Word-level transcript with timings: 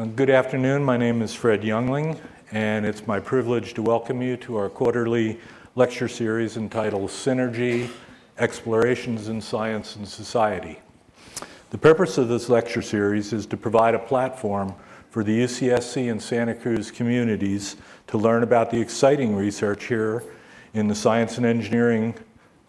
Uh, 0.00 0.06
good 0.06 0.30
afternoon. 0.30 0.82
My 0.82 0.96
name 0.96 1.20
is 1.20 1.34
Fred 1.34 1.62
Youngling, 1.62 2.18
and 2.52 2.86
it's 2.86 3.06
my 3.06 3.20
privilege 3.20 3.74
to 3.74 3.82
welcome 3.82 4.22
you 4.22 4.34
to 4.38 4.56
our 4.56 4.70
quarterly 4.70 5.38
lecture 5.74 6.08
series 6.08 6.56
entitled 6.56 7.10
Synergy 7.10 7.90
Explorations 8.38 9.28
in 9.28 9.42
Science 9.42 9.96
and 9.96 10.08
Society. 10.08 10.78
The 11.68 11.76
purpose 11.76 12.16
of 12.16 12.28
this 12.28 12.48
lecture 12.48 12.80
series 12.80 13.34
is 13.34 13.44
to 13.44 13.58
provide 13.58 13.94
a 13.94 13.98
platform 13.98 14.74
for 15.10 15.22
the 15.22 15.38
UCSC 15.44 16.10
and 16.10 16.22
Santa 16.22 16.54
Cruz 16.54 16.90
communities 16.90 17.76
to 18.06 18.16
learn 18.16 18.42
about 18.42 18.70
the 18.70 18.80
exciting 18.80 19.36
research 19.36 19.84
here 19.84 20.24
in 20.72 20.88
the 20.88 20.94
science 20.94 21.36
and 21.36 21.44
engineering, 21.44 22.14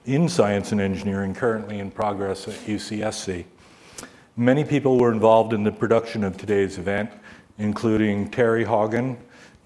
in 0.03 0.27
science 0.27 0.73
and 0.73 0.81
engineering 0.81 1.33
currently 1.33 1.79
in 1.79 1.91
progress 1.91 2.49
at 2.49 2.55
UCSC. 2.65 3.45
Many 4.37 4.63
people 4.63 4.97
were 4.97 5.11
involved 5.11 5.53
in 5.53 5.63
the 5.63 5.71
production 5.71 6.23
of 6.23 6.37
today's 6.37 6.77
event, 6.77 7.11
including 7.57 8.29
Terry 8.29 8.65
Haugen, 8.65 9.17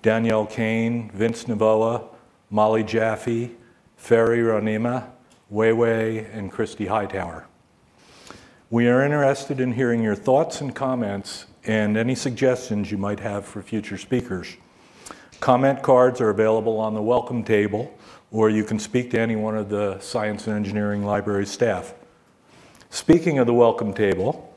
Danielle 0.01 0.45
Kane, 0.45 1.09
Vince 1.13 1.45
Navoa, 1.45 2.07
Molly 2.49 2.83
Jaffe, 2.83 3.51
Ferry 3.97 4.39
Ronima, 4.39 5.09
Weiwei, 5.51 6.27
and 6.35 6.51
Christy 6.51 6.85
Hightower. 6.85 7.47
We 8.69 8.87
are 8.87 9.03
interested 9.03 9.59
in 9.59 9.73
hearing 9.73 10.03
your 10.03 10.15
thoughts 10.15 10.61
and 10.61 10.75
comments 10.75 11.45
and 11.65 11.97
any 11.97 12.15
suggestions 12.15 12.91
you 12.91 12.97
might 12.97 13.19
have 13.19 13.45
for 13.45 13.61
future 13.61 13.97
speakers. 13.97 14.57
Comment 15.39 15.81
cards 15.81 16.21
are 16.21 16.29
available 16.29 16.79
on 16.79 16.93
the 16.93 17.01
welcome 17.01 17.43
table, 17.43 17.95
or 18.31 18.49
you 18.49 18.63
can 18.63 18.79
speak 18.79 19.11
to 19.11 19.19
any 19.19 19.35
one 19.35 19.55
of 19.55 19.69
the 19.69 19.99
Science 19.99 20.47
and 20.47 20.55
Engineering 20.55 21.03
Library 21.03 21.45
staff. 21.45 21.93
Speaking 22.89 23.39
of 23.39 23.47
the 23.47 23.53
welcome 23.53 23.93
table, 23.93 24.55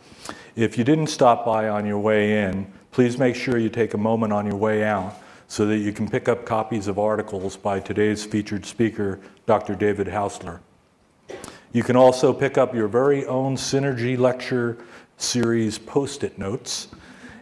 if 0.57 0.79
you 0.79 0.85
didn't 0.85 1.09
stop 1.09 1.45
by 1.45 1.69
on 1.69 1.87
your 1.87 1.99
way 1.99 2.43
in, 2.45 2.73
please 2.99 3.17
make 3.17 3.37
sure 3.37 3.59
you 3.59 3.69
take 3.69 3.95
a 3.95 3.97
moment 3.97 4.33
on 4.33 4.45
your 4.45 4.57
way 4.57 4.83
out 4.83 5.15
so 5.47 5.65
that 5.65 5.77
you 5.77 5.93
can 5.93 6.11
pick 6.11 6.29
up 6.29 6.45
copies 6.45 6.89
of 6.89 6.99
articles 6.99 7.57
by 7.57 7.79
today's 7.79 8.25
featured 8.25 8.67
speaker, 8.67 9.21
Dr. 9.47 9.77
David 9.77 10.09
Haussler. 10.09 10.59
You 11.73 11.85
can 11.85 11.95
also 11.95 12.33
pick 12.33 12.59
up 12.59 12.75
your 12.75 12.89
very 12.89 13.25
own 13.25 13.55
Synergy 13.55 14.19
Lecture 14.19 14.79
Series 15.17 15.79
post 15.79 16.25
it 16.25 16.39
notes. 16.39 16.89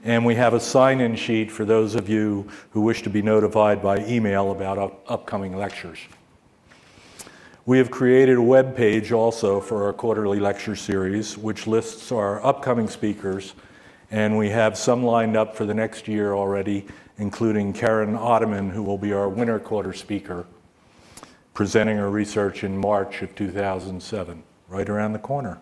And 0.05 0.27
we 0.27 0.34
have 0.34 0.53
a 0.53 0.61
sign 0.61 1.01
in 1.01 1.17
sheet 1.17 1.51
for 1.51 1.65
those 1.65 1.95
of 1.95 2.07
you 2.07 2.47
who 2.73 2.83
wish 2.83 3.01
to 3.01 3.09
be 3.09 3.23
notified 3.23 3.83
by 3.83 4.05
email 4.05 4.53
about 4.53 4.77
up- 4.77 5.05
upcoming 5.11 5.57
lectures. 5.57 6.01
We 7.65 7.79
have 7.79 7.91
created 7.91 8.37
a 8.37 8.43
web 8.43 8.77
page 8.77 9.11
also 9.11 9.62
for 9.62 9.84
our 9.84 9.95
quarterly 9.95 10.39
lecture 10.39 10.77
series, 10.77 11.39
which 11.39 11.67
lists 11.67 12.12
our 12.12 12.45
upcoming 12.45 12.89
speakers, 12.89 13.55
and 14.11 14.37
we 14.39 14.51
have 14.51 14.77
some 14.79 15.03
lined 15.03 15.37
up 15.37 15.57
for 15.57 15.65
the 15.65 15.75
next 15.75 16.07
year 16.07 16.35
already, 16.35 16.87
including 17.19 17.73
Karen 17.73 18.17
Ottemann, 18.17 18.71
who 18.71 18.83
will 18.83 18.99
be 18.99 19.12
our 19.12 19.29
winter 19.29 19.59
quarter 19.59 19.93
speaker, 19.93 20.47
presenting 21.55 21.97
her 21.97 22.11
research 22.11 22.62
in 22.65 22.77
March 22.77 23.23
of 23.23 23.34
2007, 23.34 24.43
right 24.69 24.89
around 24.89 25.12
the 25.12 25.19
corner. 25.19 25.59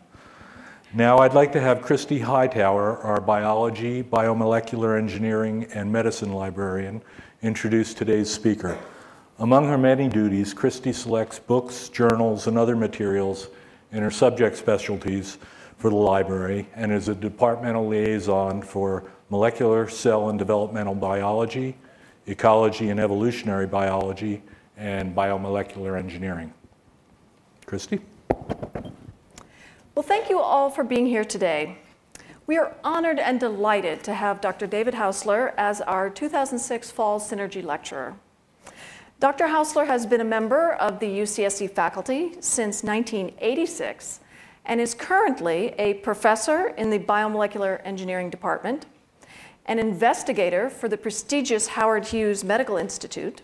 Now, 0.92 1.18
I'd 1.18 1.34
like 1.34 1.52
to 1.52 1.60
have 1.60 1.82
Christy 1.82 2.20
Hightower, 2.20 2.98
our 2.98 3.20
biology, 3.20 4.02
biomolecular 4.02 4.96
engineering, 4.96 5.66
and 5.74 5.90
medicine 5.90 6.32
librarian, 6.32 7.02
introduce 7.42 7.94
today's 7.94 8.32
speaker. 8.32 8.78
Among 9.40 9.66
her 9.66 9.78
many 9.78 10.08
duties, 10.08 10.54
Christy 10.54 10.92
selects 10.92 11.40
books, 11.40 11.88
journals, 11.88 12.46
and 12.46 12.56
other 12.56 12.76
materials 12.76 13.48
in 13.90 14.02
her 14.02 14.10
subject 14.10 14.56
specialties 14.56 15.38
for 15.84 15.90
the 15.90 15.96
library 15.96 16.66
and 16.74 16.90
is 16.90 17.08
a 17.08 17.14
departmental 17.14 17.86
liaison 17.86 18.62
for 18.62 19.04
molecular, 19.28 19.86
cell, 19.86 20.30
and 20.30 20.38
developmental 20.38 20.94
biology, 20.94 21.76
ecology 22.26 22.88
and 22.88 22.98
evolutionary 22.98 23.66
biology, 23.66 24.42
and 24.78 25.14
biomolecular 25.14 25.98
engineering. 25.98 26.50
Christy? 27.66 28.00
Well, 29.94 30.02
thank 30.02 30.30
you 30.30 30.38
all 30.40 30.70
for 30.70 30.84
being 30.84 31.04
here 31.04 31.22
today. 31.22 31.76
We 32.46 32.56
are 32.56 32.74
honored 32.82 33.18
and 33.18 33.38
delighted 33.38 34.02
to 34.04 34.14
have 34.14 34.40
Dr. 34.40 34.66
David 34.66 34.94
Haussler 34.94 35.52
as 35.58 35.82
our 35.82 36.08
2006 36.08 36.90
Fall 36.92 37.20
Synergy 37.20 37.62
Lecturer. 37.62 38.14
Dr. 39.20 39.48
Haussler 39.48 39.86
has 39.86 40.06
been 40.06 40.22
a 40.22 40.24
member 40.24 40.72
of 40.72 40.98
the 40.98 41.08
UCSC 41.08 41.70
faculty 41.70 42.36
since 42.40 42.82
1986 42.82 44.20
and 44.64 44.80
is 44.80 44.94
currently 44.94 45.74
a 45.78 45.94
professor 45.94 46.68
in 46.68 46.90
the 46.90 46.98
Biomolecular 46.98 47.80
Engineering 47.84 48.30
Department, 48.30 48.86
an 49.66 49.78
investigator 49.78 50.70
for 50.70 50.88
the 50.88 50.96
prestigious 50.96 51.68
Howard 51.68 52.06
Hughes 52.06 52.44
Medical 52.44 52.76
Institute, 52.76 53.42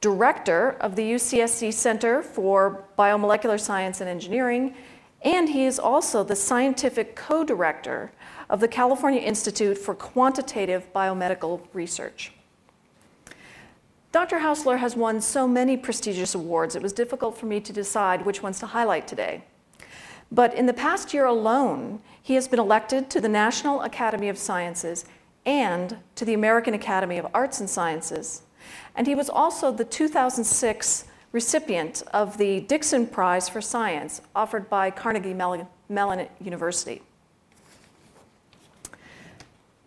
director 0.00 0.70
of 0.80 0.96
the 0.96 1.12
UCSC 1.12 1.72
Center 1.72 2.22
for 2.22 2.84
Biomolecular 2.98 3.58
Science 3.58 4.00
and 4.00 4.08
Engineering, 4.08 4.74
and 5.22 5.48
he 5.48 5.64
is 5.64 5.78
also 5.78 6.24
the 6.24 6.34
scientific 6.34 7.14
co 7.14 7.44
director 7.44 8.10
of 8.50 8.60
the 8.60 8.68
California 8.68 9.20
Institute 9.20 9.78
for 9.78 9.94
Quantitative 9.94 10.92
Biomedical 10.92 11.62
Research. 11.72 12.32
Dr. 14.10 14.40
Haussler 14.40 14.78
has 14.78 14.94
won 14.94 15.20
so 15.20 15.48
many 15.48 15.76
prestigious 15.76 16.34
awards, 16.34 16.76
it 16.76 16.82
was 16.82 16.92
difficult 16.92 17.38
for 17.38 17.46
me 17.46 17.60
to 17.60 17.72
decide 17.72 18.26
which 18.26 18.42
ones 18.42 18.58
to 18.58 18.66
highlight 18.66 19.08
today. 19.08 19.42
But 20.32 20.54
in 20.54 20.64
the 20.64 20.72
past 20.72 21.12
year 21.12 21.26
alone, 21.26 22.00
he 22.22 22.34
has 22.34 22.48
been 22.48 22.58
elected 22.58 23.10
to 23.10 23.20
the 23.20 23.28
National 23.28 23.82
Academy 23.82 24.30
of 24.30 24.38
Sciences 24.38 25.04
and 25.44 25.98
to 26.14 26.24
the 26.24 26.32
American 26.32 26.72
Academy 26.72 27.18
of 27.18 27.26
Arts 27.34 27.60
and 27.60 27.68
Sciences. 27.68 28.40
And 28.96 29.06
he 29.06 29.14
was 29.14 29.28
also 29.28 29.70
the 29.70 29.84
2006 29.84 31.04
recipient 31.32 32.02
of 32.14 32.38
the 32.38 32.60
Dickson 32.60 33.06
Prize 33.06 33.50
for 33.50 33.60
Science 33.60 34.22
offered 34.34 34.70
by 34.70 34.90
Carnegie 34.90 35.34
Mellon 35.34 36.28
University. 36.40 37.02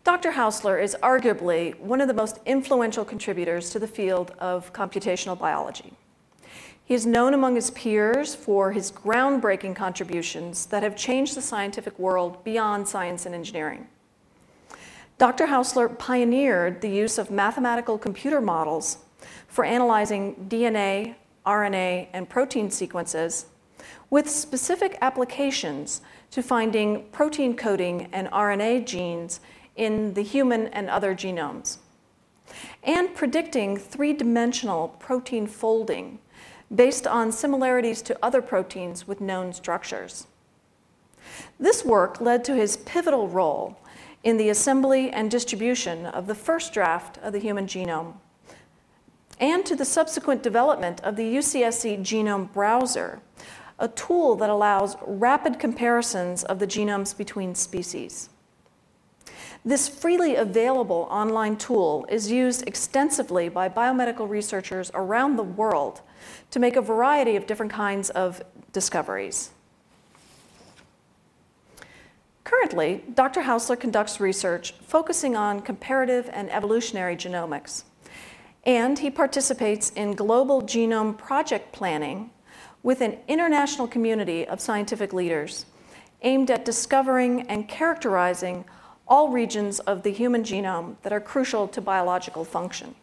Dr. 0.03 0.33
Haussler 0.33 0.79
is 0.79 0.95
arguably 1.01 1.75
one 1.79 2.01
of 2.01 2.07
the 2.07 2.13
most 2.13 2.37
influential 2.45 3.03
contributors 3.03 3.71
to 3.71 3.79
the 3.79 3.87
field 3.87 4.29
of 4.37 4.71
computational 4.73 5.37
biology. 5.37 5.93
He 6.85 6.93
is 6.93 7.07
known 7.07 7.33
among 7.33 7.55
his 7.55 7.71
peers 7.71 8.35
for 8.35 8.71
his 8.71 8.91
groundbreaking 8.91 9.75
contributions 9.75 10.67
that 10.67 10.83
have 10.83 10.95
changed 10.95 11.35
the 11.35 11.41
scientific 11.41 11.97
world 11.97 12.43
beyond 12.43 12.87
science 12.87 13.25
and 13.25 13.33
engineering. 13.33 13.87
Dr. 15.17 15.47
Haussler 15.47 15.97
pioneered 15.97 16.81
the 16.81 16.89
use 16.89 17.17
of 17.17 17.31
mathematical 17.31 17.97
computer 17.97 18.39
models 18.39 18.99
for 19.47 19.65
analyzing 19.65 20.35
DNA, 20.47 21.15
RNA, 21.43 22.09
and 22.13 22.29
protein 22.29 22.69
sequences 22.69 23.47
with 24.11 24.29
specific 24.29 24.97
applications 25.01 26.01
to 26.29 26.43
finding 26.43 27.05
protein 27.11 27.55
coding 27.55 28.09
and 28.11 28.27
RNA 28.27 28.85
genes 28.85 29.39
in 29.75 30.13
the 30.13 30.21
human 30.21 30.67
and 30.67 30.89
other 30.91 31.15
genomes, 31.15 31.77
and 32.83 33.15
predicting 33.15 33.75
three 33.75 34.13
dimensional 34.13 34.89
protein 34.99 35.47
folding 35.47 36.19
based 36.73 37.05
on 37.05 37.31
similarities 37.31 38.01
to 38.01 38.17
other 38.23 38.41
proteins 38.41 39.07
with 39.07 39.21
known 39.21 39.53
structures. 39.53 40.27
This 41.59 41.83
work 41.85 42.21
led 42.21 42.43
to 42.45 42.55
his 42.55 42.77
pivotal 42.77 43.27
role 43.27 43.77
in 44.23 44.37
the 44.37 44.49
assembly 44.49 45.11
and 45.11 45.29
distribution 45.29 46.05
of 46.07 46.27
the 46.27 46.35
first 46.35 46.73
draft 46.73 47.17
of 47.19 47.33
the 47.33 47.39
human 47.39 47.67
genome, 47.67 48.15
and 49.39 49.65
to 49.65 49.75
the 49.75 49.85
subsequent 49.85 50.41
development 50.41 51.01
of 51.01 51.15
the 51.15 51.35
UCSC 51.35 51.99
Genome 51.99 52.51
Browser, 52.51 53.19
a 53.77 53.87
tool 53.87 54.35
that 54.35 54.49
allows 54.49 54.95
rapid 55.05 55.59
comparisons 55.59 56.43
of 56.43 56.59
the 56.59 56.67
genomes 56.67 57.15
between 57.15 57.53
species. 57.53 58.29
This 59.63 59.89
freely 59.89 60.35
available 60.35 61.07
online 61.09 61.57
tool 61.57 62.05
is 62.09 62.31
used 62.31 62.67
extensively 62.67 63.49
by 63.49 63.67
biomedical 63.67 64.29
researchers 64.29 64.91
around 64.93 65.35
the 65.35 65.43
world 65.43 66.01
to 66.55 66.59
make 66.61 66.77
a 66.77 66.81
variety 66.81 67.35
of 67.35 67.45
different 67.45 67.73
kinds 67.73 68.09
of 68.11 68.41
discoveries. 68.71 69.49
Currently, 72.45 73.03
Dr. 73.13 73.41
Haussler 73.41 73.77
conducts 73.77 74.21
research 74.21 74.71
focusing 74.71 75.35
on 75.35 75.59
comparative 75.59 76.29
and 76.31 76.49
evolutionary 76.49 77.17
genomics, 77.17 77.83
and 78.65 78.97
he 78.97 79.09
participates 79.09 79.89
in 79.97 80.13
global 80.13 80.61
genome 80.61 81.17
project 81.17 81.73
planning 81.73 82.29
with 82.83 83.01
an 83.01 83.17
international 83.27 83.85
community 83.85 84.47
of 84.47 84.61
scientific 84.61 85.11
leaders 85.11 85.65
aimed 86.21 86.49
at 86.49 86.63
discovering 86.63 87.41
and 87.49 87.67
characterizing 87.67 88.63
all 89.09 89.27
regions 89.27 89.79
of 89.79 90.03
the 90.03 90.11
human 90.13 90.41
genome 90.41 90.95
that 91.01 91.11
are 91.11 91.19
crucial 91.19 91.67
to 91.67 91.81
biological 91.81 92.45
function. 92.45 92.95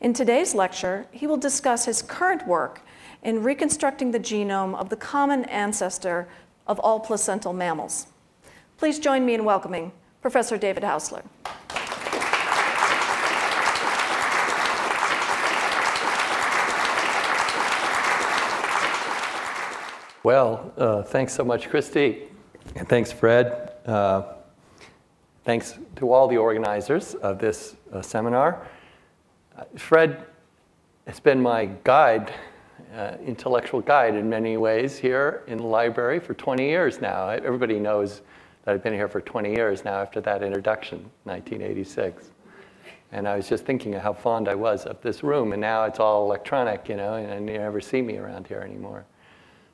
In 0.00 0.12
today's 0.14 0.54
lecture, 0.54 1.06
he 1.10 1.26
will 1.26 1.36
discuss 1.36 1.84
his 1.84 2.00
current 2.00 2.46
work 2.46 2.80
in 3.22 3.42
reconstructing 3.42 4.12
the 4.12 4.20
genome 4.20 4.74
of 4.74 4.88
the 4.88 4.96
common 4.96 5.44
ancestor 5.44 6.26
of 6.66 6.78
all 6.80 7.00
placental 7.00 7.52
mammals. 7.52 8.06
Please 8.78 8.98
join 8.98 9.26
me 9.26 9.34
in 9.34 9.44
welcoming 9.44 9.92
Professor 10.22 10.56
David 10.56 10.82
Haussler. 10.82 11.22
Well, 20.22 20.72
uh, 20.76 21.02
thanks 21.02 21.32
so 21.32 21.44
much, 21.44 21.68
Christy. 21.68 22.24
And 22.76 22.88
thanks, 22.88 23.10
Fred. 23.10 23.72
Uh, 23.86 24.34
thanks 25.44 25.78
to 25.96 26.12
all 26.12 26.28
the 26.28 26.36
organizers 26.36 27.14
of 27.16 27.38
this 27.38 27.74
uh, 27.92 28.02
seminar. 28.02 28.66
Fred 29.76 30.26
has 31.06 31.20
been 31.20 31.40
my 31.40 31.66
guide, 31.84 32.32
uh, 32.94 33.16
intellectual 33.24 33.80
guide 33.80 34.14
in 34.14 34.28
many 34.28 34.56
ways 34.56 34.96
here 34.98 35.42
in 35.46 35.58
the 35.58 35.64
library 35.64 36.20
for 36.20 36.34
20 36.34 36.66
years 36.66 37.00
now. 37.00 37.28
Everybody 37.28 37.78
knows 37.78 38.22
that 38.64 38.74
I've 38.74 38.82
been 38.82 38.94
here 38.94 39.08
for 39.08 39.20
20 39.20 39.50
years 39.50 39.84
now 39.84 40.00
after 40.00 40.20
that 40.20 40.42
introduction, 40.42 41.10
1986. 41.24 42.30
And 43.12 43.26
I 43.26 43.36
was 43.36 43.48
just 43.48 43.64
thinking 43.64 43.94
of 43.94 44.02
how 44.02 44.12
fond 44.12 44.48
I 44.48 44.54
was 44.54 44.86
of 44.86 45.00
this 45.02 45.24
room, 45.24 45.52
and 45.52 45.60
now 45.60 45.84
it's 45.84 45.98
all 45.98 46.24
electronic, 46.24 46.88
you 46.88 46.96
know, 46.96 47.14
and 47.14 47.48
you 47.48 47.58
never 47.58 47.80
see 47.80 48.02
me 48.02 48.18
around 48.18 48.46
here 48.46 48.60
anymore. 48.60 49.04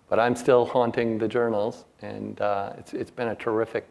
But 0.08 0.18
I'm 0.18 0.34
still 0.34 0.64
haunting 0.64 1.18
the 1.18 1.28
journals, 1.28 1.84
and 2.00 2.40
uh, 2.40 2.72
it's, 2.78 2.94
it's 2.94 3.10
been 3.10 3.28
a 3.28 3.34
terrific 3.34 3.86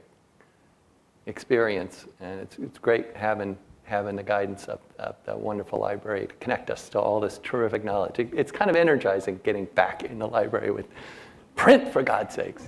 experience. 1.28 2.06
And 2.22 2.40
it's, 2.40 2.58
it's 2.58 2.80
great 2.80 3.16
having, 3.16 3.58
having 3.86 4.16
the 4.16 4.24
guidance 4.24 4.66
of, 4.66 4.80
of 5.00 5.16
that 5.26 5.40
wonderful 5.40 5.80
library 5.80 6.28
to 6.28 6.34
connect 6.36 6.70
us 6.70 6.90
to 6.90 7.00
all 7.00 7.20
this 7.20 7.40
terrific 7.44 7.84
knowledge. 7.84 8.20
It, 8.20 8.30
it's 8.34 8.52
kind 8.52 8.70
of 8.70 8.76
energizing 8.76 9.40
getting 9.44 9.66
back 9.76 10.04
in 10.04 10.20
the 10.20 10.28
library 10.28 10.72
with 10.72 10.88
print, 11.56 11.92
for 11.94 12.04
God's 12.04 12.36
sakes. 12.36 12.68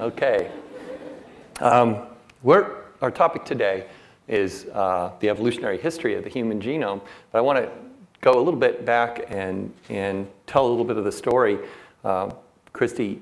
Okay. 0.00 0.50
Um, 1.60 2.06
our 2.44 3.10
topic 3.10 3.44
today 3.44 3.86
is 4.28 4.66
uh, 4.72 5.12
the 5.20 5.28
evolutionary 5.28 5.78
history 5.78 6.14
of 6.14 6.24
the 6.24 6.30
human 6.30 6.60
genome, 6.60 7.00
but 7.30 7.38
I 7.38 7.40
want 7.42 7.58
to 7.58 7.70
go 8.20 8.32
a 8.32 8.42
little 8.42 8.58
bit 8.58 8.86
back 8.86 9.26
and, 9.28 9.72
and 9.90 10.26
tell 10.46 10.66
a 10.66 10.70
little 10.70 10.84
bit 10.84 10.96
of 10.96 11.04
the 11.04 11.12
story. 11.12 11.58
Uh, 12.04 12.30
Christy 12.72 13.20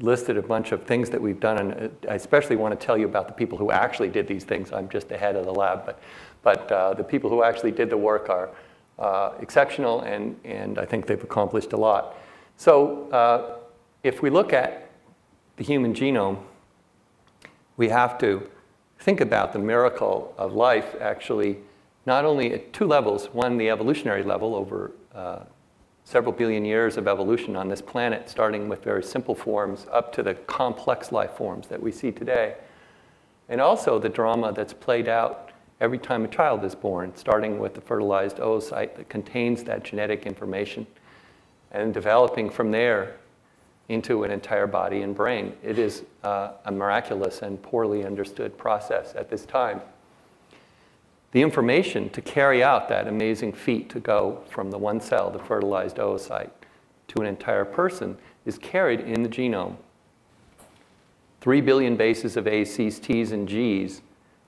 listed 0.00 0.36
a 0.36 0.42
bunch 0.42 0.70
of 0.70 0.84
things 0.84 1.10
that 1.10 1.20
we've 1.20 1.40
done, 1.40 1.58
and 1.58 1.74
uh, 1.74 2.12
I 2.12 2.14
especially 2.14 2.56
want 2.56 2.78
to 2.78 2.86
tell 2.86 2.96
you 2.96 3.06
about 3.06 3.26
the 3.26 3.34
people 3.34 3.58
who 3.58 3.72
actually 3.72 4.08
did 4.08 4.28
these 4.28 4.44
things. 4.44 4.72
I'm 4.72 4.88
just 4.88 5.08
the 5.08 5.18
head 5.18 5.34
of 5.34 5.44
the 5.44 5.52
lab, 5.52 5.84
but, 5.84 6.00
but 6.44 6.70
uh, 6.70 6.94
the 6.94 7.02
people 7.02 7.30
who 7.30 7.42
actually 7.42 7.72
did 7.72 7.90
the 7.90 7.96
work 7.96 8.28
are 8.28 8.50
uh, 8.98 9.32
exceptional, 9.40 10.02
and, 10.02 10.38
and 10.44 10.78
I 10.78 10.84
think 10.84 11.06
they've 11.06 11.22
accomplished 11.22 11.72
a 11.72 11.76
lot. 11.76 12.16
So 12.56 13.10
uh, 13.10 13.56
if 14.02 14.22
we 14.22 14.30
look 14.30 14.52
at 14.52 14.90
the 15.56 15.64
human 15.64 15.94
genome, 15.94 16.38
we 17.76 17.88
have 17.88 18.18
to 18.18 18.48
think 19.00 19.20
about 19.20 19.52
the 19.52 19.58
miracle 19.58 20.32
of 20.38 20.52
life 20.52 20.94
actually 21.00 21.58
not 22.06 22.24
only 22.24 22.52
at 22.52 22.72
two 22.72 22.86
levels 22.86 23.26
one, 23.32 23.56
the 23.56 23.70
evolutionary 23.70 24.22
level 24.22 24.54
over 24.54 24.92
uh, 25.14 25.40
several 26.04 26.32
billion 26.32 26.64
years 26.64 26.96
of 26.96 27.08
evolution 27.08 27.56
on 27.56 27.68
this 27.68 27.80
planet, 27.80 28.28
starting 28.28 28.68
with 28.68 28.84
very 28.84 29.02
simple 29.02 29.34
forms 29.34 29.86
up 29.90 30.12
to 30.12 30.22
the 30.22 30.34
complex 30.34 31.12
life 31.12 31.32
forms 31.32 31.66
that 31.68 31.82
we 31.82 31.90
see 31.90 32.12
today. 32.12 32.56
And 33.48 33.60
also 33.60 33.98
the 33.98 34.08
drama 34.08 34.52
that's 34.52 34.74
played 34.74 35.08
out 35.08 35.43
every 35.80 35.98
time 35.98 36.24
a 36.24 36.28
child 36.28 36.64
is 36.64 36.74
born, 36.74 37.12
starting 37.16 37.58
with 37.58 37.74
the 37.74 37.80
fertilized 37.80 38.38
oocyte 38.38 38.96
that 38.96 39.08
contains 39.08 39.64
that 39.64 39.84
genetic 39.84 40.26
information 40.26 40.86
and 41.72 41.92
developing 41.92 42.48
from 42.50 42.70
there 42.70 43.16
into 43.88 44.24
an 44.24 44.30
entire 44.30 44.66
body 44.66 45.02
and 45.02 45.14
brain. 45.14 45.52
It 45.62 45.78
is 45.78 46.04
uh, 46.22 46.52
a 46.64 46.72
miraculous 46.72 47.42
and 47.42 47.60
poorly 47.62 48.04
understood 48.04 48.56
process 48.56 49.14
at 49.14 49.28
this 49.28 49.44
time 49.44 49.82
the 51.34 51.42
information 51.42 52.08
to 52.10 52.22
carry 52.22 52.62
out 52.62 52.88
that 52.88 53.08
amazing 53.08 53.52
feat 53.52 53.90
to 53.90 53.98
go 53.98 54.40
from 54.48 54.70
the 54.70 54.78
one 54.78 55.00
cell, 55.00 55.30
the 55.30 55.38
fertilized 55.40 55.96
oocyte, 55.96 56.50
to 57.08 57.20
an 57.20 57.26
entire 57.26 57.64
person 57.64 58.16
is 58.46 58.56
carried 58.56 59.00
in 59.00 59.24
the 59.24 59.28
genome. 59.28 59.74
Three 61.40 61.60
billion 61.60 61.96
bases 61.96 62.36
of 62.36 62.46
A's, 62.46 62.72
C's, 62.72 63.00
T's, 63.00 63.32
and 63.32 63.48
G's 63.48 64.00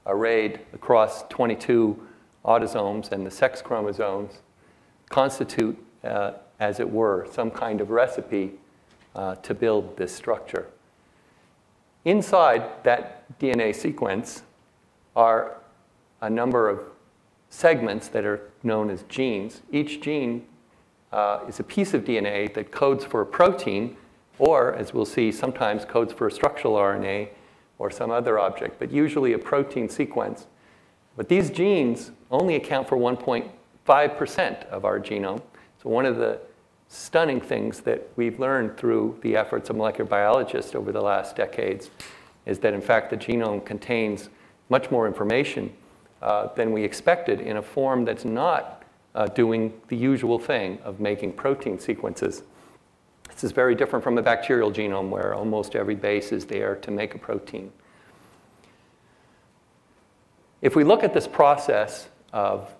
arrayed 0.06 0.60
across 0.72 1.24
22 1.28 2.00
autosomes 2.44 3.12
and 3.12 3.26
the 3.26 3.30
sex 3.30 3.60
chromosomes 3.60 4.40
constitute, 5.08 5.76
uh, 6.04 6.32
as 6.60 6.80
it 6.80 6.90
were, 6.90 7.26
some 7.30 7.50
kind 7.50 7.80
of 7.80 7.90
recipe 7.90 8.52
uh, 9.14 9.34
to 9.36 9.54
build 9.54 9.96
this 9.96 10.14
structure. 10.14 10.66
Inside 12.04 12.84
that 12.84 13.38
DNA 13.40 13.74
sequence 13.74 14.42
are 15.16 15.56
a 16.20 16.30
number 16.30 16.68
of 16.68 16.80
segments 17.50 18.08
that 18.08 18.24
are 18.24 18.52
known 18.62 18.90
as 18.90 19.02
genes. 19.08 19.62
Each 19.72 20.00
gene 20.00 20.46
uh, 21.12 21.40
is 21.48 21.60
a 21.60 21.64
piece 21.64 21.94
of 21.94 22.04
DNA 22.04 22.52
that 22.54 22.70
codes 22.70 23.04
for 23.04 23.22
a 23.22 23.26
protein, 23.26 23.96
or, 24.38 24.74
as 24.74 24.92
we'll 24.92 25.06
see, 25.06 25.32
sometimes 25.32 25.84
codes 25.84 26.12
for 26.12 26.26
a 26.26 26.30
structural 26.30 26.74
RNA 26.74 27.28
or 27.78 27.90
some 27.90 28.10
other 28.10 28.38
object, 28.38 28.78
but 28.78 28.90
usually 28.90 29.32
a 29.32 29.38
protein 29.38 29.88
sequence. 29.88 30.46
But 31.16 31.28
these 31.28 31.50
genes 31.50 32.10
only 32.30 32.56
account 32.56 32.88
for 32.88 32.96
1.5% 32.96 34.64
of 34.66 34.84
our 34.84 35.00
genome. 35.00 35.42
So, 35.82 35.90
one 35.90 36.06
of 36.06 36.16
the 36.16 36.40
stunning 36.88 37.40
things 37.40 37.80
that 37.80 38.08
we've 38.16 38.38
learned 38.38 38.76
through 38.76 39.18
the 39.22 39.36
efforts 39.36 39.70
of 39.70 39.76
molecular 39.76 40.08
biologists 40.08 40.74
over 40.74 40.92
the 40.92 41.00
last 41.00 41.36
decades 41.36 41.90
is 42.44 42.60
that, 42.60 42.74
in 42.74 42.80
fact, 42.80 43.10
the 43.10 43.16
genome 43.16 43.64
contains 43.64 44.28
much 44.68 44.90
more 44.90 45.06
information 45.06 45.72
uh, 46.22 46.48
than 46.54 46.72
we 46.72 46.82
expected 46.84 47.40
in 47.40 47.56
a 47.56 47.62
form 47.62 48.04
that's 48.04 48.24
not 48.24 48.84
uh, 49.14 49.26
doing 49.26 49.72
the 49.88 49.96
usual 49.96 50.38
thing 50.38 50.78
of 50.84 51.00
making 51.00 51.32
protein 51.32 51.78
sequences. 51.78 52.42
This 53.32 53.44
is 53.44 53.52
very 53.52 53.74
different 53.74 54.02
from 54.02 54.18
a 54.18 54.22
bacterial 54.22 54.72
genome 54.72 55.10
where 55.10 55.34
almost 55.34 55.76
every 55.76 55.94
base 55.94 56.32
is 56.32 56.46
there 56.46 56.76
to 56.76 56.90
make 56.90 57.14
a 57.14 57.18
protein. 57.18 57.70
If 60.62 60.74
we 60.74 60.84
look 60.84 61.04
at 61.04 61.12
this 61.12 61.28
process 61.28 62.08
of 62.32 62.74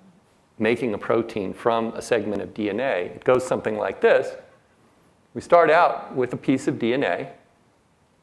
making 0.58 0.94
a 0.94 0.98
protein 0.98 1.52
from 1.52 1.88
a 1.94 2.02
segment 2.02 2.43
of 2.43 2.54
DNA, 2.54 3.14
it 3.14 3.25
goes 3.25 3.46
something 3.46 3.76
like 3.76 4.00
this. 4.00 4.34
We 5.34 5.40
start 5.43 5.70
out 5.70 6.14
with 6.16 6.32
a 6.32 6.37
piece 6.37 6.66
of 6.66 6.76
DNA 6.76 7.31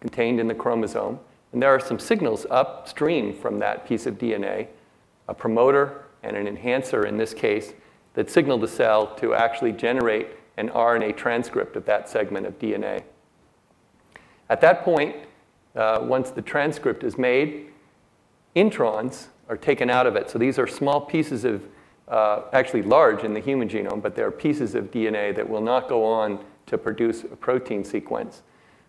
contained 0.01 0.39
in 0.39 0.47
the 0.47 0.55
chromosome, 0.55 1.19
and 1.51 1.61
there 1.61 1.69
are 1.69 1.79
some 1.79 1.99
signals 1.99 2.47
upstream 2.49 3.33
from 3.33 3.59
that 3.59 3.87
piece 3.87 4.05
of 4.07 4.17
DNA 4.17 4.67
a 5.27 5.33
promoter 5.33 6.05
and 6.23 6.35
an 6.35 6.47
enhancer 6.47 7.05
in 7.05 7.17
this 7.17 7.33
case 7.33 7.73
that 8.13 8.29
signal 8.29 8.57
the 8.57 8.67
cell 8.67 9.15
to 9.15 9.33
actually 9.33 9.71
generate 9.71 10.27
an 10.57 10.69
RNA 10.69 11.17
transcript 11.17 11.75
of 11.75 11.85
that 11.85 12.09
segment 12.09 12.45
of 12.45 12.59
DNA. 12.59 13.03
At 14.49 14.61
that 14.61 14.83
point, 14.83 15.15
uh, 15.75 15.99
once 16.01 16.29
the 16.29 16.41
transcript 16.41 17.03
is 17.03 17.17
made, 17.17 17.71
introns 18.55 19.27
are 19.49 19.57
taken 19.57 19.89
out 19.89 20.05
of 20.05 20.15
it. 20.15 20.29
So 20.29 20.37
these 20.37 20.59
are 20.59 20.67
small 20.67 21.01
pieces 21.01 21.43
of, 21.43 21.63
uh, 22.07 22.43
actually 22.53 22.83
large 22.83 23.23
in 23.23 23.33
the 23.33 23.39
human 23.39 23.67
genome, 23.67 24.01
but 24.01 24.15
they're 24.15 24.31
pieces 24.31 24.75
of 24.75 24.91
DNA 24.91 25.35
that 25.35 25.47
will 25.47 25.61
not 25.61 25.89
go 25.89 26.05
on 26.05 26.43
to 26.67 26.77
produce 26.77 27.23
a 27.23 27.35
protein 27.35 27.83
sequence. 27.83 28.43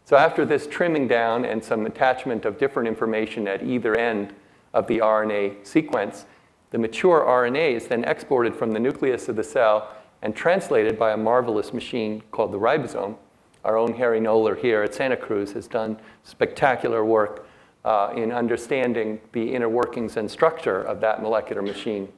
So 0.05 0.17
after 0.17 0.45
this 0.45 0.67
trimming 0.67 1.09
down 1.09 1.45
and 1.47 1.65
some 1.65 1.87
attachment 1.87 2.45
of 2.45 2.59
different 2.59 2.89
information 2.89 3.49
at 3.49 3.63
either 3.63 3.97
end 3.97 4.35
of 4.75 4.87
the 4.87 4.99
RNA 4.99 5.67
sequence, 5.67 6.27
the 6.71 6.79
mature 6.79 7.25
RNA 7.27 7.73
is 7.73 7.87
then 7.87 8.05
exported 8.05 8.55
from 8.55 8.73
the 8.73 8.81
nucleus 8.81 9.29
of 9.29 9.37
the 9.37 9.45
cell 9.45 9.95
and 10.25 10.35
translated 10.35 10.99
by 10.99 11.13
a 11.13 11.17
marvelous 11.17 11.73
machine 11.75 12.23
called 12.33 12.51
the 12.51 12.59
ribosome. 12.59 13.15
Our 13.63 13.77
own 13.77 13.93
Harry 13.95 14.21
Noller 14.21 14.59
here 14.59 14.83
at 14.83 14.95
Santa 14.95 15.19
Cruz 15.19 15.53
has 15.53 15.69
done 15.69 16.01
spectacular 16.25 17.05
work 17.05 17.47
uh, 17.85 18.13
in 18.17 18.33
understanding 18.33 19.21
the 19.33 19.55
inner 19.55 19.69
workings 19.69 20.17
and 20.17 20.31
structure 20.31 20.83
of 20.83 21.01
that 21.03 21.21
molecular 21.21 21.61
machine. 21.61 22.09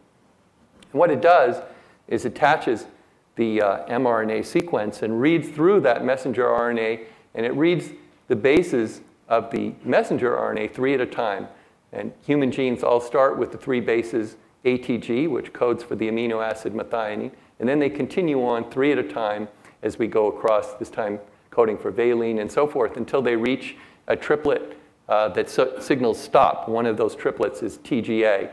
And 0.93 1.01
what 1.01 1.11
it 1.11 1.21
does 1.21 1.61
is 2.07 2.25
attaches 2.25 2.87
the 3.35 3.61
uh, 3.61 3.87
mRNA 3.87 4.47
sequence 4.47 5.03
and 5.03 5.21
reads 5.21 5.49
through 5.49 5.81
that 5.81 6.05
messenger 6.05 6.45
RNA, 6.45 7.07
and 7.35 7.45
it 7.45 7.55
reads 7.55 7.91
the 8.29 8.37
bases 8.37 9.01
of 9.29 9.51
the 9.51 9.75
messenger 9.85 10.37
RNA 10.37 10.73
three 10.73 10.95
at 10.95 11.01
a 11.01 11.07
time. 11.07 11.49
And 11.93 12.13
human 12.25 12.53
genes 12.53 12.85
all 12.85 13.01
start 13.01 13.37
with 13.37 13.51
the 13.51 13.59
three 13.59 13.81
bases 13.81 14.37
ATG, 14.65 15.29
which 15.29 15.53
codes 15.53 15.83
for 15.83 15.97
the 15.97 16.09
amino 16.09 16.45
acid 16.45 16.73
methionine, 16.73 17.33
and 17.61 17.69
then 17.69 17.79
they 17.79 17.91
continue 17.91 18.45
on 18.45 18.71
three 18.71 18.93
at 18.93 18.99
a 18.99 19.03
time 19.03 19.49
as 19.83 19.99
we 19.99 20.07
go 20.07 20.29
across, 20.29 20.75
this 20.75 20.91
time 20.91 21.19
coding 21.51 21.79
for 21.79 21.91
valine 21.91 22.39
and 22.39 22.51
so 22.51 22.67
forth, 22.67 22.97
until 22.97 23.23
they 23.23 23.37
reach 23.37 23.77
a 24.09 24.17
triplet 24.17 24.79
uh, 25.09 25.29
that 25.29 25.49
so- 25.49 25.79
signals 25.79 26.21
stop. 26.21 26.69
One 26.69 26.87
of 26.87 26.97
those 26.97 27.15
triplets 27.15 27.63
is 27.63 27.79
TGA. 27.79 28.51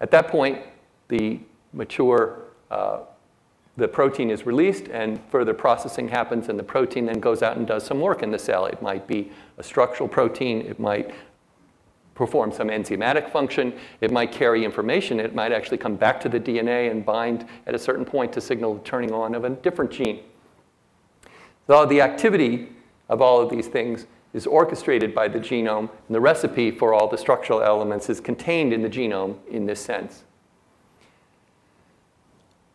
At 0.00 0.10
that 0.10 0.28
point, 0.28 0.60
the 1.08 1.40
mature 1.72 2.40
uh, 2.70 3.00
the 3.76 3.88
protein 3.88 4.30
is 4.30 4.46
released 4.46 4.88
and 4.88 5.20
further 5.30 5.52
processing 5.52 6.08
happens 6.08 6.48
and 6.48 6.58
the 6.58 6.64
protein 6.64 7.06
then 7.06 7.18
goes 7.18 7.42
out 7.42 7.56
and 7.56 7.66
does 7.66 7.84
some 7.84 8.00
work 8.00 8.22
in 8.22 8.30
the 8.30 8.38
cell. 8.38 8.66
It 8.66 8.80
might 8.80 9.06
be 9.06 9.32
a 9.58 9.62
structural 9.62 10.08
protein, 10.08 10.60
it 10.60 10.78
might 10.78 11.12
perform 12.14 12.52
some 12.52 12.68
enzymatic 12.68 13.30
function. 13.30 13.72
It 14.00 14.10
might 14.10 14.32
carry 14.32 14.64
information. 14.64 15.20
It 15.20 15.34
might 15.34 15.52
actually 15.52 15.78
come 15.78 15.96
back 15.96 16.20
to 16.20 16.28
the 16.28 16.40
DNA 16.40 16.90
and 16.90 17.04
bind 17.04 17.46
at 17.66 17.74
a 17.74 17.78
certain 17.78 18.04
point 18.04 18.32
to 18.34 18.40
signal 18.40 18.74
the 18.74 18.80
turning 18.80 19.12
on 19.12 19.34
of 19.34 19.44
a 19.44 19.50
different 19.50 19.90
gene. 19.90 20.20
So 21.66 21.86
the 21.86 22.00
activity 22.00 22.68
of 23.08 23.20
all 23.20 23.40
of 23.40 23.50
these 23.50 23.66
things 23.66 24.06
is 24.32 24.46
orchestrated 24.46 25.14
by 25.14 25.28
the 25.28 25.38
genome, 25.38 25.88
and 26.06 26.14
the 26.14 26.20
recipe 26.20 26.70
for 26.70 26.92
all 26.92 27.08
the 27.08 27.16
structural 27.16 27.62
elements 27.62 28.10
is 28.10 28.20
contained 28.20 28.72
in 28.72 28.82
the 28.82 28.90
genome 28.90 29.36
in 29.48 29.64
this 29.64 29.80
sense. 29.80 30.24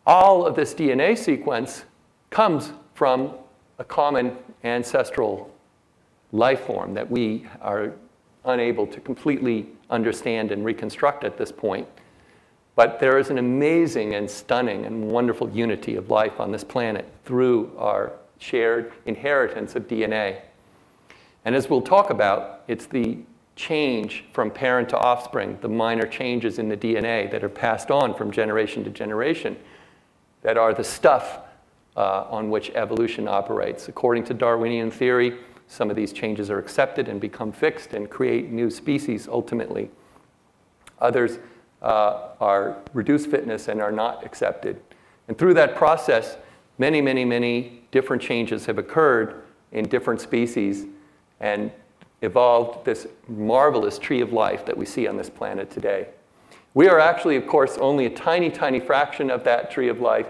All 0.06 0.46
of 0.46 0.56
this 0.56 0.74
DNA 0.74 1.16
sequence 1.16 1.84
comes 2.30 2.72
from 2.94 3.34
a 3.78 3.84
common 3.84 4.36
ancestral 4.64 5.54
life 6.32 6.60
form 6.66 6.94
that 6.94 7.10
we 7.10 7.46
are 7.60 7.92
unable 8.44 8.86
to 8.86 9.00
completely 9.00 9.68
understand 9.90 10.50
and 10.52 10.64
reconstruct 10.64 11.24
at 11.24 11.36
this 11.36 11.52
point. 11.52 11.86
But 12.76 13.00
there 13.00 13.18
is 13.18 13.30
an 13.30 13.38
amazing 13.38 14.14
and 14.14 14.30
stunning 14.30 14.86
and 14.86 15.10
wonderful 15.10 15.50
unity 15.50 15.96
of 15.96 16.08
life 16.08 16.40
on 16.40 16.52
this 16.52 16.64
planet 16.64 17.06
through 17.24 17.72
our 17.76 18.12
shared 18.38 18.92
inheritance 19.06 19.76
of 19.76 19.86
DNA. 19.86 20.40
And 21.44 21.54
as 21.54 21.68
we'll 21.68 21.82
talk 21.82 22.10
about, 22.10 22.62
it's 22.68 22.86
the 22.86 23.18
change 23.56 24.24
from 24.32 24.50
parent 24.50 24.88
to 24.88 24.96
offspring, 24.96 25.58
the 25.60 25.68
minor 25.68 26.06
changes 26.06 26.58
in 26.58 26.68
the 26.68 26.76
DNA 26.76 27.30
that 27.30 27.44
are 27.44 27.48
passed 27.50 27.90
on 27.90 28.14
from 28.14 28.30
generation 28.30 28.82
to 28.84 28.90
generation, 28.90 29.56
that 30.42 30.56
are 30.56 30.72
the 30.72 30.84
stuff 30.84 31.40
uh, 31.96 32.24
on 32.30 32.48
which 32.48 32.70
evolution 32.70 33.28
operates. 33.28 33.88
According 33.88 34.24
to 34.24 34.34
Darwinian 34.34 34.90
theory, 34.90 35.36
some 35.70 35.88
of 35.88 35.94
these 35.94 36.12
changes 36.12 36.50
are 36.50 36.58
accepted 36.58 37.06
and 37.06 37.20
become 37.20 37.52
fixed 37.52 37.94
and 37.94 38.10
create 38.10 38.50
new 38.50 38.70
species 38.70 39.28
ultimately. 39.28 39.88
Others 41.00 41.38
uh, 41.80 42.30
are 42.40 42.78
reduced 42.92 43.30
fitness 43.30 43.68
and 43.68 43.80
are 43.80 43.92
not 43.92 44.26
accepted. 44.26 44.80
And 45.28 45.38
through 45.38 45.54
that 45.54 45.76
process, 45.76 46.36
many, 46.78 47.00
many, 47.00 47.24
many 47.24 47.84
different 47.92 48.20
changes 48.20 48.66
have 48.66 48.78
occurred 48.78 49.44
in 49.70 49.86
different 49.88 50.20
species 50.20 50.86
and 51.38 51.70
evolved 52.22 52.84
this 52.84 53.06
marvelous 53.28 53.96
tree 53.96 54.20
of 54.20 54.32
life 54.32 54.66
that 54.66 54.76
we 54.76 54.84
see 54.84 55.06
on 55.06 55.16
this 55.16 55.30
planet 55.30 55.70
today. 55.70 56.08
We 56.74 56.88
are 56.88 56.98
actually, 56.98 57.36
of 57.36 57.46
course, 57.46 57.78
only 57.78 58.06
a 58.06 58.10
tiny, 58.10 58.50
tiny 58.50 58.80
fraction 58.80 59.30
of 59.30 59.44
that 59.44 59.70
tree 59.70 59.88
of 59.88 60.00
life. 60.00 60.26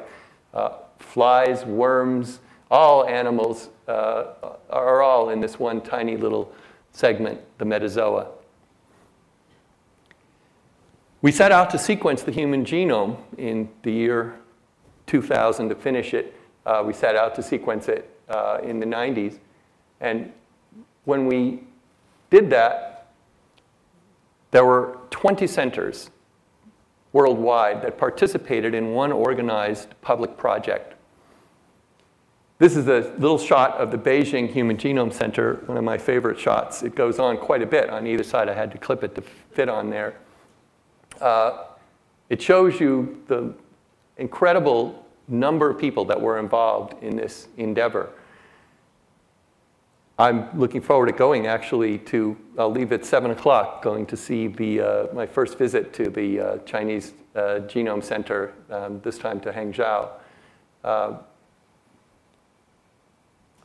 Uh, 0.52 0.72
flies, 0.98 1.64
worms, 1.64 2.40
all 2.70 3.06
animals 3.06 3.70
uh, 3.90 4.54
are 4.70 5.02
all 5.02 5.30
in 5.30 5.40
this 5.40 5.58
one 5.58 5.80
tiny 5.80 6.16
little 6.16 6.52
segment, 6.92 7.40
the 7.58 7.64
metazoa. 7.64 8.28
We 11.22 11.32
set 11.32 11.52
out 11.52 11.68
to 11.70 11.78
sequence 11.78 12.22
the 12.22 12.32
human 12.32 12.64
genome 12.64 13.18
in 13.36 13.68
the 13.82 13.92
year 13.92 14.36
2000 15.06 15.68
to 15.68 15.74
finish 15.74 16.14
it. 16.14 16.34
Uh, 16.64 16.82
we 16.86 16.92
set 16.92 17.16
out 17.16 17.34
to 17.34 17.42
sequence 17.42 17.88
it 17.88 18.10
uh, 18.28 18.58
in 18.62 18.80
the 18.80 18.86
90s. 18.86 19.38
And 20.00 20.32
when 21.04 21.26
we 21.26 21.64
did 22.30 22.48
that, 22.50 23.12
there 24.50 24.64
were 24.64 24.98
20 25.10 25.46
centers 25.46 26.10
worldwide 27.12 27.82
that 27.82 27.98
participated 27.98 28.74
in 28.74 28.92
one 28.92 29.12
organized 29.12 29.88
public 30.00 30.36
project. 30.36 30.89
This 32.60 32.76
is 32.76 32.88
a 32.88 33.10
little 33.16 33.38
shot 33.38 33.78
of 33.78 33.90
the 33.90 33.96
Beijing 33.96 34.46
Human 34.46 34.76
Genome 34.76 35.14
Center, 35.14 35.62
one 35.64 35.78
of 35.78 35.84
my 35.84 35.96
favorite 35.96 36.38
shots. 36.38 36.82
It 36.82 36.94
goes 36.94 37.18
on 37.18 37.38
quite 37.38 37.62
a 37.62 37.66
bit 37.66 37.88
on 37.88 38.06
either 38.06 38.22
side. 38.22 38.50
I 38.50 38.54
had 38.54 38.70
to 38.72 38.76
clip 38.76 39.02
it 39.02 39.14
to 39.14 39.22
fit 39.22 39.70
on 39.70 39.88
there. 39.88 40.16
Uh, 41.22 41.64
it 42.28 42.42
shows 42.42 42.78
you 42.78 43.22
the 43.28 43.54
incredible 44.18 45.06
number 45.26 45.70
of 45.70 45.78
people 45.78 46.04
that 46.04 46.20
were 46.20 46.38
involved 46.38 47.02
in 47.02 47.16
this 47.16 47.48
endeavor. 47.56 48.10
I'm 50.18 50.50
looking 50.58 50.82
forward 50.82 51.06
to 51.06 51.12
going 51.12 51.46
actually 51.46 51.96
to, 51.96 52.36
I'll 52.58 52.70
leave 52.70 52.92
at 52.92 53.06
7 53.06 53.30
o'clock, 53.30 53.82
going 53.82 54.04
to 54.04 54.18
see 54.18 54.48
the, 54.48 54.80
uh, 54.82 55.06
my 55.14 55.24
first 55.24 55.56
visit 55.56 55.94
to 55.94 56.10
the 56.10 56.38
uh, 56.38 56.58
Chinese 56.66 57.14
uh, 57.34 57.60
Genome 57.60 58.04
Center, 58.04 58.52
um, 58.68 59.00
this 59.00 59.16
time 59.16 59.40
to 59.40 59.50
Hangzhou. 59.50 60.10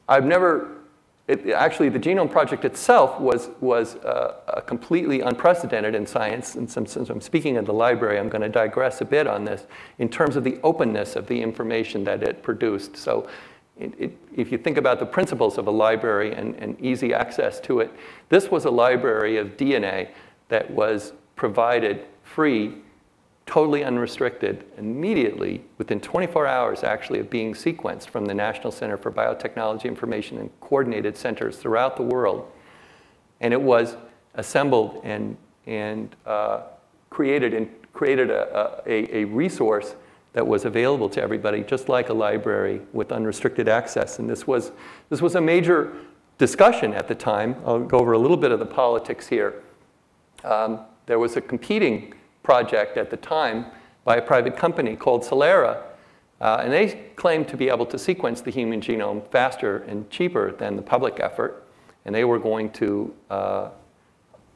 Uh, 0.07 0.11
I've 0.13 0.25
never, 0.25 0.69
it, 1.27 1.47
actually, 1.49 1.89
the 1.89 1.99
Genome 1.99 2.31
Project 2.31 2.65
itself 2.65 3.19
was, 3.19 3.49
was 3.59 3.95
uh, 3.97 4.61
completely 4.65 5.21
unprecedented 5.21 5.95
in 5.95 6.05
science. 6.05 6.55
And 6.55 6.69
since, 6.69 6.93
since 6.93 7.09
I'm 7.09 7.21
speaking 7.21 7.57
at 7.57 7.65
the 7.65 7.73
library, 7.73 8.19
I'm 8.19 8.29
going 8.29 8.41
to 8.41 8.49
digress 8.49 9.01
a 9.01 9.05
bit 9.05 9.27
on 9.27 9.45
this 9.45 9.65
in 9.99 10.09
terms 10.09 10.35
of 10.35 10.43
the 10.43 10.59
openness 10.63 11.15
of 11.15 11.27
the 11.27 11.41
information 11.41 12.03
that 12.05 12.23
it 12.23 12.43
produced. 12.43 12.97
So 12.97 13.27
it, 13.79 13.93
it, 13.97 14.17
if 14.35 14.51
you 14.51 14.57
think 14.57 14.77
about 14.77 14.99
the 14.99 15.05
principles 15.05 15.57
of 15.57 15.67
a 15.67 15.71
library 15.71 16.33
and, 16.33 16.55
and 16.55 16.79
easy 16.79 17.13
access 17.13 17.59
to 17.61 17.79
it, 17.79 17.91
this 18.29 18.49
was 18.49 18.65
a 18.65 18.71
library 18.71 19.37
of 19.37 19.57
DNA 19.57 20.09
that 20.47 20.69
was 20.71 21.13
provided 21.35 22.05
free, 22.23 22.75
totally 23.45 23.83
unrestricted, 23.83 24.65
immediately 24.77 25.63
within 25.77 25.99
24 25.99 26.47
hours 26.47 26.83
actually 26.83 27.19
of 27.19 27.29
being 27.29 27.53
sequenced 27.53 28.07
from 28.09 28.25
the 28.25 28.33
National 28.33 28.71
Center 28.71 28.97
for 28.97 29.11
Biotechnology 29.11 29.85
Information 29.85 30.39
and 30.39 30.49
coordinated 30.61 31.15
centers 31.15 31.57
throughout 31.57 31.95
the 31.95 32.03
world. 32.03 32.51
And 33.41 33.53
it 33.53 33.61
was 33.61 33.97
assembled 34.33 35.01
and, 35.03 35.37
and 35.67 36.15
uh, 36.25 36.63
created, 37.09 37.53
and 37.53 37.69
created 37.93 38.31
a, 38.31 38.81
a, 38.87 39.17
a 39.17 39.25
resource 39.25 39.95
that 40.33 40.45
was 40.45 40.65
available 40.65 41.07
to 41.09 41.21
everybody, 41.21 41.63
just 41.63 41.87
like 41.87 42.09
a 42.09 42.13
library 42.13 42.81
with 42.91 43.11
unrestricted 43.11 43.69
access. 43.69 44.19
And 44.19 44.29
this 44.29 44.45
was, 44.45 44.71
this 45.09 45.21
was 45.21 45.35
a 45.35 45.41
major 45.41 45.93
discussion 46.37 46.93
at 46.93 47.07
the 47.07 47.15
time. 47.15 47.55
I'll 47.65 47.79
go 47.79 47.99
over 47.99 48.13
a 48.13 48.17
little 48.17 48.35
bit 48.35 48.51
of 48.51 48.59
the 48.59 48.65
politics 48.65 49.27
here. 49.27 49.63
Um, 50.43 50.81
there 51.05 51.19
was 51.19 51.37
a 51.37 51.41
competing 51.41 52.13
project 52.45 52.95
at 52.95 53.09
the 53.09 53.17
time 53.17 53.65
by 54.05 54.17
a 54.17 54.21
private 54.21 54.55
company 54.55 54.95
called 54.95 55.23
Celera, 55.23 55.81
uh, 56.39 56.61
and 56.61 56.71
they 56.71 57.09
claimed 57.15 57.47
to 57.47 57.57
be 57.57 57.69
able 57.69 57.87
to 57.87 57.97
sequence 57.97 58.39
the 58.41 58.51
human 58.51 58.79
genome 58.79 59.27
faster 59.31 59.79
and 59.89 60.09
cheaper 60.09 60.51
than 60.51 60.75
the 60.75 60.81
public 60.81 61.19
effort. 61.19 61.65
And 62.05 62.13
they 62.13 62.23
were 62.23 62.39
going 62.39 62.69
to 62.73 63.13
uh, 63.31 63.69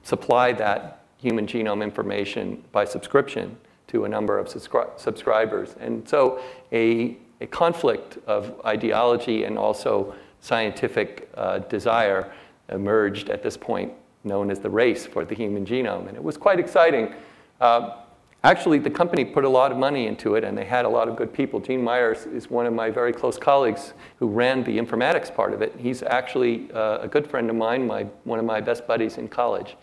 supply 0.03 0.53
that 0.53 1.03
human 1.17 1.47
genome 1.47 1.83
information 1.83 2.63
by 2.71 2.85
subscription 2.85 3.57
to 3.87 4.05
a 4.05 4.09
number 4.09 4.37
of 4.37 4.47
subscri- 4.47 4.97
subscribers. 4.99 5.75
And 5.79 6.07
so 6.07 6.39
a, 6.71 7.17
a 7.41 7.47
conflict 7.47 8.19
of 8.27 8.53
ideology 8.65 9.45
and 9.45 9.57
also 9.57 10.13
scientific 10.41 11.27
uh, 11.35 11.59
desire 11.59 12.31
emerged 12.69 13.29
at 13.29 13.41
this 13.41 13.57
point, 13.57 13.91
known 14.23 14.51
as 14.51 14.59
the 14.59 14.69
race 14.69 15.07
for 15.07 15.25
the 15.25 15.33
human 15.33 15.65
genome. 15.65 16.07
And 16.07 16.15
it 16.15 16.23
was 16.23 16.37
quite 16.37 16.59
exciting. 16.59 17.13
Uh, 17.59 17.97
actually, 18.43 18.79
the 18.79 18.89
company 18.89 19.25
put 19.25 19.43
a 19.43 19.49
lot 19.49 19.71
of 19.71 19.77
money 19.77 20.07
into 20.07 20.35
it, 20.35 20.43
and 20.43 20.57
they 20.57 20.65
had 20.65 20.85
a 20.85 20.89
lot 20.89 21.07
of 21.07 21.15
good 21.15 21.33
people. 21.33 21.59
Gene 21.59 21.83
Myers 21.83 22.25
is 22.25 22.49
one 22.49 22.65
of 22.65 22.73
my 22.73 22.89
very 22.89 23.13
close 23.13 23.37
colleagues 23.37 23.93
who 24.17 24.27
ran 24.27 24.63
the 24.63 24.77
informatics 24.77 25.33
part 25.33 25.53
of 25.53 25.61
it. 25.61 25.75
He's 25.77 26.03
actually 26.03 26.71
uh, 26.71 26.99
a 27.01 27.07
good 27.07 27.29
friend 27.29 27.49
of 27.49 27.55
mine, 27.55 27.85
my, 27.85 28.03
one 28.23 28.39
of 28.39 28.45
my 28.45 28.61
best 28.61 28.87
buddies 28.87 29.17
in 29.17 29.27
college. 29.27 29.75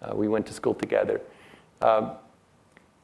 Uh, 0.00 0.14
we 0.14 0.28
went 0.28 0.46
to 0.46 0.52
school 0.52 0.74
together. 0.74 1.20
Um, 1.82 2.12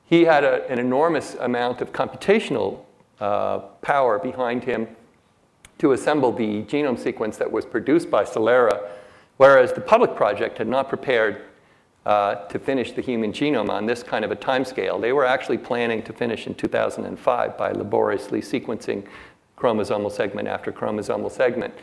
he 0.06 0.24
had 0.24 0.44
a, 0.44 0.68
an 0.70 0.78
enormous 0.78 1.34
amount 1.34 1.80
of 1.80 1.92
computational 1.92 2.84
uh, 3.20 3.58
power 3.80 4.18
behind 4.18 4.64
him 4.64 4.88
to 5.78 5.92
assemble 5.92 6.32
the 6.32 6.62
genome 6.64 6.98
sequence 6.98 7.36
that 7.38 7.50
was 7.50 7.64
produced 7.64 8.10
by 8.10 8.24
Celera, 8.24 8.88
whereas 9.38 9.72
the 9.72 9.80
public 9.80 10.14
project 10.14 10.58
had 10.58 10.68
not 10.68 10.88
prepared 10.88 11.42
uh, 12.06 12.34
to 12.46 12.58
finish 12.58 12.92
the 12.92 13.02
human 13.02 13.32
genome 13.32 13.68
on 13.68 13.86
this 13.86 14.02
kind 14.02 14.24
of 14.24 14.30
a 14.30 14.36
timescale. 14.36 15.00
They 15.00 15.12
were 15.12 15.26
actually 15.26 15.58
planning 15.58 16.02
to 16.04 16.12
finish 16.12 16.46
in 16.46 16.54
2005 16.54 17.58
by 17.58 17.72
laboriously 17.72 18.40
sequencing 18.40 19.06
chromosomal 19.56 20.10
segment 20.10 20.48
after 20.48 20.72
chromosomal 20.72 21.30
segment 21.30 21.74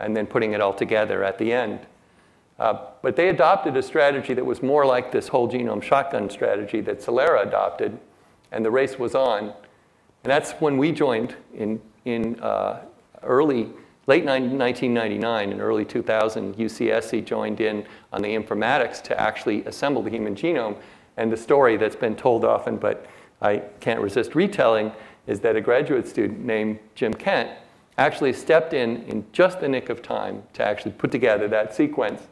and 0.00 0.16
then 0.16 0.26
putting 0.26 0.52
it 0.52 0.60
all 0.60 0.74
together 0.74 1.24
at 1.24 1.38
the 1.38 1.52
end. 1.52 1.80
Uh, 2.58 2.86
but 3.00 3.16
they 3.16 3.28
adopted 3.28 3.76
a 3.76 3.82
strategy 3.82 4.34
that 4.34 4.44
was 4.44 4.62
more 4.62 4.84
like 4.84 5.10
this 5.10 5.28
whole 5.28 5.48
genome 5.48 5.82
shotgun 5.82 6.28
strategy 6.28 6.80
that 6.80 7.00
Celera 7.00 7.46
adopted, 7.46 7.98
and 8.50 8.64
the 8.64 8.70
race 8.70 8.98
was 8.98 9.14
on. 9.14 9.44
And 9.44 10.30
that's 10.30 10.52
when 10.52 10.76
we 10.76 10.92
joined 10.92 11.34
in, 11.54 11.80
in 12.04 12.38
uh, 12.40 12.82
early, 13.22 13.70
late 14.06 14.24
1999 14.24 15.52
and 15.52 15.60
early 15.60 15.84
2000. 15.84 16.56
UCSC 16.56 17.24
joined 17.24 17.60
in 17.60 17.86
on 18.12 18.22
the 18.22 18.28
informatics 18.28 19.02
to 19.02 19.20
actually 19.20 19.64
assemble 19.64 20.02
the 20.02 20.10
human 20.10 20.34
genome. 20.34 20.76
And 21.16 21.30
the 21.30 21.36
story 21.36 21.76
that's 21.76 21.96
been 21.96 22.16
told 22.16 22.44
often, 22.44 22.76
but 22.76 23.06
I 23.40 23.58
can't 23.80 24.00
resist 24.00 24.34
retelling, 24.34 24.92
is 25.26 25.40
that 25.40 25.56
a 25.56 25.60
graduate 25.60 26.08
student 26.08 26.40
named 26.40 26.78
Jim 26.94 27.14
Kent 27.14 27.50
actually 27.98 28.32
stepped 28.32 28.72
in 28.72 29.02
in 29.04 29.24
just 29.32 29.60
the 29.60 29.68
nick 29.68 29.90
of 29.90 30.02
time 30.02 30.42
to 30.54 30.64
actually 30.64 30.92
put 30.92 31.10
together 31.10 31.46
that 31.48 31.74
sequence 31.74 32.22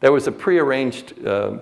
there 0.00 0.12
was 0.12 0.26
a 0.26 0.32
prearranged 0.32 1.26
uh, 1.26 1.58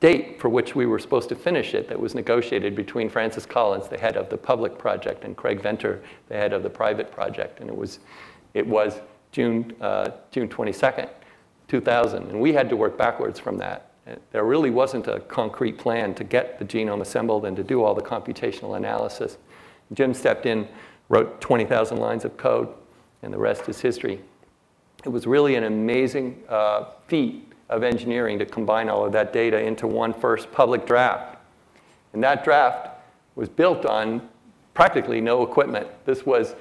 date 0.00 0.40
for 0.40 0.48
which 0.48 0.74
we 0.74 0.86
were 0.86 0.98
supposed 0.98 1.28
to 1.30 1.34
finish 1.34 1.74
it 1.74 1.88
that 1.88 1.98
was 1.98 2.14
negotiated 2.14 2.76
between 2.76 3.08
Francis 3.08 3.44
Collins, 3.44 3.88
the 3.88 3.98
head 3.98 4.16
of 4.16 4.28
the 4.28 4.36
public 4.36 4.78
project, 4.78 5.24
and 5.24 5.36
Craig 5.36 5.60
Venter, 5.60 6.02
the 6.28 6.34
head 6.34 6.52
of 6.52 6.62
the 6.62 6.70
private 6.70 7.10
project. 7.10 7.60
And 7.60 7.68
it 7.68 7.76
was, 7.76 7.98
it 8.54 8.66
was 8.66 9.00
June, 9.32 9.74
uh, 9.80 10.10
June 10.30 10.48
22nd, 10.48 11.08
2000. 11.68 12.30
And 12.30 12.40
we 12.40 12.52
had 12.52 12.68
to 12.70 12.76
work 12.76 12.96
backwards 12.96 13.38
from 13.38 13.58
that. 13.58 13.90
There 14.32 14.44
really 14.44 14.70
wasn't 14.70 15.06
a 15.06 15.20
concrete 15.20 15.76
plan 15.76 16.14
to 16.14 16.24
get 16.24 16.58
the 16.58 16.64
genome 16.64 17.02
assembled 17.02 17.44
and 17.44 17.56
to 17.56 17.62
do 17.62 17.82
all 17.82 17.94
the 17.94 18.02
computational 18.02 18.76
analysis. 18.76 19.36
Jim 19.92 20.14
stepped 20.14 20.46
in, 20.46 20.66
wrote 21.08 21.40
20,000 21.40 21.98
lines 21.98 22.24
of 22.24 22.36
code, 22.36 22.68
and 23.22 23.32
the 23.32 23.38
rest 23.38 23.68
is 23.68 23.80
history. 23.80 24.20
It 25.04 25.10
was 25.10 25.26
really 25.26 25.56
an 25.56 25.64
amazing 25.64 26.42
uh, 26.48 26.86
feat 27.06 27.52
of 27.68 27.82
engineering 27.82 28.38
to 28.38 28.46
combine 28.46 28.88
all 28.88 29.04
of 29.04 29.12
that 29.12 29.32
data 29.32 29.60
into 29.60 29.86
one 29.86 30.14
first 30.14 30.50
public 30.52 30.86
draft. 30.86 31.36
And 32.12 32.22
that 32.22 32.44
draft 32.44 32.88
was 33.34 33.48
built 33.48 33.84
on 33.84 34.26
practically 34.74 35.20
no 35.20 35.42
equipment. 35.42 35.86
This 36.04 36.24
was 36.24 36.54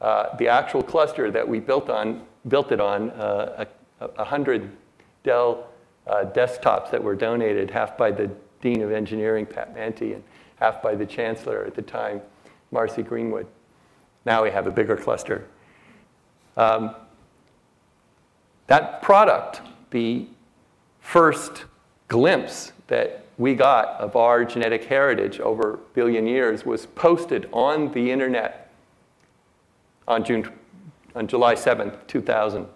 uh, 0.00 0.36
the 0.36 0.48
actual 0.48 0.82
cluster 0.82 1.30
that 1.30 1.46
we 1.46 1.60
built 1.60 1.88
on, 1.88 2.22
built 2.48 2.72
it 2.72 2.80
on, 2.80 3.10
uh, 3.10 3.64
a, 4.00 4.04
a 4.04 4.24
hundred 4.24 4.70
Dell 5.22 5.68
uh, 6.06 6.26
desktops 6.34 6.90
that 6.90 7.02
were 7.02 7.14
donated, 7.14 7.70
half 7.70 7.96
by 7.96 8.10
the 8.10 8.30
Dean 8.60 8.82
of 8.82 8.92
Engineering, 8.92 9.46
Pat 9.46 9.74
Mantey, 9.74 10.14
and 10.14 10.22
half 10.56 10.82
by 10.82 10.94
the 10.94 11.06
Chancellor 11.06 11.64
at 11.64 11.74
the 11.74 11.82
time, 11.82 12.20
Marcy 12.70 13.02
Greenwood. 13.02 13.46
Now 14.26 14.42
we 14.42 14.50
have 14.50 14.66
a 14.66 14.70
bigger 14.70 14.96
cluster. 14.96 15.46
Um, 16.56 16.94
that 18.66 19.02
product, 19.02 19.62
the 19.90 20.26
first 21.00 21.64
glimpse 22.08 22.72
that 22.86 23.26
we 23.36 23.54
got 23.54 24.00
of 24.00 24.16
our 24.16 24.44
genetic 24.44 24.84
heritage 24.84 25.40
over 25.40 25.74
a 25.74 25.78
billion 25.94 26.26
years 26.26 26.64
was 26.64 26.86
posted 26.86 27.48
on 27.52 27.92
the 27.92 28.10
internet 28.10 28.63
on, 30.06 30.24
June, 30.24 30.50
on 31.14 31.26
July 31.26 31.54
7th, 31.54 32.06
2000. 32.06 32.66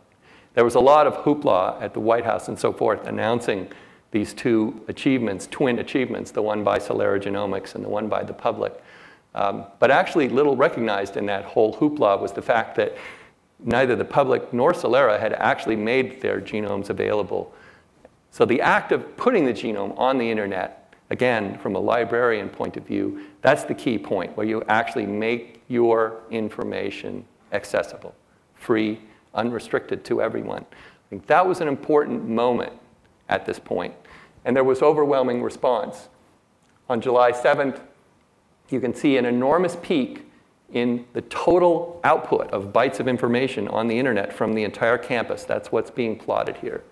There 0.54 0.64
was 0.64 0.74
a 0.74 0.80
lot 0.80 1.06
of 1.06 1.14
hoopla 1.18 1.80
at 1.80 1.94
the 1.94 2.00
White 2.00 2.24
House 2.24 2.48
and 2.48 2.58
so 2.58 2.72
forth 2.72 3.06
announcing 3.06 3.68
these 4.10 4.32
two 4.32 4.80
achievements, 4.88 5.46
twin 5.46 5.78
achievements, 5.78 6.30
the 6.30 6.42
one 6.42 6.64
by 6.64 6.78
Celera 6.78 7.22
Genomics 7.22 7.74
and 7.74 7.84
the 7.84 7.88
one 7.88 8.08
by 8.08 8.22
the 8.22 8.32
public. 8.32 8.82
Um, 9.34 9.66
but 9.78 9.90
actually, 9.90 10.28
little 10.28 10.56
recognized 10.56 11.16
in 11.16 11.26
that 11.26 11.44
whole 11.44 11.76
hoopla 11.76 12.20
was 12.20 12.32
the 12.32 12.42
fact 12.42 12.74
that 12.76 12.96
neither 13.60 13.94
the 13.94 14.04
public 14.04 14.52
nor 14.52 14.72
Celera 14.72 15.20
had 15.20 15.32
actually 15.34 15.76
made 15.76 16.20
their 16.20 16.40
genomes 16.40 16.90
available. 16.90 17.54
So 18.30 18.44
the 18.44 18.60
act 18.60 18.92
of 18.92 19.16
putting 19.16 19.44
the 19.44 19.52
genome 19.52 19.96
on 19.98 20.18
the 20.18 20.30
internet, 20.30 20.94
again, 21.10 21.58
from 21.58 21.74
a 21.74 21.78
librarian 21.78 22.48
point 22.48 22.76
of 22.76 22.86
view, 22.86 23.26
that's 23.42 23.64
the 23.64 23.74
key 23.74 23.98
point 23.98 24.36
where 24.36 24.46
you 24.46 24.62
actually 24.68 25.06
make 25.06 25.57
your 25.68 26.20
information 26.30 27.24
accessible, 27.52 28.14
free, 28.54 29.00
unrestricted 29.34 30.04
to 30.04 30.20
everyone. 30.20 30.64
I 30.72 31.08
think 31.10 31.26
that 31.26 31.46
was 31.46 31.60
an 31.60 31.68
important 31.68 32.28
moment 32.28 32.72
at 33.28 33.46
this 33.46 33.58
point. 33.58 33.94
And 34.44 34.56
there 34.56 34.64
was 34.64 34.82
overwhelming 34.82 35.42
response. 35.42 36.08
On 36.88 37.00
July 37.00 37.32
7th, 37.32 37.80
you 38.70 38.80
can 38.80 38.94
see 38.94 39.16
an 39.16 39.24
enormous 39.24 39.76
peak 39.82 40.24
in 40.72 41.06
the 41.14 41.22
total 41.22 42.00
output 42.04 42.50
of 42.50 42.72
bytes 42.72 43.00
of 43.00 43.08
information 43.08 43.68
on 43.68 43.88
the 43.88 43.98
internet 43.98 44.32
from 44.32 44.52
the 44.52 44.64
entire 44.64 44.98
campus. 44.98 45.44
That's 45.44 45.72
what's 45.72 45.90
being 45.90 46.18
plotted 46.18 46.56
here. 46.58 46.82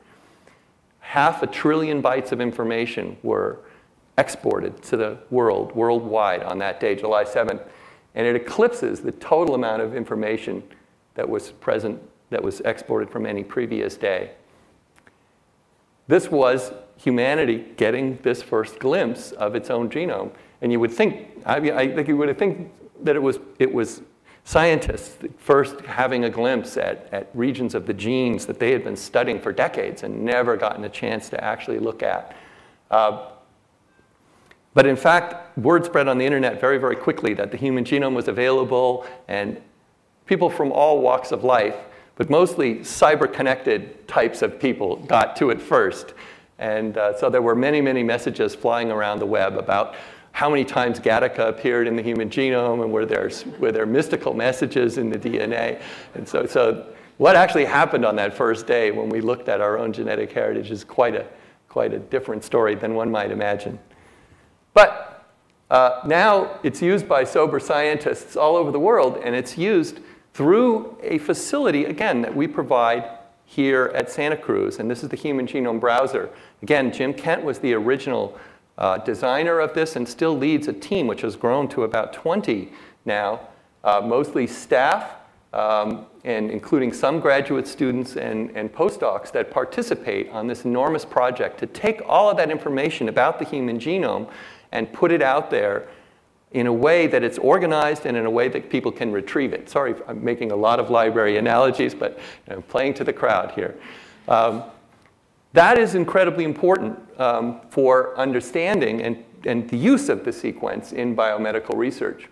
Half 1.00 1.42
a 1.42 1.46
trillion 1.46 2.02
bytes 2.02 2.32
of 2.32 2.40
information 2.40 3.16
were 3.22 3.58
exported 4.18 4.82
to 4.84 4.96
the 4.96 5.18
world, 5.30 5.74
worldwide, 5.76 6.42
on 6.42 6.58
that 6.58 6.80
day, 6.80 6.94
July 6.94 7.24
7th. 7.24 7.62
And 8.16 8.26
it 8.26 8.34
eclipses 8.34 9.00
the 9.00 9.12
total 9.12 9.54
amount 9.54 9.82
of 9.82 9.94
information 9.94 10.62
that 11.14 11.28
was 11.28 11.52
present, 11.52 12.02
that 12.30 12.42
was 12.42 12.60
exported 12.60 13.10
from 13.10 13.26
any 13.26 13.44
previous 13.44 13.96
day. 13.96 14.32
This 16.08 16.30
was 16.30 16.72
humanity 16.96 17.66
getting 17.76 18.18
this 18.22 18.42
first 18.42 18.78
glimpse 18.78 19.32
of 19.32 19.54
its 19.54 19.70
own 19.70 19.90
genome. 19.90 20.32
And 20.62 20.72
you 20.72 20.80
would 20.80 20.92
think, 20.92 21.28
I, 21.44 21.56
I 21.56 21.94
think 21.94 22.08
you 22.08 22.16
would 22.16 22.38
think 22.38 22.72
that 23.02 23.16
it 23.16 23.22
was, 23.22 23.38
it 23.58 23.72
was 23.72 24.00
scientists 24.44 25.18
first 25.36 25.80
having 25.82 26.24
a 26.24 26.30
glimpse 26.30 26.76
at, 26.76 27.08
at 27.12 27.28
regions 27.34 27.74
of 27.74 27.86
the 27.86 27.92
genes 27.92 28.46
that 28.46 28.58
they 28.58 28.72
had 28.72 28.82
been 28.82 28.96
studying 28.96 29.40
for 29.40 29.52
decades 29.52 30.04
and 30.04 30.24
never 30.24 30.56
gotten 30.56 30.84
a 30.84 30.88
chance 30.88 31.28
to 31.28 31.44
actually 31.44 31.78
look 31.78 32.02
at. 32.02 32.34
Uh, 32.90 33.30
but 34.76 34.84
in 34.84 34.94
fact, 34.94 35.56
word 35.56 35.86
spread 35.86 36.06
on 36.06 36.18
the 36.18 36.26
internet 36.26 36.60
very, 36.60 36.76
very 36.76 36.96
quickly 36.96 37.32
that 37.32 37.50
the 37.50 37.56
human 37.56 37.82
genome 37.82 38.12
was 38.12 38.28
available, 38.28 39.06
and 39.26 39.58
people 40.26 40.50
from 40.50 40.70
all 40.70 41.00
walks 41.00 41.32
of 41.32 41.44
life, 41.44 41.76
but 42.16 42.28
mostly 42.28 42.80
cyber 42.80 43.32
connected 43.32 44.06
types 44.06 44.42
of 44.42 44.60
people, 44.60 44.96
got 44.96 45.34
to 45.36 45.48
it 45.48 45.62
first. 45.62 46.12
And 46.58 46.98
uh, 46.98 47.16
so 47.16 47.30
there 47.30 47.40
were 47.40 47.54
many, 47.54 47.80
many 47.80 48.02
messages 48.02 48.54
flying 48.54 48.90
around 48.90 49.18
the 49.18 49.24
web 49.24 49.56
about 49.56 49.94
how 50.32 50.50
many 50.50 50.62
times 50.62 51.00
Gattaca 51.00 51.48
appeared 51.48 51.88
in 51.88 51.96
the 51.96 52.02
human 52.02 52.28
genome 52.28 52.82
and 52.82 52.92
were 52.92 53.06
there, 53.06 53.30
were 53.58 53.72
there 53.72 53.86
mystical 53.86 54.34
messages 54.34 54.98
in 54.98 55.08
the 55.08 55.18
DNA. 55.18 55.80
And 56.14 56.28
so, 56.28 56.44
so 56.44 56.86
what 57.16 57.34
actually 57.34 57.64
happened 57.64 58.04
on 58.04 58.14
that 58.16 58.34
first 58.34 58.66
day 58.66 58.90
when 58.90 59.08
we 59.08 59.22
looked 59.22 59.48
at 59.48 59.62
our 59.62 59.78
own 59.78 59.94
genetic 59.94 60.32
heritage 60.32 60.70
is 60.70 60.84
quite 60.84 61.14
a, 61.14 61.24
quite 61.70 61.94
a 61.94 61.98
different 61.98 62.44
story 62.44 62.74
than 62.74 62.94
one 62.94 63.10
might 63.10 63.30
imagine. 63.30 63.78
But 64.76 65.24
uh, 65.70 66.02
now 66.04 66.60
it's 66.62 66.82
used 66.82 67.08
by 67.08 67.24
sober 67.24 67.58
scientists 67.58 68.36
all 68.36 68.56
over 68.56 68.70
the 68.70 68.78
world, 68.78 69.18
and 69.24 69.34
it's 69.34 69.56
used 69.56 70.00
through 70.34 70.98
a 71.02 71.16
facility, 71.16 71.86
again, 71.86 72.20
that 72.20 72.36
we 72.36 72.46
provide 72.46 73.08
here 73.46 73.90
at 73.94 74.10
Santa 74.10 74.36
Cruz. 74.36 74.78
And 74.78 74.90
this 74.90 75.02
is 75.02 75.08
the 75.08 75.16
Human 75.16 75.46
Genome 75.46 75.80
Browser. 75.80 76.28
Again, 76.62 76.92
Jim 76.92 77.14
Kent 77.14 77.42
was 77.42 77.58
the 77.60 77.72
original 77.72 78.38
uh, 78.76 78.98
designer 78.98 79.60
of 79.60 79.72
this 79.72 79.96
and 79.96 80.06
still 80.06 80.36
leads 80.36 80.68
a 80.68 80.74
team 80.74 81.06
which 81.06 81.22
has 81.22 81.36
grown 81.36 81.68
to 81.68 81.84
about 81.84 82.12
20 82.12 82.70
now, 83.06 83.40
uh, 83.82 84.02
mostly 84.04 84.46
staff, 84.46 85.14
um, 85.54 86.04
and 86.24 86.50
including 86.50 86.92
some 86.92 87.18
graduate 87.18 87.66
students 87.66 88.16
and, 88.16 88.50
and 88.50 88.70
postdocs 88.74 89.32
that 89.32 89.50
participate 89.50 90.28
on 90.32 90.46
this 90.46 90.66
enormous 90.66 91.06
project 91.06 91.58
to 91.60 91.66
take 91.66 92.02
all 92.04 92.28
of 92.28 92.36
that 92.36 92.50
information 92.50 93.08
about 93.08 93.38
the 93.38 93.44
human 93.46 93.78
genome 93.78 94.28
and 94.72 94.92
put 94.92 95.12
it 95.12 95.22
out 95.22 95.50
there 95.50 95.88
in 96.52 96.66
a 96.66 96.72
way 96.72 97.06
that 97.06 97.22
it's 97.22 97.38
organized 97.38 98.06
and 98.06 98.16
in 98.16 98.24
a 98.24 98.30
way 98.30 98.48
that 98.48 98.70
people 98.70 98.92
can 98.92 99.12
retrieve 99.12 99.52
it. 99.52 99.68
Sorry, 99.68 99.94
I'm 100.06 100.24
making 100.24 100.52
a 100.52 100.56
lot 100.56 100.80
of 100.80 100.90
library 100.90 101.36
analogies, 101.36 101.94
but 101.94 102.18
I'm 102.48 102.62
playing 102.62 102.94
to 102.94 103.04
the 103.04 103.12
crowd 103.12 103.50
here. 103.52 103.76
Um, 104.28 104.62
that 105.52 105.78
is 105.78 105.94
incredibly 105.94 106.44
important 106.44 106.98
um, 107.18 107.60
for 107.70 108.16
understanding 108.18 109.02
and, 109.02 109.24
and 109.44 109.68
the 109.68 109.76
use 109.76 110.08
of 110.08 110.24
the 110.24 110.32
sequence 110.32 110.92
in 110.92 111.16
biomedical 111.16 111.76
research. 111.76 112.28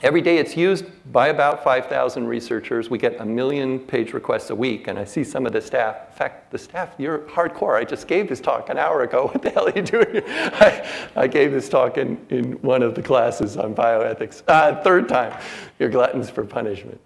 Every 0.00 0.20
day 0.20 0.38
it's 0.38 0.56
used 0.56 0.84
by 1.12 1.28
about 1.28 1.64
5,000 1.64 2.24
researchers. 2.24 2.88
We 2.88 2.98
get 2.98 3.20
a 3.20 3.24
million 3.24 3.80
page 3.80 4.12
requests 4.12 4.50
a 4.50 4.54
week, 4.54 4.86
and 4.86 4.96
I 4.96 5.04
see 5.04 5.24
some 5.24 5.44
of 5.44 5.52
the 5.52 5.60
staff. 5.60 6.10
In 6.10 6.16
fact, 6.16 6.52
the 6.52 6.58
staff, 6.58 6.94
you're 6.98 7.20
hardcore. 7.20 7.74
I 7.74 7.82
just 7.82 8.06
gave 8.06 8.28
this 8.28 8.40
talk 8.40 8.68
an 8.68 8.78
hour 8.78 9.02
ago. 9.02 9.26
What 9.32 9.42
the 9.42 9.50
hell 9.50 9.66
are 9.66 9.72
you 9.74 9.82
doing? 9.82 10.22
I, 10.26 10.88
I 11.16 11.26
gave 11.26 11.50
this 11.50 11.68
talk 11.68 11.98
in, 11.98 12.24
in 12.30 12.52
one 12.62 12.82
of 12.82 12.94
the 12.94 13.02
classes 13.02 13.56
on 13.56 13.74
bioethics. 13.74 14.42
Uh, 14.46 14.80
third 14.82 15.08
time. 15.08 15.36
You're 15.80 15.90
gluttons 15.90 16.30
for 16.30 16.44
punishment. 16.44 17.00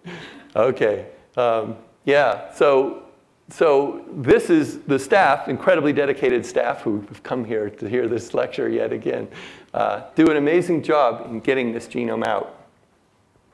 Okay. 0.54 1.06
Um, 1.36 1.76
yeah, 2.04 2.52
so 2.52 3.04
so 3.48 4.04
this 4.12 4.48
is 4.48 4.78
the 4.80 4.98
staff, 4.98 5.48
incredibly 5.48 5.92
dedicated 5.92 6.44
staff 6.46 6.80
who 6.80 7.00
have 7.08 7.22
come 7.22 7.44
here 7.44 7.68
to 7.68 7.88
hear 7.88 8.08
this 8.08 8.32
lecture 8.32 8.68
yet 8.68 8.92
again, 8.92 9.28
uh, 9.74 10.04
do 10.14 10.30
an 10.30 10.38
amazing 10.38 10.82
job 10.82 11.26
in 11.30 11.40
getting 11.40 11.72
this 11.72 11.86
genome 11.86 12.26
out. 12.26 12.61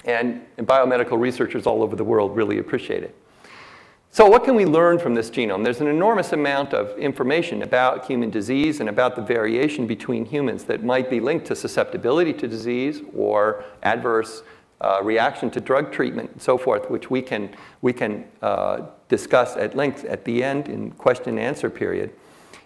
And, 0.09 0.45
and 0.57 0.67
biomedical 0.67 1.21
researchers 1.21 1.67
all 1.67 1.83
over 1.83 1.95
the 1.95 2.03
world 2.03 2.35
really 2.35 2.59
appreciate 2.59 3.03
it. 3.05 3.15
So 4.11 4.27
what 4.27 4.43
can 4.43 4.57
we 4.57 4.65
learn 4.65 4.99
from 4.99 5.15
this 5.15 5.31
genome? 5.31 5.63
There's 5.63 5.83
an 5.83 5.87
enormous 5.87 6.33
amount 6.33 6.73
of 6.73 6.99
information 6.99 7.63
about 7.63 8.07
human 8.07 8.31
disease 8.31 8.81
and 8.81 8.89
about 8.89 9.17
the 9.17 9.23
variation 9.23 9.87
between 9.87 10.25
humans 10.25 10.65
that 10.65 10.83
might 10.83 11.11
be 11.11 11.21
linked 11.21 11.47
to 11.49 11.55
susceptibility 11.55 12.33
to 12.33 12.49
disease 12.49 13.03
or 13.15 13.65
adverse 13.83 14.43
uh, 14.81 15.01
reaction 15.03 15.51
to 15.51 15.61
drug 15.61 15.93
treatment 15.93 16.31
and 16.31 16.41
so 16.41 16.57
forth, 16.57 16.89
which 16.89 17.11
we 17.11 17.21
can, 17.21 17.55
we 17.83 17.93
can 17.93 18.25
uh, 18.41 18.87
discuss 19.09 19.57
at 19.57 19.77
length 19.77 20.05
at 20.07 20.25
the 20.25 20.43
end 20.43 20.69
in 20.69 20.91
question 20.93 21.37
and 21.37 21.41
answer 21.41 21.69
period. 21.69 22.11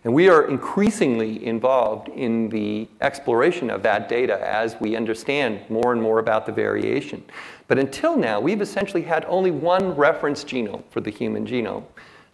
And 0.05 0.12
we 0.12 0.29
are 0.29 0.49
increasingly 0.49 1.45
involved 1.47 2.09
in 2.09 2.49
the 2.49 2.88
exploration 3.01 3.71
of 3.71 3.85
that 3.85 4.09
data 4.09 4.41
as 4.45 4.77
we 4.81 4.97
understand 4.97 5.61
more 5.71 5.93
and 5.93 6.03
more 6.03 6.19
about 6.19 6.45
the 6.45 6.53
variation. 6.53 7.23
But 7.69 7.79
until 7.79 8.17
now, 8.17 8.41
we've 8.41 8.61
essentially 8.61 9.03
had 9.03 9.25
only 9.27 9.53
one 9.53 9.95
reference 9.95 10.43
genome 10.45 10.83
for 10.91 11.01
the 11.01 11.11
human 11.11 11.47
genome. 11.47 11.85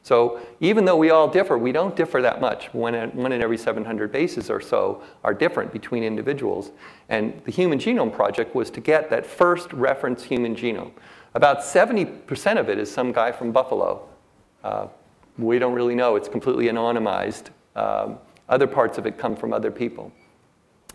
So 0.02 0.40
even 0.60 0.86
though 0.86 0.96
we 0.96 1.10
all 1.10 1.28
differ, 1.28 1.58
we 1.58 1.70
don't 1.70 1.94
differ 1.94 2.22
that 2.22 2.40
much. 2.40 2.72
One 2.72 2.94
in, 2.94 3.42
every 3.42 3.58
700 3.58 4.10
bases 4.10 4.48
or 4.48 4.62
so 4.62 5.02
are 5.22 5.34
different 5.34 5.70
between 5.70 6.02
individuals. 6.02 6.70
And 7.10 7.38
the 7.44 7.52
Human 7.52 7.78
Genome 7.78 8.10
Project 8.10 8.54
was 8.54 8.70
to 8.70 8.80
get 8.80 9.10
that 9.10 9.26
first 9.26 9.70
reference 9.74 10.24
human 10.24 10.56
genome. 10.56 10.92
About 11.34 11.58
70% 11.58 12.58
of 12.58 12.70
it 12.70 12.78
is 12.78 12.90
some 12.90 13.12
guy 13.12 13.32
from 13.32 13.52
Buffalo. 13.52 14.08
Uh, 14.64 14.86
we 15.36 15.58
don't 15.58 15.74
really 15.74 15.94
know, 15.94 16.16
it's 16.16 16.28
completely 16.28 16.68
anonymized. 16.68 17.50
Um, 17.78 18.18
other 18.48 18.66
parts 18.66 18.98
of 18.98 19.06
it 19.06 19.18
come 19.18 19.36
from 19.36 19.52
other 19.52 19.70
people. 19.70 20.10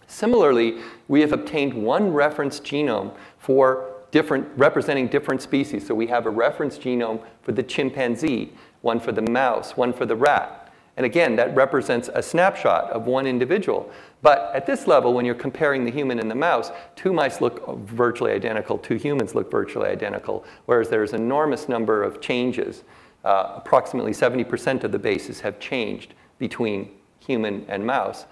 Similarly, 0.07 0.79
we 1.07 1.21
have 1.21 1.31
obtained 1.31 1.73
one 1.73 2.11
reference 2.11 2.59
genome 2.59 3.15
for 3.37 4.01
different, 4.11 4.47
representing 4.57 5.07
different 5.07 5.41
species. 5.41 5.87
So 5.87 5.95
we 5.95 6.07
have 6.07 6.25
a 6.25 6.29
reference 6.29 6.77
genome 6.77 7.23
for 7.41 7.53
the 7.53 7.63
chimpanzee, 7.63 8.51
one 8.81 8.99
for 8.99 9.13
the 9.13 9.21
mouse, 9.21 9.77
one 9.77 9.93
for 9.93 10.05
the 10.05 10.15
rat. 10.15 10.73
And 10.97 11.05
again, 11.05 11.37
that 11.37 11.55
represents 11.55 12.09
a 12.13 12.21
snapshot 12.21 12.91
of 12.91 13.07
one 13.07 13.25
individual. 13.27 13.89
But 14.21 14.51
at 14.53 14.65
this 14.65 14.85
level, 14.85 15.13
when 15.13 15.25
you're 15.25 15.35
comparing 15.35 15.85
the 15.85 15.91
human 15.91 16.19
and 16.19 16.29
the 16.29 16.35
mouse, 16.35 16.71
two 16.95 17.13
mice 17.13 17.39
look 17.39 17.79
virtually 17.79 18.33
identical, 18.33 18.77
two 18.77 18.95
humans 18.95 19.33
look 19.33 19.49
virtually 19.49 19.89
identical, 19.89 20.43
whereas 20.65 20.89
there's 20.89 21.13
an 21.13 21.21
enormous 21.21 21.69
number 21.69 22.03
of 22.03 22.19
changes. 22.19 22.83
Uh, 23.23 23.53
approximately 23.55 24.11
70% 24.11 24.83
of 24.83 24.91
the 24.91 24.99
bases 24.99 25.39
have 25.39 25.59
changed 25.59 26.13
between 26.43 26.89
human 27.25 27.65
and 27.69 27.85
mouse. 27.85 28.25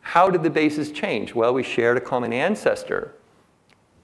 How 0.00 0.30
did 0.30 0.44
the 0.44 0.48
bases 0.48 0.92
change? 0.92 1.34
Well, 1.34 1.52
we 1.52 1.64
shared 1.64 1.96
a 1.96 2.00
common 2.00 2.32
ancestor. 2.32 3.14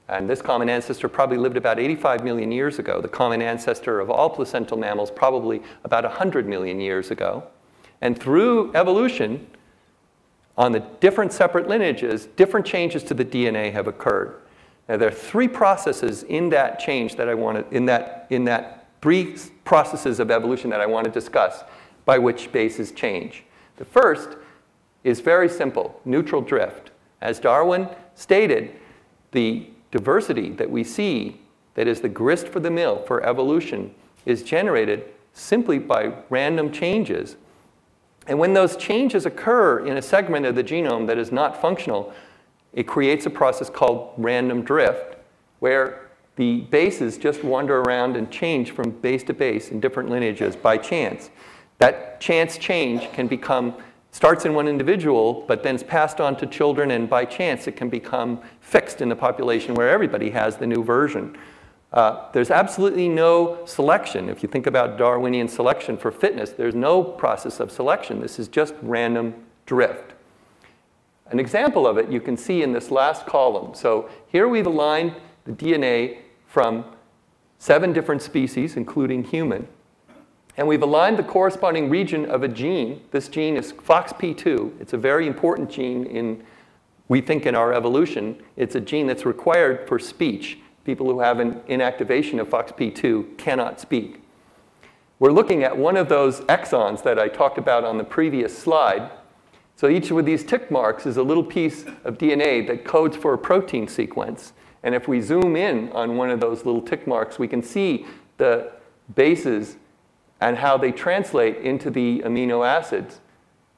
And 0.09 0.29
this 0.29 0.43
common 0.43 0.69
ancestor 0.69 1.09
probably 1.09 1.37
lived 1.37 1.57
about 1.57 1.79
85 1.79 2.25
million 2.25 2.51
years 2.51 2.81
ago. 2.81 3.01
The 3.01 3.07
common 3.07 3.41
ancestor 3.41 4.01
of 4.01 4.11
all 4.11 4.29
placental 4.29 4.77
mammals 4.77 5.13
probably 5.13 5.63
about 5.85 6.03
100 6.03 6.49
million 6.49 6.81
years 6.81 7.13
ago. 7.13 7.45
And 8.01 8.19
through 8.19 8.75
evolution, 8.75 9.47
on 10.59 10.73
the 10.73 10.81
different 10.99 11.33
separate 11.33 11.69
lineages, 11.69 12.27
different 12.27 12.67
changes 12.67 13.05
to 13.05 13.15
the 13.15 13.25
DNA 13.25 13.73
have 13.73 13.87
occurred. 13.87 14.35
Now, 14.89 14.97
there 14.97 15.09
are 15.09 15.13
three 15.13 15.47
processes 15.47 16.25
in 16.25 16.49
that 16.49 16.81
change 16.81 17.15
that 17.15 17.29
I 17.29 17.35
want 17.35 17.71
to, 17.71 17.77
in 17.77 17.87
that, 17.87 18.27
in 18.31 18.47
that 18.47 18.89
three 19.01 19.37
processes 19.65 20.19
of 20.19 20.33
evolution 20.33 20.71
that 20.71 20.81
I 20.81 20.87
want 20.87 21.05
to 21.05 21.13
discuss 21.13 21.63
by 22.05 22.19
which 22.19 22.53
bases 22.53 22.93
change. 22.93 23.44
The 23.77 23.85
first 23.85 24.37
is 25.03 25.21
very 25.21 25.49
simple 25.49 26.01
neutral 26.05 26.41
drift. 26.41 26.91
As 27.21 27.39
Darwin 27.39 27.89
stated, 28.15 28.77
the 29.33 29.69
diversity 29.91 30.51
that 30.51 30.71
we 30.71 30.85
see, 30.85 31.41
that 31.75 31.87
is 31.87 32.01
the 32.01 32.09
grist 32.09 32.49
for 32.49 32.61
the 32.61 32.71
mill 32.71 33.03
for 33.03 33.25
evolution, 33.25 33.95
is 34.27 34.43
generated 34.43 35.13
simply 35.33 35.79
by 35.79 36.13
random 36.31 36.71
changes. 36.71 37.37
And 38.27 38.39
when 38.39 38.55
those 38.55 38.77
changes 38.77 39.27
occur 39.27 39.85
in 39.87 39.97
a 39.97 40.03
segment 40.03 40.47
of 40.47 40.55
the 40.55 40.65
genome 40.65 41.07
that 41.09 41.19
is 41.19 41.33
not 41.33 41.61
functional, 41.61 42.13
it 42.73 42.85
creates 42.85 43.27
a 43.27 43.31
process 43.31 43.69
called 43.69 44.15
random 44.17 44.63
drift, 44.63 45.17
where 45.61 46.09
the 46.37 46.63
bases 46.63 47.19
just 47.19 47.45
wander 47.45 47.81
around 47.81 48.17
and 48.17 48.31
change 48.31 48.73
from 48.73 48.91
base 48.91 49.23
to 49.25 49.35
base 49.35 49.71
in 49.71 49.81
different 49.81 50.11
lineages 50.11 50.57
by 50.57 50.77
chance. 50.77 51.31
That 51.79 52.21
chance 52.21 52.59
change 52.59 53.11
can 53.13 53.27
become 53.27 53.75
starts 54.15 54.45
in 54.45 54.55
one 54.55 54.69
individual, 54.69 55.45
but 55.49 55.65
then 55.65 55.75
is 55.75 55.83
passed 55.83 56.21
on 56.21 56.37
to 56.37 56.47
children, 56.47 56.93
and 56.93 57.11
by 57.11 57.25
chance 57.25 57.67
it 57.67 57.73
can 57.73 57.89
become 57.89 58.41
fixed 58.61 59.01
in 59.01 59.09
the 59.09 59.17
population 59.17 59.75
where 59.75 59.91
everybody 59.91 60.31
has 60.31 60.57
the 60.57 60.67
new 60.67 60.85
version. 60.85 61.37
Uh, 61.93 62.31
there's 62.33 62.51
absolutely 62.51 63.09
no 63.09 63.59
selection. 63.67 64.29
If 64.29 64.41
you 64.43 64.49
think 64.49 64.69
about 64.69 64.99
Darwinian 64.99 65.49
selection 65.49 65.97
for 65.97 66.13
fitness, 66.13 66.51
there's 66.51 66.77
no 66.77 67.03
process 67.03 67.59
of 67.59 67.73
selection. 67.73 68.21
This 68.21 68.39
is 68.39 68.47
just 68.47 68.75
random 68.83 69.35
drift. 69.67 70.13
An 71.27 71.41
example 71.41 71.85
of 71.87 71.99
it 71.99 72.09
you 72.09 72.21
can 72.21 72.37
see 72.37 72.63
in 72.63 72.73
this 72.73 72.93
last 72.93 73.27
column. 73.27 73.75
So 73.75 74.09
here 74.29 74.47
we've 74.47 74.67
aligned 74.67 75.15
the 75.45 75.53
DNA 75.53 76.19
from 76.47 76.85
seven 77.59 77.93
different 77.93 78.23
species, 78.23 78.77
including 78.77 79.25
human. 79.25 79.67
And 80.57 80.69
we've 80.69 80.83
aligned 80.83 81.19
the 81.19 81.25
corresponding 81.25 81.91
region 81.91 82.27
of 82.27 82.43
a 82.43 82.49
gene. 82.49 83.03
This 83.11 83.29
gene 83.29 83.57
is 83.57 83.73
FOXP2. 83.73 84.81
It's 84.81 84.93
a 84.93 84.99
very 84.99 85.27
important 85.27 85.69
gene 85.69 86.05
in, 86.07 86.45
we 87.09 87.21
think, 87.21 87.45
in 87.47 87.55
our 87.57 87.73
evolution. 87.73 88.41
It's 88.57 88.77
a 88.77 88.81
gene 88.81 89.07
that's 89.07 89.27
required 89.27 89.89
for 89.89 89.99
speech. 89.99 90.59
People 90.85 91.11
who 91.11 91.21
have 91.21 91.41
an 91.41 91.55
inactivation 91.69 92.39
of 92.41 92.49
FOXP2 92.51 93.37
cannot 93.37 93.81
speak. 93.81 94.21
We're 95.19 95.33
looking 95.33 95.65
at 95.65 95.77
one 95.77 95.97
of 95.97 96.09
those 96.09 96.41
exons 96.43 97.03
that 97.03 97.19
I 97.19 97.29
talked 97.29 97.59
about 97.59 97.85
on 97.85 97.99
the 97.99 98.05
previous 98.05 98.57
slide. 98.57 99.11
So 99.77 99.89
each 99.89 100.11
of 100.11 100.25
these 100.25 100.45
tick 100.45 100.71
marks 100.71 101.05
is 101.07 101.17
a 101.17 101.23
little 101.23 101.43
piece 101.43 101.85
of 102.05 102.17
DNA 102.17 102.65
that 102.69 102.85
codes 102.85 103.17
for 103.17 103.35
a 103.35 103.39
protein 103.39 103.89
sequence. 103.89 104.53
And 104.85 104.95
if 104.95 105.09
we 105.09 105.21
zoom 105.21 105.57
in 105.57 105.91
on 105.93 106.17
one 106.17 106.31
of 106.31 106.39
those 106.39 106.65
little 106.65 106.83
tick 106.83 107.07
marks, 107.07 107.39
we 107.39 107.49
can 107.49 107.63
see 107.63 108.07
the 108.37 108.71
bases 109.15 109.77
and 110.45 110.59
how 110.59 110.77
they 110.77 110.93
translate 110.93 111.57
into 111.57 111.89
the 111.89 112.21
amino 112.21 112.67
acids 112.67 113.21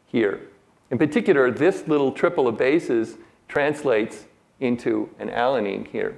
here. 0.05 0.48
In 0.90 0.98
particular, 0.98 1.48
this 1.48 1.87
little 1.87 2.11
triple 2.11 2.48
of 2.48 2.59
bases 2.59 3.18
translates 3.46 4.24
into 4.59 5.09
an 5.20 5.29
alanine 5.29 5.87
here. 5.87 6.16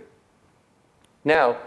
Now, 1.22 1.58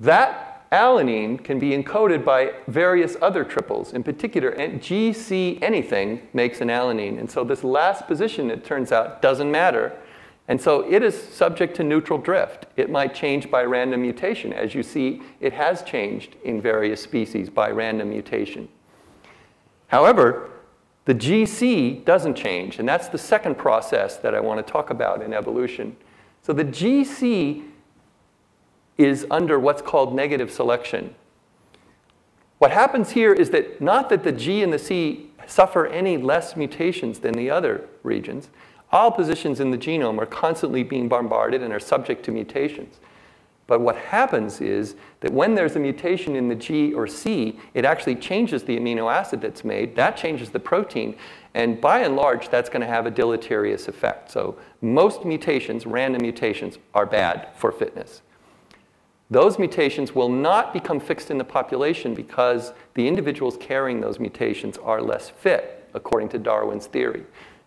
that 0.00 0.66
alanine 0.72 1.44
can 1.44 1.58
be 1.58 1.76
encoded 1.76 2.24
by 2.24 2.54
various 2.66 3.14
other 3.20 3.44
triples. 3.44 3.92
In 3.92 4.02
particular, 4.02 4.52
GC 4.52 5.62
anything 5.62 6.26
makes 6.32 6.62
an 6.62 6.68
alanine. 6.68 7.18
And 7.18 7.30
so 7.30 7.44
this 7.44 7.62
last 7.62 8.06
position, 8.06 8.50
it 8.50 8.64
turns 8.64 8.90
out, 8.90 9.20
doesn't 9.20 9.50
matter 9.50 9.92
and 10.48 10.60
so 10.60 10.88
it 10.90 11.02
is 11.02 11.20
subject 11.20 11.74
to 11.76 11.84
neutral 11.84 12.18
drift. 12.18 12.66
It 12.76 12.88
might 12.88 13.14
change 13.14 13.50
by 13.50 13.64
random 13.64 14.02
mutation. 14.02 14.52
As 14.52 14.74
you 14.74 14.82
see, 14.82 15.22
it 15.40 15.52
has 15.52 15.82
changed 15.82 16.36
in 16.44 16.60
various 16.62 17.02
species 17.02 17.50
by 17.50 17.70
random 17.70 18.10
mutation. 18.10 18.68
However, 19.88 20.50
the 21.04 21.14
GC 21.14 22.04
doesn't 22.04 22.34
change, 22.34 22.78
and 22.78 22.88
that's 22.88 23.08
the 23.08 23.18
second 23.18 23.56
process 23.56 24.16
that 24.18 24.34
I 24.34 24.40
want 24.40 24.64
to 24.64 24.72
talk 24.72 24.90
about 24.90 25.22
in 25.22 25.32
evolution. 25.32 25.96
So 26.42 26.52
the 26.52 26.64
GC 26.64 27.64
is 28.98 29.26
under 29.30 29.58
what's 29.58 29.82
called 29.82 30.14
negative 30.14 30.50
selection. 30.50 31.14
What 32.58 32.70
happens 32.70 33.10
here 33.10 33.32
is 33.32 33.50
that 33.50 33.80
not 33.80 34.08
that 34.08 34.24
the 34.24 34.32
G 34.32 34.62
and 34.62 34.72
the 34.72 34.78
C 34.78 35.30
suffer 35.46 35.86
any 35.86 36.16
less 36.16 36.56
mutations 36.56 37.20
than 37.20 37.34
the 37.34 37.50
other 37.50 37.88
regions, 38.02 38.48
all 38.92 39.10
positions 39.10 39.60
in 39.60 39.70
the 39.70 39.78
genome 39.78 40.18
are 40.18 40.26
constantly 40.26 40.82
being 40.82 41.08
bombarded 41.08 41.62
and 41.62 41.72
are 41.72 41.80
subject 41.80 42.24
to 42.24 42.30
mutations. 42.30 43.00
But 43.66 43.80
what 43.80 43.96
happens 43.96 44.60
is 44.60 44.94
that 45.20 45.32
when 45.32 45.56
there's 45.56 45.74
a 45.74 45.80
mutation 45.80 46.36
in 46.36 46.48
the 46.48 46.54
G 46.54 46.94
or 46.94 47.08
C, 47.08 47.58
it 47.74 47.84
actually 47.84 48.14
changes 48.14 48.62
the 48.62 48.78
amino 48.78 49.12
acid 49.12 49.40
that's 49.40 49.64
made. 49.64 49.96
That 49.96 50.16
changes 50.16 50.50
the 50.50 50.60
protein. 50.60 51.16
And 51.54 51.80
by 51.80 52.00
and 52.00 52.14
large, 52.14 52.48
that's 52.48 52.68
going 52.68 52.82
to 52.82 52.86
have 52.86 53.06
a 53.06 53.10
deleterious 53.10 53.88
effect. 53.88 54.30
So 54.30 54.56
most 54.82 55.24
mutations, 55.24 55.84
random 55.84 56.22
mutations, 56.22 56.78
are 56.94 57.06
bad 57.06 57.48
for 57.56 57.72
fitness. 57.72 58.22
Those 59.30 59.58
mutations 59.58 60.14
will 60.14 60.28
not 60.28 60.72
become 60.72 61.00
fixed 61.00 61.32
in 61.32 61.38
the 61.38 61.44
population 61.44 62.14
because 62.14 62.72
the 62.94 63.08
individuals 63.08 63.56
carrying 63.58 64.00
those 64.00 64.20
mutations 64.20 64.78
are 64.78 65.02
less 65.02 65.28
fit, 65.28 65.88
according 65.94 66.28
to 66.28 66.38
Darwin's 66.38 66.86
theory. 66.86 67.24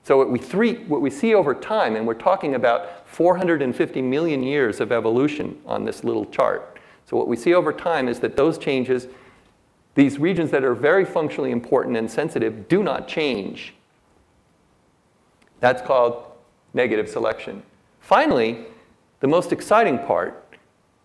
So 0.10 0.18
what 0.18 0.32
we, 0.32 0.40
three, 0.40 0.74
what 0.86 1.02
we 1.02 1.12
see 1.12 1.36
over 1.36 1.54
time, 1.54 1.96
and 1.96 2.08
we're 2.08 2.16
talking 2.16 2.56
about 2.56 3.08
450 3.08 4.02
million 4.02 4.42
years 4.42 4.80
of 4.80 4.92
evolution 4.92 5.62
on 5.68 5.86
this 5.86 6.04
little 6.04 6.26
chart. 6.26 6.80
So 7.06 7.16
what 7.16 7.28
we 7.28 7.36
see 7.36 7.54
over 7.54 7.72
time 7.72 8.08
is 8.08 8.20
that 8.22 8.36
those 8.36 8.58
changes, 8.58 9.08
these 9.94 10.18
regions 10.18 10.50
that 10.50 10.64
are 10.64 10.74
very 10.74 11.06
functionally 11.06 11.52
important 11.52 11.96
and 11.96 12.10
sensitive, 12.10 12.68
do 12.68 12.82
not 12.82 13.08
change. 13.08 13.76
That's 15.60 15.84
called 15.84 16.24
negative 16.74 17.08
selection. 17.08 17.62
Finally, 18.00 18.66
the 19.20 19.28
most 19.28 19.52
exciting 19.52 20.00
part 20.00 20.56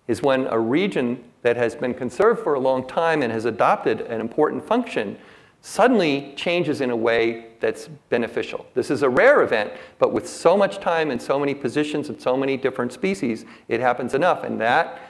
is 0.09 0.23
when 0.23 0.47
a 0.47 0.59
region 0.59 1.23
that 1.43 1.59
has 1.59 1.75
been 1.75 1.93
conserved 1.93 2.43
for 2.43 2.55
a 2.55 2.59
long 2.59 2.88
time 2.88 3.21
and 3.21 3.31
has 3.31 3.45
adopted 3.45 4.01
an 4.01 4.23
important 4.23 4.67
function 4.67 5.19
suddenly 5.61 6.33
changes 6.37 6.81
in 6.81 6.88
a 6.88 6.97
way 6.97 7.49
that's 7.64 7.88
beneficial. 8.11 8.66
This 8.74 8.90
is 8.90 9.03
a 9.03 9.09
rare 9.09 9.40
event, 9.40 9.72
but 9.98 10.12
with 10.12 10.29
so 10.29 10.55
much 10.55 10.81
time 10.81 11.11
and 11.11 11.20
so 11.20 11.38
many 11.38 11.55
positions 11.55 12.11
and 12.11 12.20
so 12.20 12.37
many 12.37 12.59
different 12.59 12.92
species, 12.92 13.46
it 13.68 13.81
happens 13.81 14.12
enough. 14.12 14.44
And 14.44 14.61
that 14.61 15.00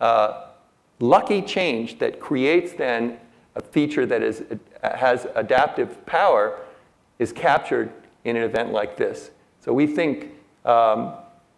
uh, 0.00 0.44
lucky 1.00 1.42
change 1.42 1.98
that 1.98 2.20
creates 2.20 2.72
then 2.72 3.18
a 3.56 3.60
feature 3.60 4.06
that 4.06 4.22
is, 4.22 4.44
has 4.84 5.26
adaptive 5.34 6.06
power 6.06 6.60
is 7.18 7.32
captured 7.32 7.92
in 8.22 8.36
an 8.36 8.44
event 8.44 8.70
like 8.70 8.96
this. 8.96 9.32
So 9.58 9.72
we 9.72 9.88
think 9.88 10.30
um, 10.64 11.14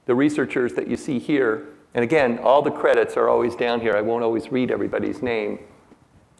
the 0.07 0.15
researchers 0.15 0.73
that 0.73 0.89
you 0.89 0.97
see 0.97 1.19
here, 1.19 1.67
and 1.93 2.03
again, 2.03 2.39
all 2.39 2.63
the 2.63 2.71
credits 2.71 3.15
are 3.19 3.29
always 3.29 3.55
down 3.55 3.83
here. 3.83 3.95
I 3.95 4.01
won't 4.01 4.25
always 4.25 4.51
read 4.51 4.71
everybody's 4.71 5.21
name. 5.21 5.59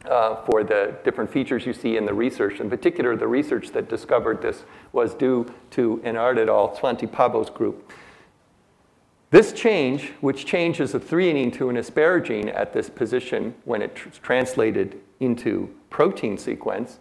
Uh, 0.09 0.43
for 0.43 0.63
the 0.63 0.95
different 1.03 1.29
features 1.29 1.65
you 1.65 1.73
see 1.73 1.97
in 1.97 2.05
the 2.05 2.13
research. 2.13 2.59
In 2.59 2.69
particular, 2.69 3.15
the 3.15 3.27
research 3.27 3.71
that 3.71 3.89
discovered 3.89 4.41
this 4.41 4.63
was 4.91 5.13
due 5.13 5.45
to 5.71 6.01
Enard 6.03 6.37
et 6.37 6.49
al., 6.49 6.75
Svante 6.75 7.07
Pääbo's 7.07 7.49
group. 7.49 7.91
This 9.29 9.51
change, 9.51 10.13
which 10.21 10.45
changes 10.45 10.93
a 10.95 10.99
threonine 10.99 11.51
to 11.53 11.69
an 11.69 11.75
asparagine 11.75 12.53
at 12.55 12.71
this 12.71 12.89
position 12.89 13.55
when 13.65 13.81
it's 13.81 14.17
translated 14.19 15.01
into 15.19 15.75
protein 15.89 16.37
sequence, 16.37 16.99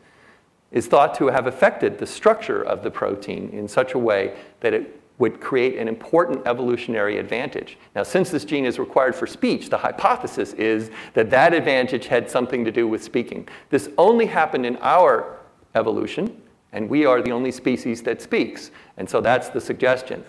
is 0.73 0.89
thought 0.89 1.15
to 1.15 1.29
have 1.29 1.47
affected 1.47 1.99
the 1.99 2.07
structure 2.07 2.61
of 2.61 2.83
the 2.83 2.91
protein 2.91 3.49
in 3.51 3.69
such 3.69 3.95
a 3.95 3.99
way 3.99 4.37
that 4.61 4.75
it 4.75 5.01
would 5.19 5.41
create 5.41 5.79
an 5.79 5.89
important 5.89 6.47
evolutionary 6.47 7.19
advantage. 7.19 7.79
Now, 7.95 8.03
since 8.03 8.31
this 8.31 8.45
gene 8.45 8.67
is 8.67 8.79
required 8.79 9.15
for 9.15 9.27
speech, 9.27 9.71
the 9.71 9.79
hypothesis 9.79 10.53
is 10.55 10.91
that 11.15 11.31
that 11.31 11.55
advantage 11.55 12.07
had 12.07 12.31
something 12.31 12.65
to 12.65 12.71
do 12.71 12.87
with 12.87 13.03
speaking. 13.03 13.49
This 13.71 13.89
only 13.97 14.27
happened 14.27 14.67
in 14.67 14.77
our 14.83 15.39
evolution, 15.75 16.41
and 16.73 16.89
we 16.89 17.07
are 17.07 17.23
the 17.23 17.33
only 17.33 17.51
species 17.51 18.03
that 18.03 18.21
speaks. 18.21 18.71
And 18.99 19.09
so 19.09 19.21
that's 19.21 19.49
the 19.49 19.61
suggestion. 19.61 20.23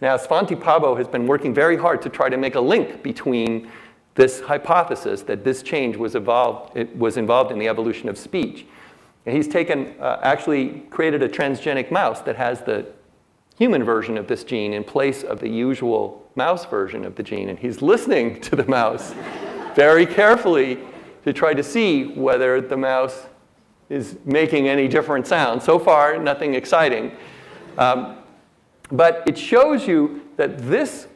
Now, 0.00 0.16
Svante 0.16 0.60
Pääbo 0.60 0.98
has 0.98 1.06
been 1.06 1.28
working 1.28 1.54
very 1.54 1.76
hard 1.76 2.02
to 2.02 2.08
try 2.08 2.28
to 2.28 2.36
make 2.36 2.56
a 2.56 2.60
link 2.60 3.04
between 3.04 3.70
this 4.16 4.40
hypothesis 4.40 5.22
that 5.22 5.44
this 5.44 5.62
change 5.62 5.96
was, 5.96 6.16
evolved, 6.16 6.76
was 6.96 7.16
involved 7.16 7.52
in 7.52 7.58
the 7.58 7.68
evolution 7.68 8.08
of 8.08 8.18
speech. 8.18 8.66
And 9.24 9.36
he's 9.36 9.46
taken, 9.46 9.94
uh, 10.00 10.18
actually 10.22 10.80
created 10.90 11.22
a 11.22 11.28
transgenic 11.28 11.92
mouse 11.92 12.20
that 12.22 12.34
has 12.34 12.62
the 12.62 12.86
human 13.62 13.84
version 13.84 14.18
of 14.18 14.26
this 14.26 14.42
gene 14.42 14.72
in 14.72 14.82
place 14.82 15.22
of 15.22 15.38
the 15.38 15.48
usual 15.48 16.28
mouse 16.34 16.66
version 16.66 17.04
of 17.04 17.14
the 17.14 17.22
gene. 17.22 17.48
And 17.48 17.56
he's 17.56 17.80
listening 17.80 18.40
to 18.48 18.56
the 18.56 18.66
mouse 18.66 19.14
very 19.76 20.04
carefully 20.04 20.80
to 21.24 21.32
try 21.32 21.54
to 21.54 21.62
see 21.62 22.06
whether 22.06 22.60
the 22.60 22.76
mouse 22.76 23.26
is 23.88 24.18
making 24.24 24.66
any 24.66 24.88
different 24.88 25.28
sound. 25.28 25.62
So 25.62 25.78
far, 25.78 26.18
nothing 26.18 26.54
exciting. 26.54 27.12
Um, 27.78 28.16
but 28.90 29.22
it 29.28 29.38
shows 29.38 29.86
you 29.86 30.22
that 30.38 30.58
this 30.58 31.06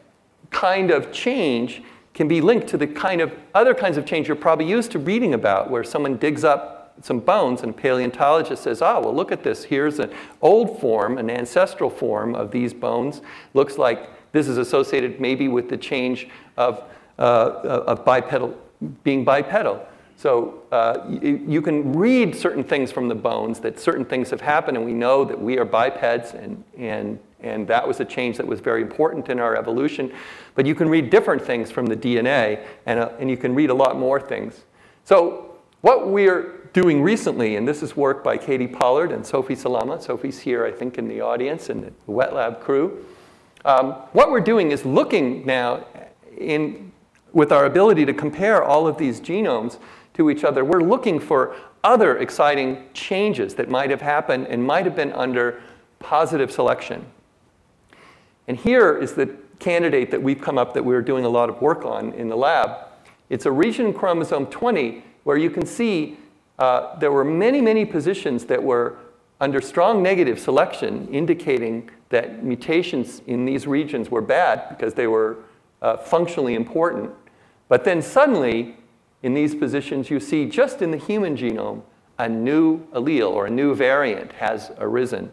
kind 0.51 0.93
of 0.93 1.11
change 1.11 1.83
can 2.15 2.29
be 2.29 2.41
linked 2.41 2.69
to 2.69 2.77
the 2.77 2.87
kind 2.87 3.21
of 3.21 3.35
other 3.57 3.75
kinds 3.75 3.97
of 3.97 4.07
change 4.07 4.29
you're 4.29 4.37
probably 4.37 4.69
used 4.69 4.93
to 4.93 5.01
reading 5.01 5.35
about, 5.35 5.69
where 5.69 5.83
someone 5.83 6.17
digs 6.17 6.45
up 6.45 6.76
some 7.03 7.21
bones, 7.21 7.63
and 7.63 7.71
a 7.71 7.73
paleontologist 7.77 8.63
says, 8.63 8.83
oh, 8.83 9.01
well, 9.01 9.15
look 9.15 9.33
at 9.33 9.43
this. 9.43 9.65
Here's 9.65 9.99
an 9.99 10.13
old 10.43 10.81
form, 10.81 11.19
an 11.19 11.31
ancestral 11.31 11.91
form 11.91 12.35
of 12.35 12.51
these 12.51 12.73
bones. 12.73 13.23
Looks 13.55 13.79
like 13.79 14.11
this 14.33 14.49
is 14.49 14.59
associated 14.59 15.21
maybe 15.21 15.49
with 15.49 15.69
the 15.69 15.77
change 15.77 16.29
of, 16.57 16.85
uh, 17.19 17.23
of 17.23 18.05
bipedal, 18.05 18.57
being 19.05 19.25
bipedal. 19.25 19.87
So 20.17 20.63
uh, 20.73 21.05
you, 21.09 21.45
you, 21.47 21.63
can 21.63 21.93
read 21.93 22.35
certain 22.35 22.65
things 22.65 22.91
from 22.91 23.09
the 23.09 23.15
bones, 23.15 23.61
that 23.61 23.79
certain 23.79 24.05
things 24.05 24.31
have 24.31 24.41
happened, 24.41 24.79
and 24.79 24.87
we 24.87 24.95
know 24.95 25.27
that 25.27 25.39
we 25.39 25.59
are 25.59 25.65
bipeds, 25.67 26.33
and, 26.33 26.65
and, 26.79 27.19
and 27.41 27.69
that 27.69 27.87
was 27.87 28.01
a 28.01 28.05
change 28.05 28.39
that 28.39 28.47
was 28.47 28.61
very 28.61 28.81
important 28.81 29.29
in 29.29 29.39
our 29.39 29.57
evolution. 29.57 30.11
But 30.55 30.65
you 30.65 30.75
can 30.75 30.89
read 30.89 31.11
different 31.11 31.43
things 31.43 31.71
from 31.71 31.85
the 31.85 31.97
DNA, 31.97 32.65
and, 32.87 32.99
uh, 32.99 33.11
and 33.19 33.29
you 33.29 33.37
can 33.37 33.55
read 33.55 33.69
a 33.69 33.75
lot 33.75 33.99
more 33.99 34.19
things. 34.19 34.65
So 35.05 35.57
what 35.83 36.09
we're 36.09 36.56
doing 36.77 37.01
recently, 37.01 37.57
and 37.57 37.67
this 37.67 37.83
is 37.83 37.97
work 37.97 38.23
by 38.23 38.37
Katie 38.37 38.67
Pollard 38.67 39.11
and 39.11 39.25
Sophie 39.25 39.55
Salama. 39.55 39.99
Sophie's 39.99 40.39
here, 40.39 40.67
I 40.67 40.71
think, 40.71 40.99
in 40.99 41.09
the 41.09 41.23
audience, 41.23 41.71
and 41.71 41.83
the 41.83 41.93
Wet 42.07 42.35
Lab 42.35 42.61
crew. 42.61 43.03
Um, 43.65 43.93
what 44.13 44.31
we're 44.31 44.41
doing 44.41 44.73
is 44.73 44.85
looking 44.85 45.47
now 45.47 45.87
in, 46.37 46.93
with 47.33 47.51
our 47.51 47.65
ability 47.65 48.05
to 48.05 48.13
compare 48.13 48.63
all 48.63 48.87
of 48.87 48.99
these 48.99 49.23
genomes 49.23 49.79
to 50.13 50.29
each 50.29 50.45
other, 50.45 50.67
we're 50.67 50.83
looking 50.83 51.19
for 51.19 51.57
other 51.83 52.19
exciting 52.19 52.85
changes 52.93 53.55
that 53.55 53.71
might 53.71 53.89
have 53.89 54.03
happened 54.03 54.47
and 54.49 54.63
might 54.63 54.85
have 54.85 54.95
been 54.95 55.15
under 55.15 55.63
positive 55.99 56.53
selection. 56.53 57.07
And 58.49 58.59
here 58.59 58.99
is 58.99 59.15
the 59.15 59.35
candidate 59.61 60.11
that 60.11 60.23
we've 60.23 60.43
come 60.43 60.59
up 60.59 60.75
that 60.75 60.85
we're 60.85 61.01
doing 61.01 61.25
a 61.25 61.31
lot 61.31 61.49
of 61.49 61.63
work 61.63 61.87
on 61.87 62.13
in 62.13 62.29
the 62.29 62.37
lab. 62.37 62.87
It's 63.31 63.47
a 63.47 63.51
region 63.51 63.87
in 63.87 63.95
chromosome 63.95 64.49
20 64.49 65.03
where 65.25 65.39
you 65.39 65.49
can 65.49 65.65
see 65.65 66.19
uh, 66.59 66.99
there 66.99 67.13
were 67.13 67.25
many, 67.25 67.61
many 67.61 67.85
positions 67.85 68.45
that 68.47 68.63
were 68.63 68.97
under 69.41 69.61
strong 69.61 70.03
negative 70.03 70.41
selection, 70.41 71.09
indicating 71.09 71.91
that 72.09 72.43
mutations 72.43 73.21
in 73.27 73.45
these 73.45 73.67
regions 73.67 74.11
were 74.11 74.23
bad 74.23 74.69
because 74.71 74.95
they 74.95 75.07
were 75.07 75.37
uh, 75.83 75.97
functionally 75.97 76.55
important. 76.55 77.11
But 77.69 77.85
then 77.85 78.01
suddenly, 78.01 78.77
in 79.23 79.35
these 79.35 79.55
positions, 79.55 80.09
you 80.09 80.21
see 80.21 80.47
just 80.47 80.81
in 80.81 80.91
the 80.91 80.97
human 80.97 81.37
genome, 81.37 81.83
a 82.19 82.29
new 82.29 82.87
allele 82.93 83.31
or 83.31 83.47
a 83.47 83.51
new 83.51 83.75
variant 83.75 84.33
has 84.33 84.71
arisen. 84.79 85.31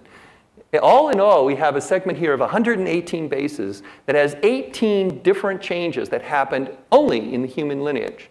All 0.82 1.10
in 1.10 1.20
all, 1.20 1.46
we 1.46 1.56
have 1.56 1.76
a 1.76 1.82
segment 1.82 2.18
here 2.18 2.34
of 2.34 2.40
118 2.40 3.28
bases 3.30 3.84
that 4.06 4.16
has 4.16 4.36
18 4.42 5.22
different 5.22 5.62
changes 5.62 6.10
that 6.10 6.24
happened 6.24 6.76
only 6.92 7.34
in 7.34 7.42
the 7.42 7.48
human 7.48 7.84
lineage. 7.84 8.30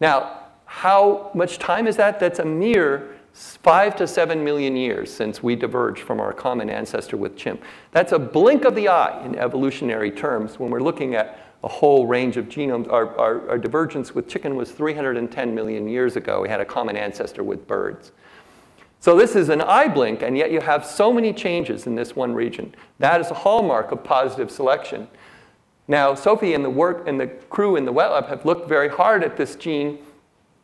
Now, 0.00 0.41
how 0.72 1.30
much 1.34 1.58
time 1.58 1.86
is 1.86 1.96
that? 1.96 2.18
That's 2.18 2.38
a 2.38 2.44
mere 2.46 3.14
five 3.34 3.94
to 3.96 4.06
seven 4.06 4.42
million 4.42 4.74
years 4.74 5.12
since 5.12 5.42
we 5.42 5.54
diverged 5.54 6.00
from 6.00 6.18
our 6.18 6.32
common 6.32 6.70
ancestor 6.70 7.18
with 7.18 7.36
chimp. 7.36 7.62
That's 7.90 8.12
a 8.12 8.18
blink 8.18 8.64
of 8.64 8.74
the 8.74 8.88
eye 8.88 9.22
in 9.24 9.38
evolutionary 9.38 10.10
terms 10.10 10.58
when 10.58 10.70
we're 10.70 10.80
looking 10.80 11.14
at 11.14 11.38
a 11.62 11.68
whole 11.68 12.06
range 12.06 12.38
of 12.38 12.46
genomes. 12.46 12.90
Our, 12.90 13.14
our, 13.18 13.50
our, 13.50 13.58
divergence 13.58 14.14
with 14.14 14.28
chicken 14.28 14.56
was 14.56 14.72
310 14.72 15.54
million 15.54 15.86
years 15.86 16.16
ago. 16.16 16.40
We 16.40 16.48
had 16.48 16.60
a 16.60 16.64
common 16.64 16.96
ancestor 16.96 17.44
with 17.44 17.68
birds. 17.68 18.10
So 18.98 19.14
this 19.14 19.36
is 19.36 19.50
an 19.50 19.60
eye 19.60 19.88
blink, 19.88 20.22
and 20.22 20.38
yet 20.38 20.50
you 20.50 20.60
have 20.60 20.86
so 20.86 21.12
many 21.12 21.34
changes 21.34 21.86
in 21.86 21.94
this 21.94 22.16
one 22.16 22.34
region. 22.34 22.74
That 22.98 23.20
is 23.20 23.30
a 23.30 23.34
hallmark 23.34 23.92
of 23.92 24.02
positive 24.02 24.50
selection. 24.50 25.06
Now, 25.86 26.14
Sophie 26.14 26.54
and 26.54 26.64
the 26.64 26.70
work 26.70 27.06
and 27.06 27.20
the 27.20 27.26
crew 27.26 27.76
in 27.76 27.84
the 27.84 27.92
wet 27.92 28.10
lab 28.10 28.28
have 28.28 28.46
looked 28.46 28.68
very 28.68 28.88
hard 28.88 29.22
at 29.22 29.36
this 29.36 29.54
gene 29.54 29.98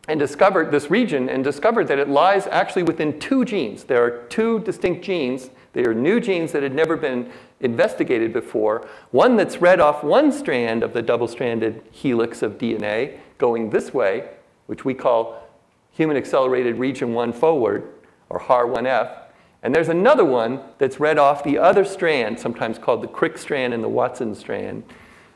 and 0.09 0.18
discovered 0.18 0.71
this 0.71 0.90
region 0.90 1.29
and 1.29 1.44
discovered 1.44 1.87
that 1.87 1.99
it 1.99 2.09
lies 2.09 2.47
actually 2.47 2.83
within 2.83 3.21
two 3.21 3.44
genes. 3.44 3.85
There 3.85 4.03
are 4.03 4.23
two 4.29 4.61
distinct 4.61 5.05
genes. 5.05 5.51
They 5.75 5.85
are 5.85 5.94
new 5.94 6.18
genes 6.18 6.51
that 6.53 6.62
had 6.62 6.75
never 6.75 6.97
been 6.97 7.31
investigated 7.61 8.33
before. 8.33 8.88
One 9.11 9.37
that's 9.37 9.61
read 9.61 9.81
off 9.81 10.03
one 10.03 10.33
strand 10.33 10.83
of 10.83 10.94
the 10.94 11.03
double 11.03 11.29
stranded 11.29 11.83
helix 11.90 12.40
of 12.42 12.57
DNA 12.57 13.18
going 13.37 13.68
this 13.68 13.92
way, 13.92 14.31
which 14.66 14.85
we 14.85 14.94
call 14.94 15.47
human 15.92 16.16
accelerated 16.16 16.79
region 16.79 17.12
1 17.12 17.33
forward, 17.35 17.92
or 18.31 18.40
HAR1F. 18.40 19.25
And 19.62 19.75
there's 19.75 19.88
another 19.88 20.25
one 20.25 20.61
that's 20.79 21.01
read 21.01 21.18
off 21.18 21.44
the 21.44 21.59
other 21.59 21.85
strand, 21.85 22.38
sometimes 22.38 22.79
called 22.79 23.03
the 23.03 23.09
Crick 23.09 23.37
strand 23.37 23.75
and 23.75 23.83
the 23.83 23.88
Watson 23.88 24.35
strand, 24.35 24.85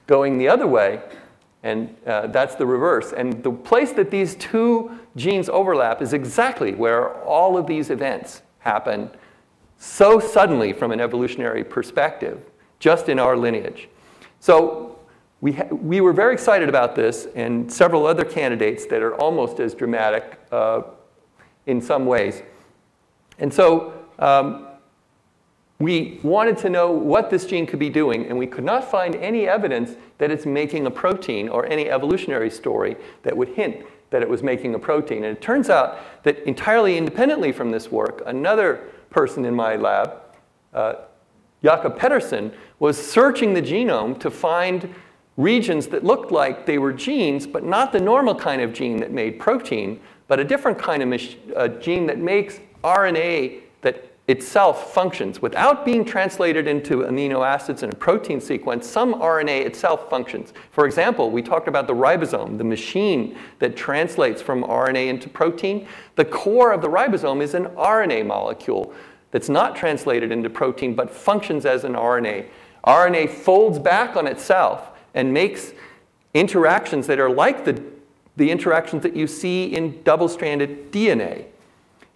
going 0.07 0.39
the 0.39 0.49
other 0.49 0.67
way, 0.67 1.03
and 1.63 1.95
uh, 2.07 2.27
that's 2.29 2.55
the 2.57 2.67
reverse. 2.67 3.13
And 3.13 3.43
the 3.43 3.53
place 3.53 3.93
that 3.93 4.11
these 4.11 4.35
two 4.35 4.99
genes 5.17 5.49
overlap 5.49 6.03
is 6.03 6.13
exactly 6.13 6.75
where 6.75 7.15
all 7.23 7.57
of 7.57 7.67
these 7.67 7.91
events 7.91 8.43
happen 8.59 9.11
so 9.79 10.21
suddenly 10.21 10.73
from 10.73 10.93
an 10.93 11.01
evolutionary 11.01 11.65
perspective, 11.65 12.41
just 12.79 13.09
in 13.09 13.19
our 13.19 13.37
lineage. 13.37 13.89
So 14.39 14.99
we, 15.41 15.53
we 15.71 16.01
were 16.01 16.13
very 16.13 16.33
excited 16.33 16.69
about 16.69 16.95
this 16.95 17.27
and 17.35 17.71
several 17.73 18.07
other 18.07 18.25
candidates 18.25 18.87
that 18.87 19.03
are 19.03 19.17
almost 19.17 19.59
as 19.59 19.75
dramatic 19.75 20.39
uh, 20.53 20.83
in 21.67 21.81
some 21.81 22.07
ways. 22.07 22.43
And 23.41 23.53
so 23.53 23.93
um, 24.21 24.69
we 25.83 26.21
wanted 26.23 26.57
to 26.59 26.71
know 26.71 26.93
what 26.93 27.29
this 27.29 27.45
gene 27.45 27.67
could 27.67 27.81
be 27.81 27.91
doing, 27.91 28.27
and 28.27 28.39
we 28.39 28.47
could 28.47 28.63
not 28.63 28.89
find 28.89 29.17
any 29.17 29.49
evidence 29.49 29.97
that 30.19 30.31
it's 30.31 30.47
making 30.47 30.87
a 30.87 30.91
protein 30.91 31.49
or 31.49 31.67
any 31.67 31.91
evolutionary 31.91 32.51
story 32.51 32.97
that 33.25 33.37
would 33.37 33.49
hint 33.49 33.85
that 34.11 34.23
it 34.23 34.29
was 34.29 34.45
making 34.45 34.77
a 34.77 34.79
protein. 34.79 35.25
And 35.25 35.37
it 35.37 35.43
turns 35.43 35.71
out 35.71 35.99
that 36.23 36.39
entirely 36.47 36.97
independently 36.97 37.51
from 37.51 37.73
this 37.73 37.91
work, 37.91 38.23
another 38.27 38.91
person 39.11 39.45
in 39.45 39.57
my 39.57 39.75
lab, 39.75 40.21
uh, 40.73 40.95
Jakob 41.65 41.99
Pedersen, 41.99 42.53
was 42.79 42.97
searching 42.97 43.53
the 43.53 43.63
genome 43.63 44.21
to 44.21 44.31
find 44.31 44.95
regions 45.37 45.89
that 45.89 46.05
looked 46.05 46.31
like 46.31 46.65
they 46.65 46.79
were 46.79 46.93
genes, 46.93 47.45
but 47.45 47.65
not 47.65 47.91
the 47.91 48.01
normal 48.01 48.37
kind 48.37 48.63
of 48.63 48.73
gene 48.73 48.99
that 48.99 49.11
made 49.11 49.41
protein, 49.41 49.99
but 50.29 50.39
a 50.39 50.45
different 50.45 50.79
kind 50.79 51.03
of 51.03 51.37
uh, 51.57 51.67
gene 51.81 52.07
that 52.07 52.19
makes 52.19 52.61
RNA 52.85 53.63
that 53.81 54.12
itself 54.29 54.95
functions. 54.95 55.43
Without 55.43 55.85
being 55.85 56.05
translated 56.05 56.69
into 56.69 56.99
amino 56.99 57.47
acids 57.47 57.83
in 57.83 57.91
a 57.91 57.95
protein 57.95 58.41
sequence, 58.41 58.89
some 58.89 59.15
RNA 59.15 59.67
itself 59.67 60.09
functions. 60.09 60.53
For 60.71 60.87
example, 60.87 61.31
we 61.31 61.43
talked 61.43 61.67
about 61.67 61.87
the 61.87 61.95
ribosome, 61.95 62.57
the 62.57 62.65
machine 62.65 63.37
that 63.59 63.77
translates 63.77 64.41
from 64.41 64.63
RNA 64.63 65.09
into 65.09 65.29
protein. 65.29 65.89
The 66.15 66.25
core 66.25 66.73
of 66.73 66.83
the 66.83 66.89
ribosome 66.89 67.43
is 67.43 67.55
an 67.55 67.67
RNA 67.67 68.27
molecule 68.27 68.95
that's 69.33 69.49
not 69.49 69.75
translated 69.75 70.31
into 70.31 70.49
protein 70.49 70.95
but 70.95 71.11
functions 71.11 71.67
as 71.67 71.85
an 71.85 71.95
RNA. 71.95 72.47
RNA 72.87 73.31
folds 73.31 73.79
back 73.79 74.17
on 74.17 74.27
itself 74.27 74.91
and 75.15 75.33
makes 75.33 75.73
interactions 76.35 77.07
that 77.09 77.19
are 77.19 77.31
like 77.31 77.65
the 77.65 77.83
the 78.37 78.51
interactions 78.51 79.03
that 79.03 79.15
you 79.15 79.27
see 79.27 79.67
in 79.67 80.03
double 80.05 80.29
stranded 80.29 80.91
DNA. 80.91 81.45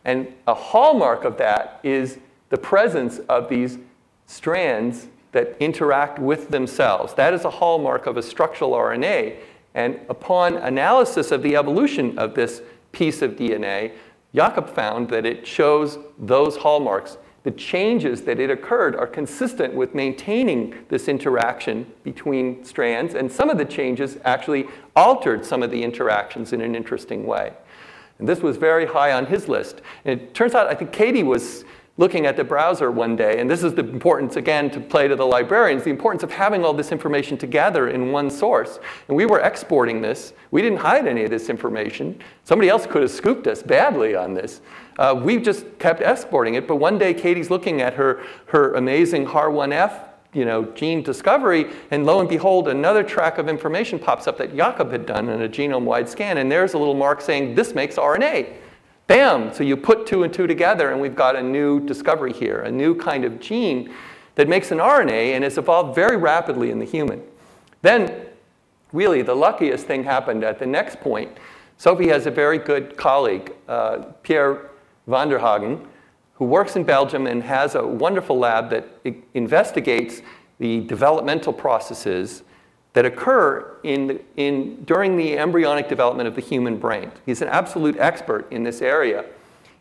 And 0.07 0.33
a 0.47 0.55
hallmark 0.55 1.25
of 1.25 1.37
that 1.39 1.81
is 1.83 2.19
the 2.49 2.57
presence 2.57 3.19
of 3.29 3.49
these 3.49 3.79
strands 4.27 5.09
that 5.33 5.57
interact 5.59 6.21
with 6.21 6.49
themselves. 6.49 7.13
That 7.15 7.35
is 7.35 7.45
a 7.45 7.51
hallmark 7.51 8.07
of 8.07 8.17
a 8.17 8.23
structural 8.23 8.71
RNA. 8.71 9.37
And 9.75 9.99
upon 10.09 10.59
analysis 10.59 11.33
of 11.33 11.43
the 11.43 11.57
evolution 11.57 12.17
of 12.19 12.35
this 12.35 12.63
piece 12.93 13.21
of 13.21 13.33
DNA, 13.33 13.93
Jakob 14.33 14.69
found 14.69 15.09
that 15.11 15.27
it 15.27 15.45
shows 15.45 15.99
those 16.19 16.57
hallmarks. 16.57 17.19
The 17.43 17.51
changes 17.51 18.23
that 18.23 18.39
it 18.39 18.49
occurred 18.49 18.95
are 18.95 19.07
consistent 19.09 19.75
with 19.75 19.93
maintaining 19.93 20.75
this 20.89 21.09
interaction 21.09 21.93
between 22.05 22.65
strands, 22.65 23.15
and 23.15 23.31
some 23.31 23.51
of 23.51 23.59
the 23.59 23.65
changes 23.65 24.19
actually 24.25 24.67
altered 24.95 25.45
some 25.45 25.65
of 25.65 25.71
the 25.73 25.83
interactions 25.83 26.53
in 26.53 26.61
an 26.61 26.77
interesting 26.77 27.27
way. 27.27 27.53
And 28.19 28.29
this 28.29 28.41
was 28.41 28.57
very 28.57 28.87
high 28.87 29.13
on 29.13 29.27
his 29.27 29.49
list. 29.49 29.83
And 30.05 30.21
it 30.21 30.35
turns 30.35 30.55
out, 30.55 30.69
I 30.69 30.75
think 30.75 30.93
Katie 30.93 31.23
was 31.23 31.65
looking 31.99 32.27
at 32.27 32.37
the 32.37 32.45
browser 32.45 32.91
one 32.91 33.17
day, 33.17 33.41
and 33.41 33.51
this 33.51 33.63
is 33.63 33.75
the 33.75 33.81
importance, 33.81 34.37
again, 34.37 34.71
to 34.71 34.81
play 34.81 35.09
to 35.09 35.17
the 35.17 35.25
librarians, 35.25 35.83
the 35.83 35.91
importance 35.91 36.23
of 36.23 36.31
having 36.31 36.63
all 36.65 36.75
this 36.75 36.93
information 36.93 37.39
together 37.39 37.89
in 37.89 38.13
one 38.13 38.29
source. 38.29 38.79
And 39.09 39.17
we 39.17 39.25
were 39.25 39.41
exporting 39.41 40.03
this. 40.03 40.35
We 40.51 40.61
didn't 40.61 40.79
hide 40.79 41.07
any 41.07 41.25
of 41.25 41.31
this 41.31 41.49
information. 41.49 42.21
Somebody 42.45 42.69
else 42.69 42.87
could 42.87 43.03
have 43.03 43.11
scooped 43.11 43.47
us 43.47 43.63
badly 43.63 44.15
on 44.15 44.35
this. 44.35 44.61
Uh, 44.99 45.19
we 45.23 45.39
just 45.39 45.79
kept 45.79 46.03
exporting 46.03 46.55
it, 46.55 46.69
but 46.69 46.77
one 46.77 46.99
day 46.99 47.15
Katie's 47.15 47.51
looking 47.51 47.81
at 47.81 47.95
her, 47.95 48.23
her 48.47 48.75
amazing 48.75 49.27
HAR1F 49.27 50.07
you 50.37 50.45
know, 50.45 50.67
gene 50.73 51.03
discovery, 51.03 51.67
and 51.91 52.05
lo 52.05 52.21
and 52.21 52.29
behold, 52.29 52.69
another 52.69 53.03
track 53.03 53.39
of 53.39 53.49
information 53.49 53.99
pops 53.99 54.27
up 54.27 54.37
that 54.37 54.55
Jakob 54.55 54.93
had 54.93 55.07
done 55.07 55.31
in 55.31 55.43
a 55.43 55.49
genome-wide 55.49 56.09
scan, 56.09 56.37
and 56.37 56.53
there's 56.53 56.75
a 56.75 56.79
little 56.79 56.95
mark 56.95 57.23
saying, 57.23 57.55
this 57.55 57.75
makes 57.75 57.97
RNA. 57.97 58.53
Bam! 59.07 59.55
So 59.55 59.65
you 59.65 59.77
put 59.77 60.07
two 60.07 60.25
and 60.25 60.35
two 60.35 60.47
together, 60.47 60.91
and 60.91 61.01
we've 61.01 61.17
got 61.17 61.37
a 61.37 61.43
new 61.43 61.81
discovery 61.81 62.35
here, 62.35 62.61
a 62.61 62.71
new 62.71 62.95
kind 62.95 63.25
of 63.25 63.41
gene 63.41 63.95
that 64.35 64.47
makes 64.47 64.71
an 64.71 64.79
RNA 64.79 65.35
and 65.35 65.43
has 65.43 65.57
evolved 65.57 65.95
very 65.95 66.19
rapidly 66.19 66.71
in 66.71 66.79
the 66.79 66.85
human. 66.85 67.23
Then, 67.81 68.27
really, 68.93 69.23
the 69.23 69.35
luckiest 69.35 69.87
thing 69.87 70.05
happened 70.05 70.45
at 70.45 70.59
the 70.59 70.67
next 70.67 71.01
point. 71.01 71.31
Sophie 71.79 72.09
has 72.09 72.27
a 72.27 72.31
very 72.31 72.59
good 72.59 72.97
colleague, 72.97 73.53
uh, 73.69 73.99
Pierre 74.23 74.71
Vanderhaeghen, 75.09 75.87
who 76.37 76.45
works 76.45 76.77
in 76.77 76.85
Belgium 76.85 77.27
and 77.27 77.43
has 77.43 77.75
a 77.75 77.87
wonderful 77.87 78.39
lab 78.39 78.71
that 78.71 78.87
investigates 79.35 80.23
the 80.59 80.81
developmental 80.83 81.53
processes 81.53 82.43
that 82.93 83.05
occur 83.05 83.77
in, 83.83 84.21
in, 84.37 84.83
during 84.85 85.17
the 85.17 85.37
embryonic 85.37 85.89
development 85.89 86.27
of 86.27 86.35
the 86.35 86.41
human 86.41 86.79
brain. 86.79 87.11
He's 87.27 87.43
an 87.43 87.49
absolute 87.49 87.99
expert 87.99 88.51
in 88.51 88.63
this 88.63 88.81
area. 88.81 89.27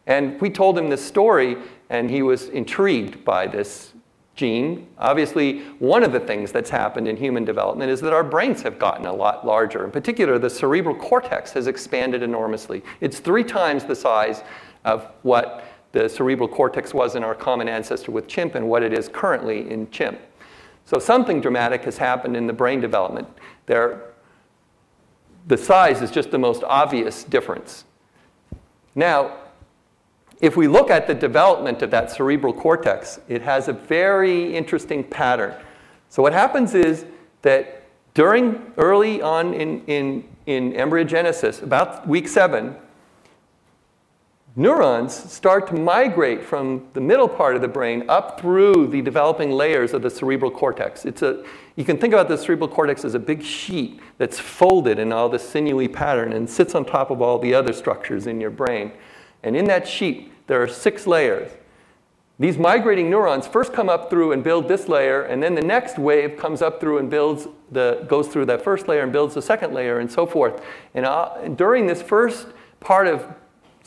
And 0.08 0.39
we 0.41 0.50
told 0.50 0.78
him 0.78 0.89
this 0.89 1.04
story, 1.04 1.58
and 1.89 2.10
he 2.10 2.22
was 2.22 2.50
intrigued 2.50 3.24
by 3.24 3.48
this 3.48 3.94
gene. 4.36 4.88
Obviously, 4.98 5.62
one 5.80 6.04
of 6.04 6.12
the 6.12 6.20
things 6.20 6.52
that's 6.52 6.70
happened 6.70 7.08
in 7.08 7.15
human 7.15 7.46
development 7.46 7.89
is 7.89 8.02
that 8.02 8.13
our 8.13 8.24
brains 8.24 8.62
have 8.62 8.78
gotten 8.78 9.06
a 9.06 9.13
lot 9.13 9.46
larger. 9.46 9.84
In 9.84 9.91
particular, 9.91 10.38
the 10.38 10.50
cerebral 10.50 10.96
cortex 10.96 11.54
has 11.54 11.68
expanded 11.68 12.22
enormously. 12.22 12.84
It's 13.00 13.20
three 13.20 13.44
times 13.44 13.86
the 13.86 13.96
size 13.96 14.44
of 14.84 15.08
what 15.24 15.63
the 15.96 16.10
cerebral 16.10 16.50
cortex 16.50 16.94
was 16.94 17.16
in 17.16 17.24
our 17.24 17.34
common 17.34 17.70
ancestor 17.70 18.12
with 18.12 18.28
chimp 18.28 18.54
and 18.54 18.68
what 18.68 18.84
it 18.84 18.92
is 18.92 19.08
currently 19.08 19.72
in 19.72 19.90
chimp. 19.92 20.20
So 20.84 21.00
something 21.00 21.40
dramatic 21.40 21.86
has 21.86 21.98
happened 21.98 22.36
in 22.36 22.48
the 22.48 22.54
brain 22.54 22.82
development. 22.82 23.30
There, 23.66 24.12
the 25.48 25.56
size 25.56 26.02
is 26.02 26.12
just 26.12 26.32
the 26.32 26.38
most 26.38 26.64
obvious 26.66 27.24
difference. 27.24 27.86
Now, 28.94 29.38
if 30.42 30.58
we 30.58 30.68
look 30.68 30.92
at 30.92 31.08
the 31.08 31.16
development 31.16 31.82
of 31.82 31.92
that 31.92 32.12
cerebral 32.12 32.52
cortex, 32.52 33.22
it 33.30 33.42
has 33.44 33.70
a 33.70 33.74
very 33.74 34.54
interesting 34.54 35.02
pattern. 35.02 35.56
So 36.10 36.22
what 36.22 36.34
happens 36.34 36.76
is 36.76 37.06
that 37.42 37.84
during 38.14 38.74
early 38.76 39.22
on 39.22 39.54
in, 39.54 39.82
in, 39.86 40.28
in 40.46 40.74
embryogenesis, 40.74 41.64
about 41.64 42.06
week 42.06 42.28
seven, 42.28 42.76
neurons 44.56 45.13
start 45.32 45.68
to 45.68 45.74
migrate 45.74 46.44
from 46.44 46.88
the 46.94 47.02
middle 47.02 47.28
part 47.28 47.56
of 47.56 47.62
the 47.62 47.68
brain 47.68 48.06
up 48.10 48.39
through 48.39 48.88
the 48.88 49.02
developing 49.02 49.52
layers 49.52 49.94
of 49.94 50.02
the 50.02 50.10
cerebral 50.10 50.50
cortex. 50.50 51.06
It's 51.06 51.22
a, 51.22 51.44
you 51.76 51.84
can 51.84 51.98
think 51.98 52.13
about 52.13 52.30
the 52.30 52.38
cerebral 52.38 52.70
cortex 52.70 53.04
as 53.04 53.15
a 53.15 53.20
big 53.20 53.44
sheet 53.44 54.00
that's 54.18 54.39
folded 54.39 54.98
in 54.98 55.12
all 55.12 55.28
this 55.28 55.48
sinewy 55.48 55.89
pattern 55.89 56.32
and 56.34 56.50
sits 56.50 56.74
on 56.74 56.86
top 56.86 57.12
of 57.12 57.22
all 57.22 57.38
the 57.38 57.54
other 57.54 57.74
structures 57.74 58.28
in 58.28 58.39
your 58.39 58.50
brain. 58.50 58.94
And 59.44 59.58
in 59.58 59.65
that 59.65 59.88
sheet, 59.88 60.32
there 60.48 60.62
are 60.62 60.68
six 60.68 61.06
layers. 61.06 61.52
These 62.39 62.58
migrating 62.58 63.10
neurons 63.10 63.48
first 63.48 63.74
come 63.74 63.89
up 63.89 64.10
through 64.10 64.34
and 64.34 64.44
build 64.44 64.68
this 64.68 64.89
layer, 64.89 65.24
and 65.24 65.41
then 65.41 65.56
the 65.56 65.62
next 65.62 65.98
wave 65.98 66.38
comes 66.38 66.62
up 66.62 66.82
through 66.82 66.98
and 66.98 67.10
builds 67.10 67.48
the, 67.72 68.06
goes 68.10 68.28
through 68.28 68.46
that 68.48 68.62
first 68.62 68.88
layer 68.88 69.04
and 69.04 69.12
builds 69.12 69.36
the 69.36 69.41
second 69.41 69.74
layer, 69.74 70.00
and 70.00 70.12
so 70.12 70.26
forth. 70.26 70.62
And 70.94 71.06
uh, 71.06 71.48
during 71.56 71.88
this 71.88 72.02
first 72.02 72.48
part 72.82 73.08
of 73.08 73.26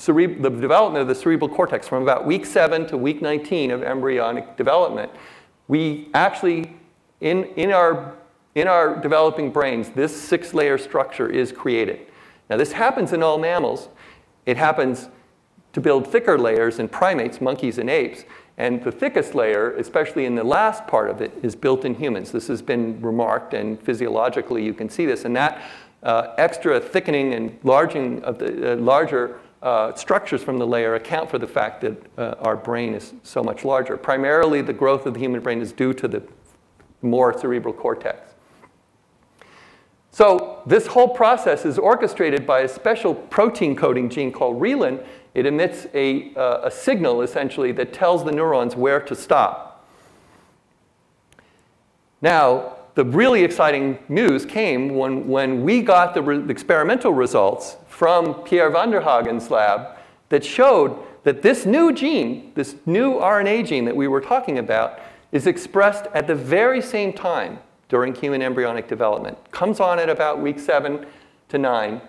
the 0.07 0.51
development 0.51 1.03
of 1.03 1.09
the 1.09 1.15
cerebral 1.15 1.49
cortex 1.49 1.89
from 1.89 2.03
about 2.03 2.25
week 2.25 2.47
7 2.47 2.87
to 2.89 2.97
week 2.97 3.21
19 3.21 3.71
of 3.71 3.83
embryonic 3.83 4.57
development, 4.57 5.11
we 5.67 6.09
actually, 6.15 6.77
in, 7.21 7.45
in, 7.57 7.73
our, 7.73 8.15
in 8.55 8.69
our 8.69 8.97
developing 8.97 9.51
brains, 9.51 9.91
this 9.91 10.19
six 10.19 10.55
layer 10.55 10.79
structure 10.79 11.29
is 11.29 11.53
created. 11.53 12.01
Now, 12.49 12.57
this 12.57 12.73
happens 12.73 13.13
in 13.13 13.23
all 13.23 13.39
mammals. 13.39 13.89
It 14.47 14.57
happens 14.57 15.09
to 15.73 15.81
build 15.81 16.07
thicker 16.07 16.39
layers 16.39 16.79
in 16.79 16.89
primates, 16.89 17.41
monkeys, 17.41 17.79
and 17.79 17.91
apes. 17.91 18.25
And 18.57 18.83
the 18.83 18.91
thickest 18.91 19.35
layer, 19.35 19.73
especially 19.77 20.25
in 20.25 20.35
the 20.35 20.45
last 20.45 20.87
part 20.87 21.11
of 21.11 21.21
it, 21.21 21.33
is 21.43 21.55
built 21.55 21.85
in 21.85 21.95
humans. 21.95 22.33
This 22.33 22.49
has 22.49 22.63
been 22.63 23.01
remarked, 23.01 23.55
and 23.55 23.81
physiologically 23.81 24.65
you 24.65 24.75
can 24.75 24.89
see 24.89 25.07
this. 25.07 25.25
And 25.25 25.37
that 25.37 25.63
uh, 26.03 26.35
extra 26.39 26.81
thickening 26.81 27.35
and 27.35 27.59
larging 27.63 28.23
of 28.25 28.39
the 28.39 28.73
uh, 28.73 28.77
larger 28.77 29.39
uh, 29.63 29.95
structures 29.95 30.43
from 30.43 30.59
the 30.59 30.67
layer 30.67 30.95
account 30.95 31.31
for 31.31 31.39
the 31.39 31.47
fact 31.47 31.81
that 31.81 31.97
uh, 32.17 32.35
our 32.41 32.57
brain 32.57 32.95
is 32.95 33.13
so 33.23 33.43
much 33.43 33.65
larger. 33.65 33.97
Primarily, 33.97 34.63
the 34.63 34.73
growth 34.73 35.07
of 35.07 35.15
the 35.15 35.21
human 35.21 35.41
brain 35.41 35.61
is 35.61 35.73
due 35.73 35.93
to 35.95 36.07
the 36.07 36.23
more 37.03 37.37
cerebral 37.39 37.75
cortex. 37.75 38.35
So, 40.11 40.63
this 40.67 40.87
whole 40.87 41.09
process 41.09 41.65
is 41.65 41.79
orchestrated 41.79 42.47
by 42.47 42.61
a 42.61 42.69
special 42.69 43.15
protein 43.15 43.77
coding 43.77 44.09
gene 44.09 44.33
called 44.33 44.61
reelin. 44.61 45.05
It 45.35 45.47
emits 45.47 45.87
a, 45.95 46.35
uh, 46.35 46.63
a 46.65 46.71
signal, 46.71 47.23
essentially, 47.23 47.71
that 47.73 47.93
tells 47.93 48.25
the 48.25 48.33
neurons 48.33 48.75
where 48.75 49.01
to 49.01 49.15
stop. 49.15 49.87
Now, 52.21 52.78
the 52.99 53.05
really 53.05 53.45
exciting 53.45 53.97
news 54.09 54.45
came 54.45 54.97
when, 54.97 55.29
when 55.29 55.63
we 55.63 55.83
got 55.83 56.15
the, 56.15 56.21
re- 56.21 56.41
the 56.41 56.51
experimental 56.51 57.13
results 57.13 57.77
from 57.87 58.35
Pierre 58.43 58.73
Vanderhaeghen's 58.73 59.53
lab 59.53 59.97
that 60.31 60.45
showed 60.45 60.99
that 61.23 61.41
this 61.41 61.65
new 61.65 61.93
gene, 61.93 62.51
this 62.57 62.75
new 62.87 63.21
RNA 63.21 63.69
gene 63.69 63.85
that 63.85 63.95
we 63.95 64.09
were 64.09 64.21
talking 64.21 64.59
about, 64.59 64.99
is 65.31 65.47
expressed 65.47 66.07
at 66.13 66.27
the 66.27 66.35
very 66.35 66.83
same 66.83 67.13
time 67.13 67.61
during 67.89 68.17
human 68.17 68.43
embryonic 68.43 68.89
development. 68.89 69.39
Comes 69.53 69.79
on 69.79 70.01
at 70.01 70.09
about 70.09 70.41
week 70.41 70.59
seven 70.59 71.07
to 71.51 71.57
nine, 71.57 72.01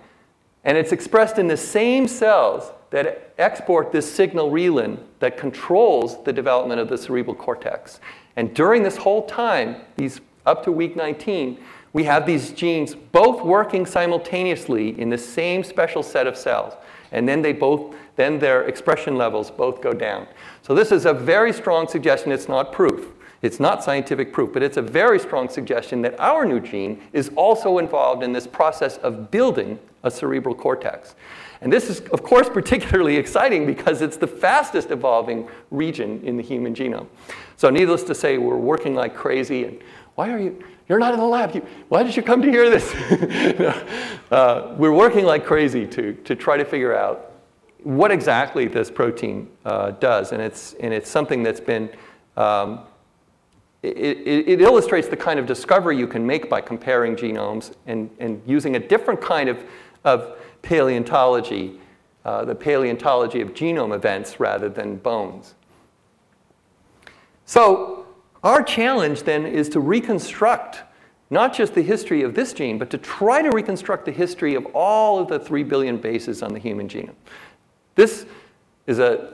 and 0.63 0.75
it's 0.75 0.91
expressed 0.91 1.37
in 1.37 1.45
the 1.45 1.57
same 1.57 2.07
cells 2.07 2.71
that 2.89 3.35
export 3.37 3.91
this 3.91 4.11
signal 4.11 4.49
reelin 4.49 4.97
that 5.19 5.37
controls 5.37 6.23
the 6.23 6.33
development 6.33 6.81
of 6.81 6.89
the 6.89 6.97
cerebral 6.97 7.35
cortex. 7.35 7.99
And 8.35 8.55
during 8.55 8.81
this 8.81 8.97
whole 8.97 9.27
time, 9.27 9.81
these 9.95 10.21
up 10.49 10.63
to 10.63 10.71
week 10.71 10.95
19, 10.95 11.59
we 11.93 12.03
have 12.03 12.25
these 12.25 12.51
genes 12.51 12.95
both 12.95 13.43
working 13.43 13.85
simultaneously 13.85 14.99
in 14.99 15.09
the 15.09 15.17
same 15.17 15.63
special 15.63 16.03
set 16.03 16.27
of 16.27 16.35
cells. 16.35 16.73
And 17.11 17.27
then 17.27 17.41
they 17.41 17.53
both, 17.53 17.95
then 18.15 18.39
their 18.39 18.63
expression 18.63 19.15
levels 19.15 19.49
both 19.49 19.81
go 19.81 19.93
down. 19.93 20.27
So 20.61 20.75
this 20.75 20.91
is 20.91 21.05
a 21.05 21.13
very 21.13 21.53
strong 21.53 21.87
suggestion. 21.87 22.31
It's 22.31 22.47
not 22.47 22.71
proof. 22.71 23.13
It's 23.41 23.59
not 23.59 23.83
scientific 23.83 24.33
proof, 24.33 24.51
but 24.51 24.63
it's 24.63 24.77
a 24.77 24.81
very 24.81 25.17
strong 25.17 25.49
suggestion 25.49 26.01
that 26.01 26.19
our 26.19 26.45
new 26.45 26.59
gene 26.59 27.01
is 27.13 27.31
also 27.35 27.77
involved 27.77 28.21
in 28.21 28.33
this 28.33 28.45
process 28.45 28.97
of 28.97 29.31
building 29.31 29.79
a 30.03 30.11
cerebral 30.11 30.55
cortex. 30.55 31.15
And 31.61 31.71
this 31.71 31.89
is, 31.89 32.01
of 32.09 32.23
course, 32.23 32.49
particularly 32.53 33.15
exciting 33.15 33.65
because 33.65 34.01
it's 34.01 34.17
the 34.17 34.27
fastest 34.27 34.91
evolving 34.91 35.47
region 35.71 36.21
in 36.23 36.37
the 36.37 36.43
human 36.43 36.73
genome. 36.73 37.07
So, 37.57 37.69
needless 37.69 38.03
to 38.03 38.15
say, 38.15 38.37
we're 38.37 38.55
working 38.55 38.95
like 38.95 39.15
crazy. 39.15 39.65
And 39.65 39.79
why 40.19 40.33
are 40.33 40.37
you? 40.37 40.61
You're 40.89 40.99
not 40.99 41.13
in 41.13 41.19
the 41.21 41.25
lab. 41.25 41.55
You, 41.55 41.65
why 41.87 42.03
did 42.03 42.13
you 42.13 42.21
come 42.21 42.41
to 42.41 42.51
hear 42.51 42.69
this? 42.69 42.93
uh, 44.31 44.75
we're 44.77 44.91
working 44.91 45.23
like 45.23 45.45
crazy 45.45 45.87
to, 45.87 46.11
to 46.11 46.35
try 46.35 46.57
to 46.57 46.65
figure 46.65 46.93
out 46.93 47.31
what 47.83 48.11
exactly 48.11 48.67
this 48.67 48.91
protein 48.91 49.49
uh, 49.63 49.91
does. 49.91 50.33
And 50.33 50.41
it's, 50.41 50.73
and 50.81 50.93
it's 50.93 51.09
something 51.09 51.41
that's 51.41 51.61
been, 51.61 51.89
um, 52.35 52.81
it, 53.81 53.95
it, 53.97 54.49
it, 54.49 54.61
illustrates 54.61 55.07
the 55.07 55.15
kind 55.15 55.39
of 55.39 55.45
discovery 55.45 55.97
you 55.97 56.05
can 56.05 56.27
make 56.27 56.49
by 56.49 56.59
comparing 56.59 57.15
genomes 57.15 57.71
and, 57.87 58.09
and 58.19 58.41
using 58.45 58.75
a 58.75 58.79
different 58.79 59.21
kind 59.21 59.47
of 59.47 59.63
of 60.03 60.37
paleontology, 60.63 61.79
uh, 62.25 62.43
the 62.43 62.55
paleontology 62.55 63.39
of 63.39 63.53
genome 63.53 63.95
events 63.95 64.37
rather 64.37 64.67
than 64.67 64.97
bones. 64.97 65.55
So, 67.45 67.98
our 68.43 68.63
challenge 68.63 69.23
then 69.23 69.45
is 69.45 69.69
to 69.69 69.79
reconstruct 69.79 70.83
not 71.29 71.53
just 71.53 71.75
the 71.75 71.81
history 71.81 72.23
of 72.23 72.33
this 72.33 72.53
gene, 72.53 72.77
but 72.77 72.89
to 72.89 72.97
try 72.97 73.41
to 73.41 73.49
reconstruct 73.49 74.05
the 74.05 74.11
history 74.11 74.55
of 74.55 74.65
all 74.73 75.19
of 75.19 75.27
the 75.27 75.39
3 75.39 75.63
billion 75.63 75.97
bases 75.97 76.41
on 76.41 76.53
the 76.53 76.59
human 76.59 76.87
genome. 76.87 77.13
This 77.95 78.25
is 78.87 78.99
a 78.99 79.33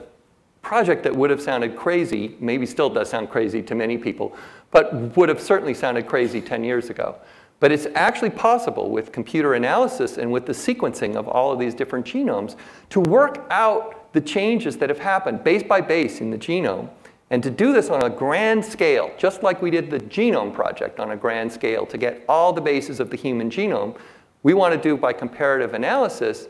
project 0.60 1.04
that 1.04 1.14
would 1.14 1.30
have 1.30 1.40
sounded 1.40 1.76
crazy, 1.76 2.36
maybe 2.40 2.66
still 2.66 2.90
does 2.90 3.08
sound 3.08 3.30
crazy 3.30 3.62
to 3.62 3.74
many 3.74 3.96
people, 3.96 4.36
but 4.72 5.16
would 5.16 5.28
have 5.28 5.40
certainly 5.40 5.72
sounded 5.72 6.06
crazy 6.06 6.40
10 6.40 6.64
years 6.64 6.90
ago. 6.90 7.16
But 7.60 7.72
it's 7.72 7.86
actually 7.94 8.30
possible 8.30 8.90
with 8.90 9.12
computer 9.12 9.54
analysis 9.54 10.18
and 10.18 10.30
with 10.30 10.44
the 10.44 10.52
sequencing 10.52 11.16
of 11.16 11.26
all 11.28 11.52
of 11.52 11.58
these 11.58 11.74
different 11.74 12.04
genomes 12.04 12.56
to 12.90 13.00
work 13.00 13.46
out 13.50 14.12
the 14.12 14.20
changes 14.20 14.76
that 14.78 14.90
have 14.90 14.98
happened 14.98 15.42
base 15.42 15.62
by 15.62 15.80
base 15.80 16.20
in 16.20 16.30
the 16.30 16.36
genome 16.36 16.90
and 17.30 17.42
to 17.42 17.50
do 17.50 17.72
this 17.72 17.90
on 17.90 18.02
a 18.02 18.10
grand 18.10 18.64
scale, 18.64 19.10
just 19.18 19.42
like 19.42 19.60
we 19.60 19.70
did 19.70 19.90
the 19.90 19.98
Genome 19.98 20.54
Project 20.54 21.00
on 21.00 21.10
a 21.10 21.16
grand 21.16 21.50
scale 21.50 21.84
to 21.86 21.98
get 21.98 22.24
all 22.28 22.52
the 22.52 22.60
bases 22.60 23.00
of 23.00 23.10
the 23.10 23.16
human 23.16 23.50
genome, 23.50 23.96
we 24.42 24.54
want 24.54 24.74
to 24.74 24.80
do 24.80 24.96
by 24.96 25.12
comparative 25.12 25.74
analysis 25.74 26.48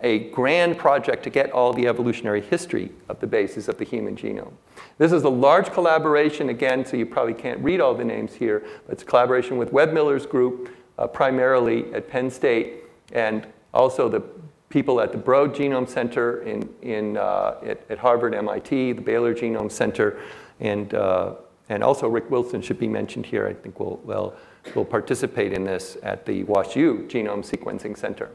a 0.00 0.30
grand 0.30 0.76
project 0.76 1.22
to 1.24 1.30
get 1.30 1.50
all 1.52 1.72
the 1.72 1.86
evolutionary 1.88 2.42
history 2.42 2.92
of 3.08 3.18
the 3.18 3.26
bases 3.26 3.68
of 3.68 3.78
the 3.78 3.84
human 3.84 4.14
genome. 4.14 4.52
This 4.98 5.10
is 5.10 5.24
a 5.24 5.28
large 5.28 5.72
collaboration, 5.72 6.50
again, 6.50 6.84
so 6.84 6.96
you 6.96 7.06
probably 7.06 7.34
can't 7.34 7.58
read 7.60 7.80
all 7.80 7.94
the 7.94 8.04
names 8.04 8.34
here, 8.34 8.62
but 8.86 8.92
it's 8.92 9.02
a 9.02 9.06
collaboration 9.06 9.56
with 9.56 9.72
Webb 9.72 9.92
Miller's 9.92 10.26
group, 10.26 10.68
uh, 10.98 11.06
primarily 11.06 11.92
at 11.94 12.08
Penn 12.08 12.30
State, 12.30 12.84
and 13.12 13.46
also 13.72 14.08
the 14.08 14.22
people 14.68 15.00
at 15.00 15.12
the 15.12 15.18
Broad 15.18 15.54
Genome 15.54 15.88
Center 15.88 16.42
in, 16.42 16.68
in, 16.82 17.16
uh, 17.16 17.56
at, 17.64 17.88
at, 17.90 17.98
Harvard, 17.98 18.34
MIT, 18.34 18.92
the 18.92 19.00
Baylor 19.00 19.34
Genome 19.34 19.70
Center, 19.70 20.20
and, 20.60 20.94
uh, 20.94 21.34
and 21.68 21.82
also 21.82 22.08
Rick 22.08 22.30
Wilson 22.30 22.62
should 22.62 22.78
be 22.78 22.88
mentioned 22.88 23.26
here. 23.26 23.46
I 23.46 23.54
think 23.54 23.78
will 23.80 23.96
will 24.04 24.34
will 24.74 24.84
participate 24.84 25.52
in 25.52 25.64
this 25.64 25.96
at 26.02 26.26
the 26.26 26.44
WashU 26.44 27.08
Genome 27.08 27.44
Sequencing 27.44 27.96
Center. 27.96 28.30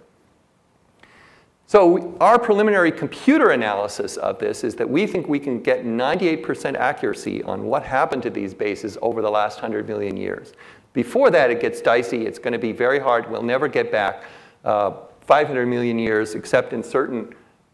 So 1.72 2.18
our 2.20 2.38
preliminary 2.38 2.92
computer 2.92 3.52
analysis 3.52 4.18
of 4.18 4.40
this 4.40 4.66
is 4.66 4.76
that 4.76 4.90
we 4.90 5.08
think 5.08 5.30
we 5.30 5.40
can 5.40 5.62
get 5.62 5.86
98% 5.86 6.76
accuracy 6.76 7.42
on 7.44 7.64
what 7.64 7.84
happened 7.84 8.24
to 8.24 8.30
these 8.30 8.54
bases 8.54 8.98
over 9.02 9.22
the 9.22 9.32
last 9.32 9.62
100 9.62 9.88
million 9.88 10.18
years. 10.18 10.52
Before 10.92 11.32
that, 11.32 11.50
it 11.50 11.62
gets 11.62 11.80
dicey. 11.80 12.26
It's 12.26 12.40
going 12.40 12.52
to 12.52 12.60
be 12.60 12.74
very 12.74 13.00
hard. 13.00 13.32
We'll 13.32 13.42
never 13.42 13.70
get 13.70 13.90
back. 13.90 14.26
Uh, 14.66 14.96
500 15.22 15.66
million 15.68 15.98
years, 15.98 16.36
except 16.36 16.74
in 16.74 16.84
certain 16.84 17.34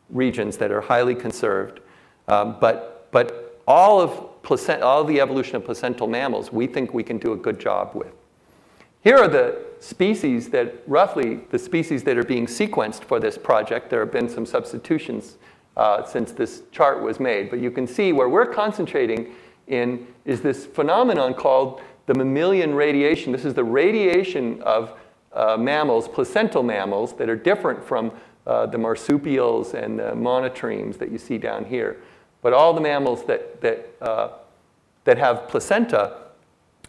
regions 0.09 0.57
that 0.57 0.71
are 0.71 0.81
highly 0.81 1.15
conserved. 1.15 1.79
Um, 2.27 2.57
but, 2.59 3.09
but 3.11 3.61
all 3.67 3.99
of 4.01 4.41
placent, 4.43 4.81
all 4.81 5.01
of 5.01 5.07
the 5.07 5.19
evolution 5.19 5.55
of 5.55 5.65
placental 5.65 6.07
mammals, 6.07 6.51
we 6.51 6.67
think 6.67 6.93
we 6.93 7.03
can 7.03 7.17
do 7.17 7.33
a 7.33 7.37
good 7.37 7.59
job 7.59 7.91
with. 7.93 8.13
Here 9.03 9.17
are 9.17 9.27
the 9.27 9.59
species 9.79 10.49
that, 10.49 10.83
roughly, 10.87 11.41
the 11.51 11.59
species 11.59 12.03
that 12.03 12.17
are 12.17 12.23
being 12.23 12.45
sequenced 12.45 13.03
for 13.03 13.19
this 13.19 13.37
project. 13.37 13.89
There 13.89 13.99
have 13.99 14.11
been 14.11 14.29
some 14.29 14.45
substitutions 14.45 15.37
uh, 15.75 16.03
since 16.05 16.31
this 16.31 16.63
chart 16.71 17.01
was 17.01 17.19
made, 17.19 17.49
but 17.49 17.59
you 17.59 17.71
can 17.71 17.87
see 17.87 18.11
where 18.11 18.27
we're 18.27 18.47
concentrating 18.47 19.33
in 19.67 20.07
is 20.25 20.41
this 20.41 20.65
phenomenon 20.65 21.33
called 21.33 21.81
the 22.07 22.13
mammalian 22.13 22.73
radiation. 22.73 23.31
This 23.31 23.45
is 23.45 23.53
the 23.53 23.63
radiation 23.63 24.61
of 24.61 24.93
uh, 25.33 25.57
mammals, 25.57 26.07
placental 26.07 26.63
mammals, 26.63 27.13
that 27.13 27.29
are 27.29 27.35
different 27.35 27.83
from 27.83 28.11
uh, 28.45 28.65
the 28.65 28.77
marsupials 28.77 29.73
and 29.73 29.99
the 29.99 30.13
monotremes 30.13 30.97
that 30.97 31.11
you 31.11 31.17
see 31.17 31.37
down 31.37 31.65
here. 31.65 31.97
But 32.41 32.53
all 32.53 32.73
the 32.73 32.81
mammals 32.81 33.25
that, 33.25 33.61
that, 33.61 33.89
uh, 34.01 34.29
that 35.03 35.17
have 35.17 35.47
placenta 35.49 36.17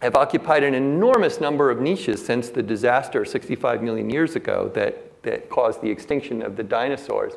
have 0.01 0.15
occupied 0.15 0.63
an 0.63 0.75
enormous 0.75 1.41
number 1.41 1.71
of 1.71 1.81
niches 1.81 2.25
since 2.25 2.51
the 2.51 2.63
disaster 2.63 3.25
65 3.25 3.83
million 3.83 4.09
years 4.09 4.37
ago 4.37 4.71
that, 4.75 5.23
that 5.23 5.51
caused 5.51 5.83
the 5.83 5.91
extinction 5.91 6.43
of 6.43 6.57
the 6.57 6.63
dinosaurs. 6.63 7.33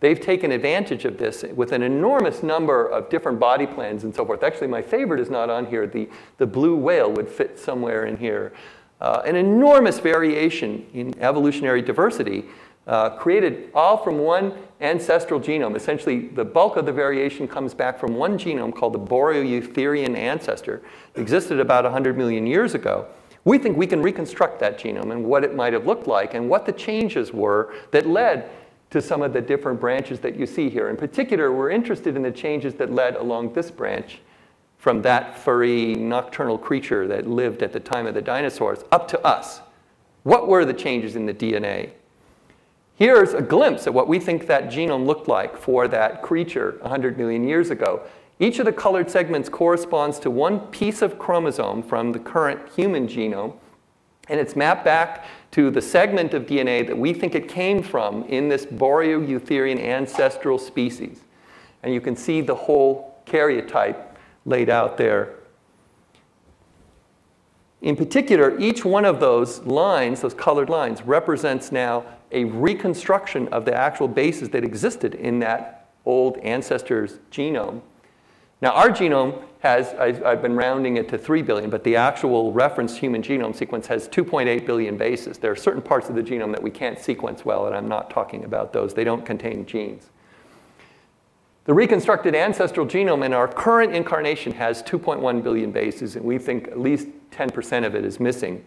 They've 0.00 0.20
taken 0.20 0.50
advantage 0.50 1.04
of 1.04 1.18
this 1.18 1.44
with 1.54 1.72
an 1.72 1.82
enormous 1.82 2.42
number 2.42 2.86
of 2.86 3.10
different 3.10 3.38
body 3.38 3.66
plans 3.66 4.02
and 4.02 4.14
so 4.14 4.24
forth. 4.24 4.42
Actually, 4.42 4.68
my 4.68 4.82
favorite 4.82 5.20
is 5.20 5.30
not 5.30 5.50
on 5.50 5.66
here. 5.66 5.86
The, 5.86 6.08
the 6.38 6.46
blue 6.46 6.74
whale 6.74 7.12
would 7.12 7.28
fit 7.28 7.58
somewhere 7.58 8.06
in 8.06 8.16
here 8.16 8.52
uh, 9.00 9.22
an 9.24 9.36
enormous 9.36 9.98
variation 9.98 10.86
in 10.92 11.18
evolutionary 11.20 11.82
diversity 11.82 12.44
uh, 12.86 13.10
created 13.10 13.70
all 13.74 13.96
from 13.96 14.18
one 14.18 14.54
ancestral 14.80 15.38
genome. 15.38 15.76
Essentially, 15.76 16.28
the 16.28 16.44
bulk 16.44 16.76
of 16.76 16.86
the 16.86 16.92
variation 16.92 17.46
comes 17.46 17.74
back 17.74 17.98
from 17.98 18.14
one 18.14 18.38
genome 18.38 18.74
called 18.74 18.94
the 18.94 18.98
Boreoeutherian 18.98 20.16
ancestor. 20.16 20.82
It 21.14 21.20
existed 21.20 21.60
about 21.60 21.84
100 21.84 22.16
million 22.16 22.46
years 22.46 22.74
ago. 22.74 23.06
We 23.44 23.58
think 23.58 23.76
we 23.76 23.86
can 23.86 24.02
reconstruct 24.02 24.60
that 24.60 24.78
genome 24.78 25.12
and 25.12 25.24
what 25.24 25.44
it 25.44 25.54
might 25.54 25.72
have 25.72 25.86
looked 25.86 26.06
like 26.06 26.34
and 26.34 26.48
what 26.48 26.66
the 26.66 26.72
changes 26.72 27.32
were 27.32 27.72
that 27.90 28.06
led 28.06 28.50
to 28.90 29.00
some 29.00 29.22
of 29.22 29.32
the 29.32 29.40
different 29.40 29.80
branches 29.80 30.20
that 30.20 30.36
you 30.36 30.46
see 30.46 30.68
here. 30.68 30.88
In 30.90 30.96
particular, 30.96 31.52
we're 31.52 31.70
interested 31.70 32.16
in 32.16 32.22
the 32.22 32.32
changes 32.32 32.74
that 32.74 32.92
led 32.92 33.16
along 33.16 33.52
this 33.52 33.70
branch 33.70 34.20
from 34.80 35.02
that 35.02 35.38
furry 35.38 35.94
nocturnal 35.94 36.56
creature 36.56 37.06
that 37.06 37.28
lived 37.28 37.62
at 37.62 37.70
the 37.70 37.78
time 37.78 38.06
of 38.06 38.14
the 38.14 38.22
dinosaurs 38.22 38.82
up 38.90 39.06
to 39.06 39.20
us. 39.20 39.60
What 40.22 40.48
were 40.48 40.64
the 40.64 40.72
changes 40.72 41.16
in 41.16 41.26
the 41.26 41.34
DNA? 41.34 41.90
Here's 42.94 43.34
a 43.34 43.42
glimpse 43.42 43.86
at 43.86 43.92
what 43.92 44.08
we 44.08 44.18
think 44.18 44.46
that 44.46 44.70
genome 44.70 45.04
looked 45.04 45.28
like 45.28 45.54
for 45.58 45.86
that 45.88 46.22
creature 46.22 46.78
100 46.80 47.18
million 47.18 47.46
years 47.46 47.68
ago. 47.68 48.00
Each 48.38 48.58
of 48.58 48.64
the 48.64 48.72
colored 48.72 49.10
segments 49.10 49.50
corresponds 49.50 50.18
to 50.20 50.30
one 50.30 50.60
piece 50.68 51.02
of 51.02 51.18
chromosome 51.18 51.82
from 51.82 52.12
the 52.12 52.18
current 52.18 52.66
human 52.74 53.06
genome, 53.06 53.56
and 54.30 54.40
it's 54.40 54.56
mapped 54.56 54.84
back 54.84 55.26
to 55.50 55.70
the 55.70 55.82
segment 55.82 56.32
of 56.32 56.46
DNA 56.46 56.86
that 56.86 56.96
we 56.96 57.12
think 57.12 57.34
it 57.34 57.48
came 57.48 57.82
from 57.82 58.22
in 58.24 58.48
this 58.48 58.64
Boreoeutherian 58.64 59.78
ancestral 59.78 60.58
species. 60.58 61.20
And 61.82 61.92
you 61.92 62.00
can 62.00 62.16
see 62.16 62.40
the 62.40 62.54
whole 62.54 63.22
karyotype 63.26 64.09
laid 64.50 64.68
out 64.68 64.98
there. 64.98 65.36
In 67.80 67.96
particular, 67.96 68.58
each 68.58 68.84
one 68.84 69.06
of 69.06 69.20
those 69.20 69.60
lines, 69.60 70.20
those 70.20 70.34
colored 70.34 70.68
lines, 70.68 71.00
represents 71.02 71.72
now 71.72 72.04
a 72.30 72.44
reconstruction 72.44 73.48
of 73.48 73.64
the 73.64 73.74
actual 73.74 74.06
bases 74.06 74.50
that 74.50 74.62
existed 74.62 75.14
in 75.14 75.38
that 75.38 75.88
old 76.04 76.36
ancestor's 76.38 77.18
genome. 77.32 77.80
Now, 78.60 78.72
our 78.72 78.90
genome 78.90 79.42
has, 79.60 79.94
I've 79.94 80.42
been 80.42 80.54
rounding 80.54 80.98
it 80.98 81.08
to 81.08 81.18
3 81.18 81.40
billion, 81.40 81.70
but 81.70 81.82
the 81.82 81.96
actual 81.96 82.52
reference 82.52 82.96
human 82.96 83.22
genome 83.22 83.54
sequence 83.54 83.86
has 83.86 84.06
2.8 84.08 84.66
billion 84.66 84.98
bases. 84.98 85.38
There 85.38 85.50
are 85.50 85.56
certain 85.56 85.80
parts 85.82 86.10
of 86.10 86.14
the 86.14 86.22
genome 86.22 86.52
that 86.52 86.62
we 86.62 86.70
can't 86.70 86.98
sequence 86.98 87.44
well, 87.44 87.66
and 87.66 87.74
I'm 87.74 87.88
not 87.88 88.10
talking 88.10 88.44
about 88.44 88.74
those. 88.74 88.92
They 88.92 89.04
don't 89.04 89.24
contain 89.24 89.64
genes. 89.64 90.10
The 91.70 91.74
reconstructed 91.74 92.34
ancestral 92.34 92.84
genome 92.84 93.24
in 93.24 93.32
our 93.32 93.46
current 93.46 93.94
incarnation 93.94 94.50
has 94.54 94.82
2.1 94.82 95.40
billion 95.40 95.70
bases, 95.70 96.16
and 96.16 96.24
we 96.24 96.36
think 96.36 96.66
at 96.66 96.80
least 96.80 97.06
10% 97.30 97.86
of 97.86 97.94
it 97.94 98.04
is 98.04 98.18
missing. 98.18 98.64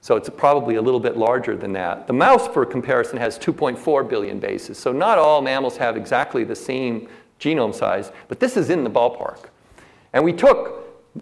So 0.00 0.16
it's 0.16 0.28
probably 0.28 0.74
a 0.74 0.82
little 0.82 0.98
bit 0.98 1.16
larger 1.16 1.56
than 1.56 1.72
that. 1.74 2.08
The 2.08 2.12
mouse, 2.12 2.48
for 2.48 2.66
comparison, 2.66 3.18
has 3.18 3.38
2.4 3.38 4.08
billion 4.08 4.40
bases. 4.40 4.78
So 4.78 4.90
not 4.90 5.16
all 5.16 5.40
mammals 5.40 5.76
have 5.76 5.96
exactly 5.96 6.42
the 6.42 6.56
same 6.56 7.08
genome 7.38 7.72
size, 7.72 8.10
but 8.26 8.40
this 8.40 8.56
is 8.56 8.68
in 8.68 8.82
the 8.82 8.90
ballpark. 8.90 9.44
And 10.12 10.24
we 10.24 10.32
took 10.32 11.14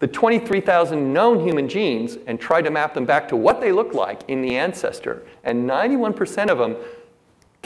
the 0.00 0.06
23,000 0.06 1.14
known 1.14 1.40
human 1.40 1.66
genes 1.66 2.18
and 2.26 2.38
tried 2.38 2.66
to 2.66 2.70
map 2.70 2.92
them 2.92 3.06
back 3.06 3.26
to 3.28 3.36
what 3.36 3.58
they 3.58 3.72
look 3.72 3.94
like 3.94 4.20
in 4.28 4.42
the 4.42 4.58
ancestor. 4.58 5.22
And 5.44 5.66
91% 5.66 6.50
of 6.50 6.58
them 6.58 6.76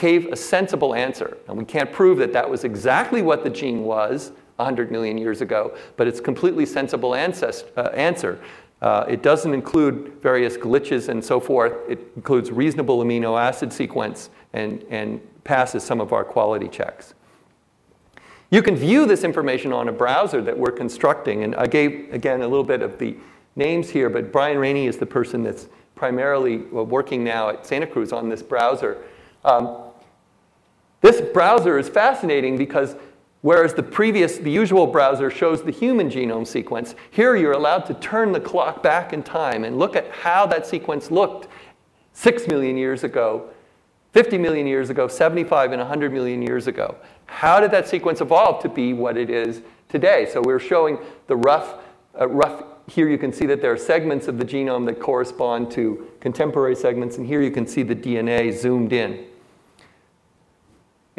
gave 0.01 0.27
a 0.27 0.37
sensible 0.37 0.95
answer. 0.95 1.37
And 1.49 1.57
we 1.57 1.65
can't 1.65 1.93
prove 1.93 2.19
that 2.19 2.33
that 2.33 2.49
was 2.49 2.65
exactly 2.65 3.23
what 3.23 3.45
the 3.45 3.51
gene 3.51 3.85
was 3.85 4.33
100 4.57 4.91
million 4.91 5.19
years 5.19 5.41
ago, 5.41 5.77
but 5.97 6.07
it's 6.07 6.21
a 6.21 6.23
completely 6.23 6.67
sensible 6.67 7.15
ancest- 7.15 7.67
uh, 7.77 7.91
answer. 7.95 8.41
Uh, 8.81 9.05
it 9.09 9.23
doesn't 9.23 9.55
include 9.55 10.21
various 10.23 10.57
glitches 10.57 11.09
and 11.09 11.25
so 11.25 11.41
forth. 11.41 11.73
It 11.89 11.99
includes 12.17 12.51
reasonable 12.51 13.03
amino 13.03 13.41
acid 13.41 13.73
sequence 13.73 14.31
and, 14.53 14.85
and 14.91 15.21
passes 15.45 15.83
some 15.83 16.01
of 16.01 16.13
our 16.13 16.25
quality 16.25 16.69
checks. 16.69 17.15
You 18.51 18.63
can 18.63 18.77
view 18.77 19.05
this 19.05 19.25
information 19.25 19.73
on 19.73 19.89
a 19.89 19.93
browser 19.93 20.41
that 20.43 20.57
we're 20.57 20.73
constructing. 20.73 21.45
And 21.45 21.55
I 21.57 21.67
gave, 21.67 22.13
again, 22.13 22.41
a 22.41 22.49
little 22.49 22.65
bit 22.65 22.83
of 22.83 22.99
the 22.99 23.17
names 23.57 23.91
here, 23.91 24.09
but 24.09 24.33
Brian 24.33 24.59
Raney 24.59 24.87
is 24.87 24.97
the 24.97 25.07
person 25.07 25.43
that's 25.43 25.69
primarily 25.95 26.59
working 26.59 27.25
now 27.25 27.51
at 27.51 27.67
Santa 27.67 27.87
Cruz 27.87 28.13
on 28.13 28.29
this 28.29 28.43
browser. 28.43 29.03
Um, 29.45 29.88
this 31.01 31.21
browser 31.21 31.79
is 31.79 31.89
fascinating 31.89 32.57
because 32.57 32.97
whereas 33.43 33.75
the 33.75 33.83
previous, 33.83 34.39
the 34.39 34.51
usual 34.51 34.87
browser 34.87 35.31
shows 35.31 35.63
the 35.63 35.71
human 35.71 36.11
genome 36.11 36.47
sequence, 36.47 36.95
here 37.11 37.37
you're 37.37 37.53
allowed 37.53 37.87
to 37.87 37.95
turn 37.95 38.33
the 38.33 38.41
clock 38.41 38.83
back 38.83 39.13
in 39.13 39.23
time 39.23 39.65
and 39.65 39.79
look 39.79 39.97
at 39.97 40.11
how 40.11 40.47
that 40.47 40.67
sequence 40.67 41.11
looked 41.11 41.49
six 42.13 42.47
million 42.49 42.77
years 42.77 43.05
ago 43.05 43.51
50 44.13 44.39
million 44.39 44.67
years 44.67 44.91
ago, 44.91 45.07
75 45.07 45.73
and 45.73 45.81
100 45.81 46.13
million 46.13 46.43
years 46.43 46.67
ago. 46.67 46.97
How 47.27 47.61
did 47.61 47.71
that 47.73 47.87
sequence 47.87 48.21
evolve 48.21 48.63
to 48.63 48.69
be 48.69 48.93
what 48.93 49.17
it 49.17 49.31
is 49.31 49.63
today? 49.89 50.29
So 50.33 50.41
we're 50.41 50.59
showing 50.59 50.99
the 51.27 51.37
rough, 51.37 51.75
uh, 52.19 52.29
rough 52.29 52.65
here 52.89 53.09
you 53.09 53.19
can 53.19 53.33
see 53.33 53.45
that 53.47 53.61
there 53.61 53.71
are 53.71 53.77
segments 53.77 54.29
of 54.29 54.39
the 54.39 54.45
genome 54.45 54.87
that 54.87 54.99
correspond 54.99 55.71
to 55.73 56.11
contemporary 56.21 56.75
segments, 56.75 57.19
and 57.19 57.27
here 57.27 57.43
you 57.43 57.51
can 57.51 57.67
see 57.67 57.83
the 57.83 57.95
DNA 57.95 58.53
zoomed 58.53 58.95
in. 58.95 59.27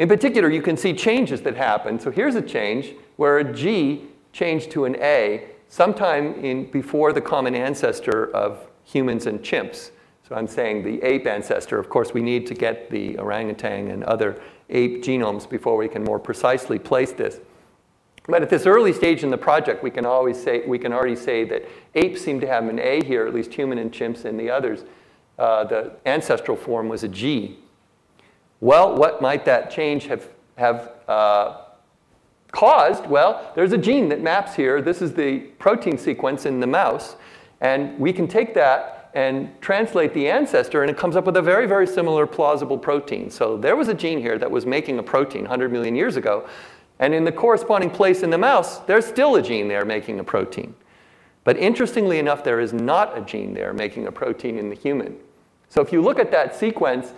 In 0.00 0.08
particular, 0.08 0.48
you 0.48 0.62
can 0.62 0.78
see 0.78 0.94
changes 0.94 1.42
that 1.42 1.58
happen. 1.58 2.00
So 2.00 2.10
here's 2.10 2.34
a 2.34 2.40
change 2.40 2.94
where 3.16 3.36
a 3.36 3.52
G 3.52 4.06
changed 4.32 4.70
to 4.70 4.86
an 4.86 4.96
A 4.96 5.44
sometime 5.68 6.42
in, 6.42 6.70
before 6.70 7.12
the 7.12 7.20
common 7.20 7.54
ancestor 7.54 8.34
of 8.34 8.66
humans 8.82 9.26
and 9.26 9.40
chimps. 9.40 9.90
So 10.26 10.34
I'm 10.34 10.46
saying 10.46 10.84
the 10.84 11.02
ape 11.02 11.26
ancestor. 11.26 11.78
Of 11.78 11.90
course, 11.90 12.14
we 12.14 12.22
need 12.22 12.46
to 12.46 12.54
get 12.54 12.88
the 12.88 13.18
orangutan 13.18 13.88
and 13.88 14.02
other 14.04 14.40
ape 14.70 15.04
genomes 15.04 15.46
before 15.46 15.76
we 15.76 15.86
can 15.86 16.02
more 16.02 16.18
precisely 16.18 16.78
place 16.78 17.12
this. 17.12 17.38
But 18.26 18.40
at 18.40 18.48
this 18.48 18.64
early 18.64 18.94
stage 18.94 19.22
in 19.22 19.28
the 19.28 19.36
project, 19.36 19.82
we 19.82 19.90
can 19.90 20.06
always 20.06 20.42
say 20.42 20.66
we 20.66 20.78
can 20.78 20.94
already 20.94 21.16
say 21.16 21.44
that 21.44 21.68
apes 21.94 22.22
seem 22.22 22.40
to 22.40 22.46
have 22.46 22.66
an 22.68 22.78
A 22.78 23.04
here, 23.04 23.26
at 23.26 23.34
least 23.34 23.52
human 23.52 23.76
and 23.76 23.92
chimps 23.92 24.24
and 24.24 24.40
the 24.40 24.48
others. 24.48 24.82
Uh, 25.38 25.64
the 25.64 25.92
ancestral 26.06 26.56
form 26.56 26.88
was 26.88 27.04
a 27.04 27.08
G. 27.08 27.58
Well, 28.60 28.96
what 28.96 29.22
might 29.22 29.44
that 29.46 29.70
change 29.70 30.06
have 30.06 30.28
have 30.56 30.92
uh, 31.08 31.62
caused? 32.52 33.06
Well, 33.06 33.50
there's 33.54 33.72
a 33.72 33.78
gene 33.78 34.08
that 34.10 34.20
maps 34.20 34.54
here. 34.54 34.82
This 34.82 35.00
is 35.00 35.14
the 35.14 35.38
protein 35.58 35.96
sequence 35.96 36.44
in 36.44 36.60
the 36.60 36.66
mouse, 36.66 37.16
and 37.60 37.98
we 37.98 38.12
can 38.12 38.28
take 38.28 38.52
that 38.54 39.10
and 39.14 39.50
translate 39.60 40.14
the 40.14 40.28
ancestor, 40.28 40.82
and 40.82 40.90
it 40.90 40.96
comes 40.96 41.16
up 41.16 41.24
with 41.24 41.36
a 41.36 41.42
very, 41.42 41.66
very 41.66 41.86
similar 41.86 42.26
plausible 42.26 42.78
protein. 42.78 43.30
So 43.30 43.56
there 43.56 43.74
was 43.74 43.88
a 43.88 43.94
gene 43.94 44.20
here 44.20 44.38
that 44.38 44.50
was 44.50 44.66
making 44.66 44.98
a 44.98 45.02
protein 45.02 45.42
100 45.42 45.72
million 45.72 45.96
years 45.96 46.16
ago, 46.16 46.48
and 47.00 47.14
in 47.14 47.24
the 47.24 47.32
corresponding 47.32 47.90
place 47.90 48.22
in 48.22 48.30
the 48.30 48.38
mouse, 48.38 48.78
there's 48.80 49.06
still 49.06 49.36
a 49.36 49.42
gene 49.42 49.66
there 49.66 49.84
making 49.84 50.20
a 50.20 50.24
protein. 50.24 50.74
But 51.42 51.56
interestingly 51.56 52.18
enough, 52.18 52.44
there 52.44 52.60
is 52.60 52.72
not 52.72 53.16
a 53.16 53.22
gene 53.22 53.54
there 53.54 53.72
making 53.72 54.06
a 54.06 54.12
protein 54.12 54.58
in 54.58 54.68
the 54.68 54.76
human. 54.76 55.16
So 55.68 55.80
if 55.80 55.92
you 55.92 56.02
look 56.02 56.18
at 56.18 56.30
that 56.32 56.54
sequence 56.54 57.12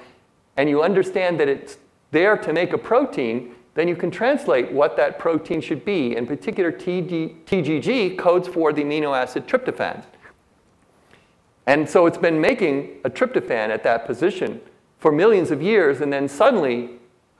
and 0.56 0.68
you 0.68 0.82
understand 0.82 1.40
that 1.40 1.48
it's 1.48 1.78
there 2.10 2.36
to 2.36 2.52
make 2.52 2.72
a 2.72 2.78
protein, 2.78 3.54
then 3.74 3.88
you 3.88 3.96
can 3.96 4.10
translate 4.10 4.70
what 4.70 4.96
that 4.98 5.18
protein 5.18 5.60
should 5.60 5.84
be. 5.84 6.14
In 6.14 6.26
particular, 6.26 6.70
TGG 6.70 8.18
codes 8.18 8.46
for 8.46 8.72
the 8.72 8.82
amino 8.82 9.16
acid 9.16 9.46
tryptophan. 9.46 10.04
And 11.66 11.88
so 11.88 12.06
it's 12.06 12.18
been 12.18 12.40
making 12.40 12.98
a 13.04 13.10
tryptophan 13.10 13.70
at 13.70 13.82
that 13.84 14.04
position 14.04 14.60
for 14.98 15.10
millions 15.10 15.50
of 15.50 15.62
years, 15.62 16.00
and 16.00 16.12
then 16.12 16.28
suddenly 16.28 16.90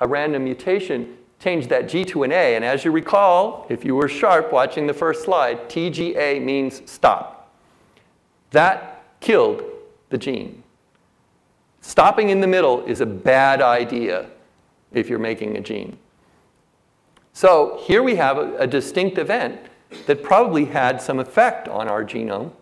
a 0.00 0.08
random 0.08 0.44
mutation 0.44 1.18
changed 1.38 1.68
that 1.68 1.88
G 1.88 2.04
to 2.06 2.22
an 2.22 2.32
A. 2.32 2.54
And 2.54 2.64
as 2.64 2.84
you 2.84 2.92
recall, 2.92 3.66
if 3.68 3.84
you 3.84 3.94
were 3.94 4.08
sharp 4.08 4.52
watching 4.52 4.86
the 4.86 4.94
first 4.94 5.24
slide, 5.24 5.68
TGA 5.68 6.42
means 6.42 6.82
stop. 6.90 7.52
That 8.52 9.04
killed 9.20 9.64
the 10.08 10.18
gene. 10.18 10.61
Stopping 11.83 12.30
in 12.30 12.41
the 12.41 12.47
middle 12.47 12.83
is 12.87 13.01
a 13.01 13.07
bad 13.07 13.61
idea 13.61 14.30
if 14.93 15.11
you're 15.11 15.18
making 15.18 15.57
a 15.57 15.61
gene. 15.61 15.99
So 17.35 17.78
here 17.83 18.03
we 18.03 18.16
have 18.16 18.39
a, 18.39 18.57
a 18.57 18.66
distinct 18.66 19.18
event 19.18 19.61
that 20.07 20.22
probably 20.22 20.64
had 20.64 21.03
some 21.03 21.18
effect 21.18 21.68
on 21.68 21.89
our 21.89 22.03
genome 22.03 22.53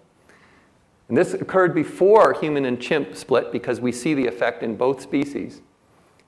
and 1.11 1.19
this 1.19 1.35
occurred 1.35 1.75
before 1.75 2.35
human 2.35 2.65
and 2.65 2.81
chimp 2.81 3.17
split 3.17 3.51
because 3.51 3.81
we 3.81 3.91
see 3.91 4.15
the 4.15 4.29
effect 4.29 4.63
in 4.63 4.77
both 4.77 5.01
species. 5.03 5.61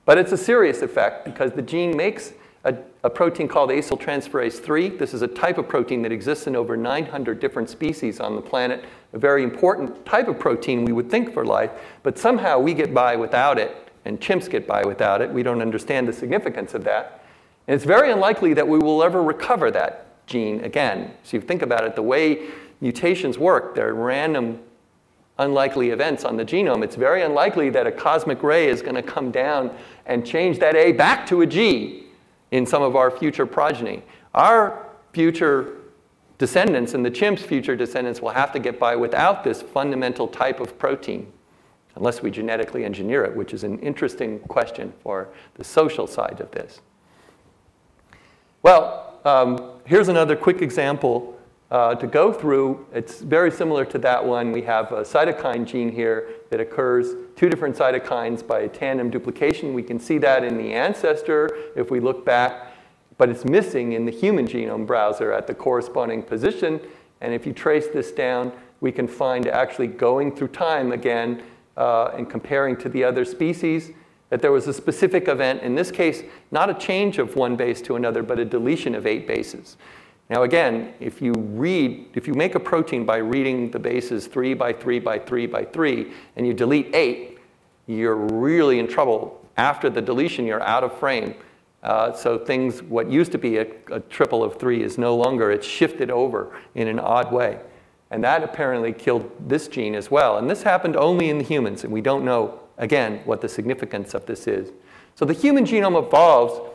But 0.03 0.17
it's 0.17 0.33
a 0.33 0.37
serious 0.37 0.81
effect 0.81 1.23
because 1.23 1.53
the 1.53 1.61
gene 1.61 1.95
makes 1.95 2.33
a, 2.63 2.75
a, 3.03 3.09
protein 3.09 3.47
called 3.47 3.69
acyltransferase 3.69 4.59
3. 4.59 4.89
This 4.89 5.13
is 5.13 5.21
a 5.21 5.27
type 5.27 5.57
of 5.57 5.67
protein 5.67 6.01
that 6.03 6.11
exists 6.11 6.47
in 6.47 6.55
over 6.55 6.77
900 6.77 7.39
different 7.39 7.69
species 7.69 8.19
on 8.19 8.35
the 8.35 8.41
planet, 8.41 8.85
a 9.11 9.17
very 9.17 9.43
important 9.43 10.05
type 10.05 10.27
of 10.27 10.39
protein 10.39 10.85
we 10.85 10.93
would 10.93 11.09
think 11.09 11.33
for 11.33 11.45
life, 11.45 11.71
but 12.03 12.17
somehow 12.17 12.57
we 12.57 12.73
get 12.73 12.93
by 12.93 13.15
without 13.15 13.57
it, 13.57 13.89
and 14.05 14.19
chimps 14.21 14.49
get 14.49 14.65
by 14.65 14.83
without 14.85 15.21
it. 15.21 15.29
We 15.29 15.43
don't 15.43 15.61
understand 15.61 16.07
the 16.07 16.13
significance 16.13 16.73
of 16.73 16.83
that. 16.85 17.25
And 17.67 17.75
it's 17.75 17.85
very 17.85 18.11
unlikely 18.11 18.53
that 18.53 18.67
we 18.67 18.79
will 18.79 19.03
ever 19.03 19.21
recover 19.21 19.69
that 19.71 20.25
gene 20.25 20.63
again. 20.63 21.13
So 21.23 21.37
you 21.37 21.41
think 21.41 21.61
about 21.61 21.83
it, 21.83 21.95
the 21.95 22.01
way 22.01 22.47
mutations 22.79 23.37
work, 23.37 23.75
they're 23.75 23.93
random 23.93 24.59
unlikely 25.39 25.89
events 25.89 26.23
on 26.23 26.37
the 26.37 26.45
genome, 26.45 26.83
it's 26.83 26.95
very 26.95 27.23
unlikely 27.23 27.69
that 27.71 27.87
a 27.87 27.91
cosmic 27.91 28.43
ray 28.43 28.67
is 28.67 28.81
going 28.81 28.95
to 28.95 29.01
come 29.01 29.31
down 29.31 29.75
and 30.05 30.25
change 30.25 30.59
that 30.59 30.75
A 30.75 30.91
back 30.91 31.25
to 31.27 31.41
a 31.41 31.47
G 31.47 32.02
in 32.53 32.67
some 32.67 32.83
of 32.83 32.95
our 32.95 33.09
future 33.09 33.47
progeny. 33.47 34.03
Our 34.35 34.85
future 35.11 35.77
descendants 36.37 36.93
and 36.93 37.03
the 37.03 37.09
chimp's 37.09 37.41
future 37.41 37.75
descendants 37.75 38.21
will 38.21 38.29
have 38.29 38.51
to 38.51 38.59
get 38.59 38.79
by 38.79 38.95
without 38.95 39.43
this 39.43 39.63
fundamental 39.63 40.27
type 40.27 40.59
of 40.59 40.77
protein, 40.77 41.33
unless 41.95 42.21
we 42.21 42.29
genetically 42.29 42.85
engineer 42.85 43.25
it, 43.25 43.35
which 43.35 43.55
is 43.55 43.63
an 43.63 43.79
interesting 43.79 44.39
question 44.41 44.93
for 45.01 45.29
the 45.55 45.63
social 45.63 46.05
side 46.05 46.39
of 46.41 46.51
this. 46.51 46.81
Well, 48.61 49.19
um, 49.25 49.71
here's 49.85 50.09
another 50.09 50.35
quick 50.35 50.61
example 50.61 51.35
uh, 51.73 51.95
to 51.95 52.05
go 52.05 52.31
through. 52.31 52.85
It's 52.93 53.21
very 53.21 53.49
similar 53.49 53.83
to 53.85 53.97
that 53.97 54.23
one. 54.23 54.51
We 54.51 54.61
have 54.61 54.91
a 54.91 55.01
cytokine 55.01 55.65
gene 55.65 55.91
here 55.91 56.29
that 56.51 56.59
occurs, 56.59 57.15
two 57.35 57.49
different 57.49 57.75
cytokines 57.75 58.45
by 58.45 58.67
tandem 58.67 59.09
duplication. 59.09 59.73
We 59.73 59.81
can 59.81 59.99
see 59.99 60.19
that 60.19 60.43
in 60.43 60.55
the 60.55 60.71
ancestor 60.71 61.49
if 61.75 61.89
we 61.89 61.99
look 61.99 62.23
back, 62.23 62.73
but 63.17 63.27
it's 63.27 63.43
missing 63.43 63.93
in 63.93 64.05
the 64.05 64.11
human 64.11 64.47
genome 64.47 64.85
browser 64.85 65.33
at 65.33 65.47
the 65.47 65.55
corresponding 65.55 66.21
position. 66.21 66.79
And 67.21 67.33
if 67.33 67.47
you 67.47 67.53
trace 67.53 67.87
this 67.87 68.11
down, 68.11 68.51
we 68.79 68.91
can 68.91 69.07
find 69.07 69.47
actually 69.47 69.87
going 69.87 70.35
through 70.35 70.49
time 70.49 70.91
again 70.91 71.41
uh, 71.75 72.11
and 72.15 72.29
comparing 72.29 72.77
to 72.77 72.89
the 72.89 73.03
other 73.03 73.25
species 73.25 73.89
that 74.29 74.43
there 74.43 74.51
was 74.51 74.67
a 74.67 74.73
specific 74.73 75.27
event, 75.27 75.63
in 75.63 75.73
this 75.73 75.89
case, 75.89 76.21
not 76.51 76.69
a 76.69 76.73
change 76.75 77.17
of 77.17 77.35
one 77.35 77.55
base 77.55 77.81
to 77.81 77.95
another, 77.95 78.21
but 78.21 78.37
a 78.37 78.45
deletion 78.45 78.93
of 78.93 79.07
eight 79.07 79.25
bases. 79.25 79.77
Now 80.29 80.43
again, 80.43 80.93
if 80.99 81.21
you 81.21 81.33
read, 81.33 82.07
if 82.15 82.27
you 82.27 82.33
make 82.33 82.55
a 82.55 82.59
protein 82.59 83.05
by 83.05 83.17
reading 83.17 83.71
the 83.71 83.79
bases 83.79 84.27
3 84.27 84.53
by 84.53 84.73
3 84.73 84.99
by 84.99 85.19
3 85.19 85.47
by 85.47 85.65
3, 85.65 86.11
and 86.35 86.47
you 86.47 86.53
delete 86.53 86.95
8, 86.95 87.37
you're 87.87 88.15
really 88.15 88.79
in 88.79 88.87
trouble. 88.87 89.45
After 89.57 89.89
the 89.89 90.01
deletion, 90.01 90.45
you're 90.45 90.63
out 90.63 90.83
of 90.83 90.97
frame. 90.97 91.35
Uh, 91.83 92.13
so 92.13 92.37
things, 92.37 92.81
what 92.81 93.11
used 93.11 93.31
to 93.33 93.37
be 93.37 93.57
a, 93.57 93.67
a 93.91 93.99
triple 93.99 94.43
of 94.43 94.57
3 94.57 94.81
is 94.81 94.97
no 94.97 95.15
longer, 95.15 95.51
it's 95.51 95.67
shifted 95.67 96.09
over 96.09 96.57
in 96.75 96.87
an 96.87 96.97
odd 96.97 97.31
way. 97.31 97.59
And 98.09 98.23
that 98.23 98.43
apparently 98.43 98.93
killed 98.93 99.29
this 99.49 99.67
gene 99.67 99.93
as 99.95 100.09
well. 100.09 100.37
And 100.37 100.49
this 100.49 100.63
happened 100.63 100.95
only 100.95 101.29
in 101.29 101.39
the 101.39 101.43
humans, 101.43 101.83
and 101.83 101.91
we 101.91 101.99
don't 101.99 102.23
know, 102.23 102.59
again, 102.77 103.19
what 103.25 103.41
the 103.41 103.49
significance 103.49 104.13
of 104.13 104.25
this 104.25 104.47
is. 104.47 104.71
So 105.15 105.25
the 105.25 105.33
human 105.33 105.65
genome 105.65 106.01
evolves 106.01 106.71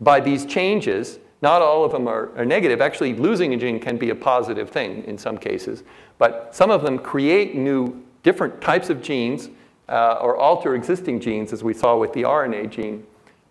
by 0.00 0.20
these 0.20 0.44
changes 0.44 1.18
not 1.42 1.62
all 1.62 1.84
of 1.84 1.92
them 1.92 2.06
are, 2.06 2.30
are, 2.36 2.44
negative. 2.44 2.80
Actually, 2.80 3.14
losing 3.14 3.54
a 3.54 3.56
gene 3.56 3.80
can 3.80 3.96
be 3.96 4.10
a 4.10 4.14
positive 4.14 4.68
thing 4.68 5.04
in 5.04 5.16
some 5.16 5.38
cases. 5.38 5.84
But 6.18 6.54
some 6.54 6.70
of 6.70 6.82
them 6.82 6.98
create 6.98 7.54
new, 7.54 8.02
different 8.22 8.60
types 8.60 8.90
of 8.90 9.00
genes 9.00 9.48
uh, 9.88 10.18
or 10.20 10.36
alter 10.36 10.74
existing 10.74 11.20
genes, 11.20 11.52
as 11.52 11.64
we 11.64 11.72
saw 11.72 11.96
with 11.96 12.12
the 12.12 12.22
RNA 12.22 12.70
gene. 12.70 13.06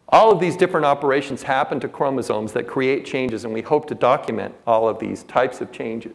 All 0.10 0.32
of 0.32 0.40
these 0.40 0.56
different 0.56 0.86
operations 0.86 1.44
happen 1.44 1.80
to 1.82 1.88
chromosomes 1.88 2.54
that 2.54 2.68
create 2.68 3.06
changes, 3.06 3.44
and 3.44 3.54
we 3.54 3.62
hope 3.62 3.88
to 3.88 3.96
document 3.96 4.56
all 4.66 4.88
of 4.88 5.00
these 5.00 5.24
types 5.24 5.62
of 5.62 5.72
changes. 5.72 6.14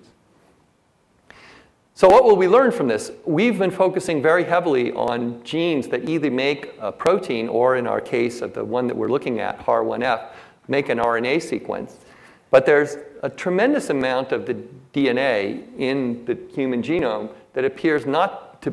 So, 1.97 2.09
what 2.09 2.25
will 2.25 2.35
we 2.35 2.49
learn 2.49 2.73
from 2.73 2.89
this? 2.89 3.13
We've 3.25 3.57
been 3.57 3.71
focusing 3.71 4.21
very 4.21 4.43
heavily 4.43 4.91
on 4.93 5.45
genes 5.45 5.87
that 5.89 6.09
either 6.09 6.29
make 6.29 6.75
a 6.81 6.91
protein, 6.91 7.49
or 7.49 7.77
in 7.77 7.87
our 7.87 8.01
case, 8.01 8.41
of 8.41 8.53
the 8.53 8.65
one 8.65 8.89
that 8.89 8.97
we're 8.97 9.11
looking 9.11 9.39
at, 9.39 9.65
HAR1F, 9.65 10.31
make 10.69 10.89
an 10.89 10.99
RNA 10.99 11.43
sequence. 11.43 11.99
But 12.51 12.67
there's 12.67 12.97
a 13.23 13.29
tremendous 13.29 13.91
amount 13.91 14.33
of 14.33 14.47
the 14.47 14.57
DNA 14.93 15.65
in 15.79 16.25
the 16.25 16.39
human 16.55 16.83
genome 16.83 17.31
that 17.55 17.65
appears 17.65 18.07
not 18.07 18.63
to 18.63 18.73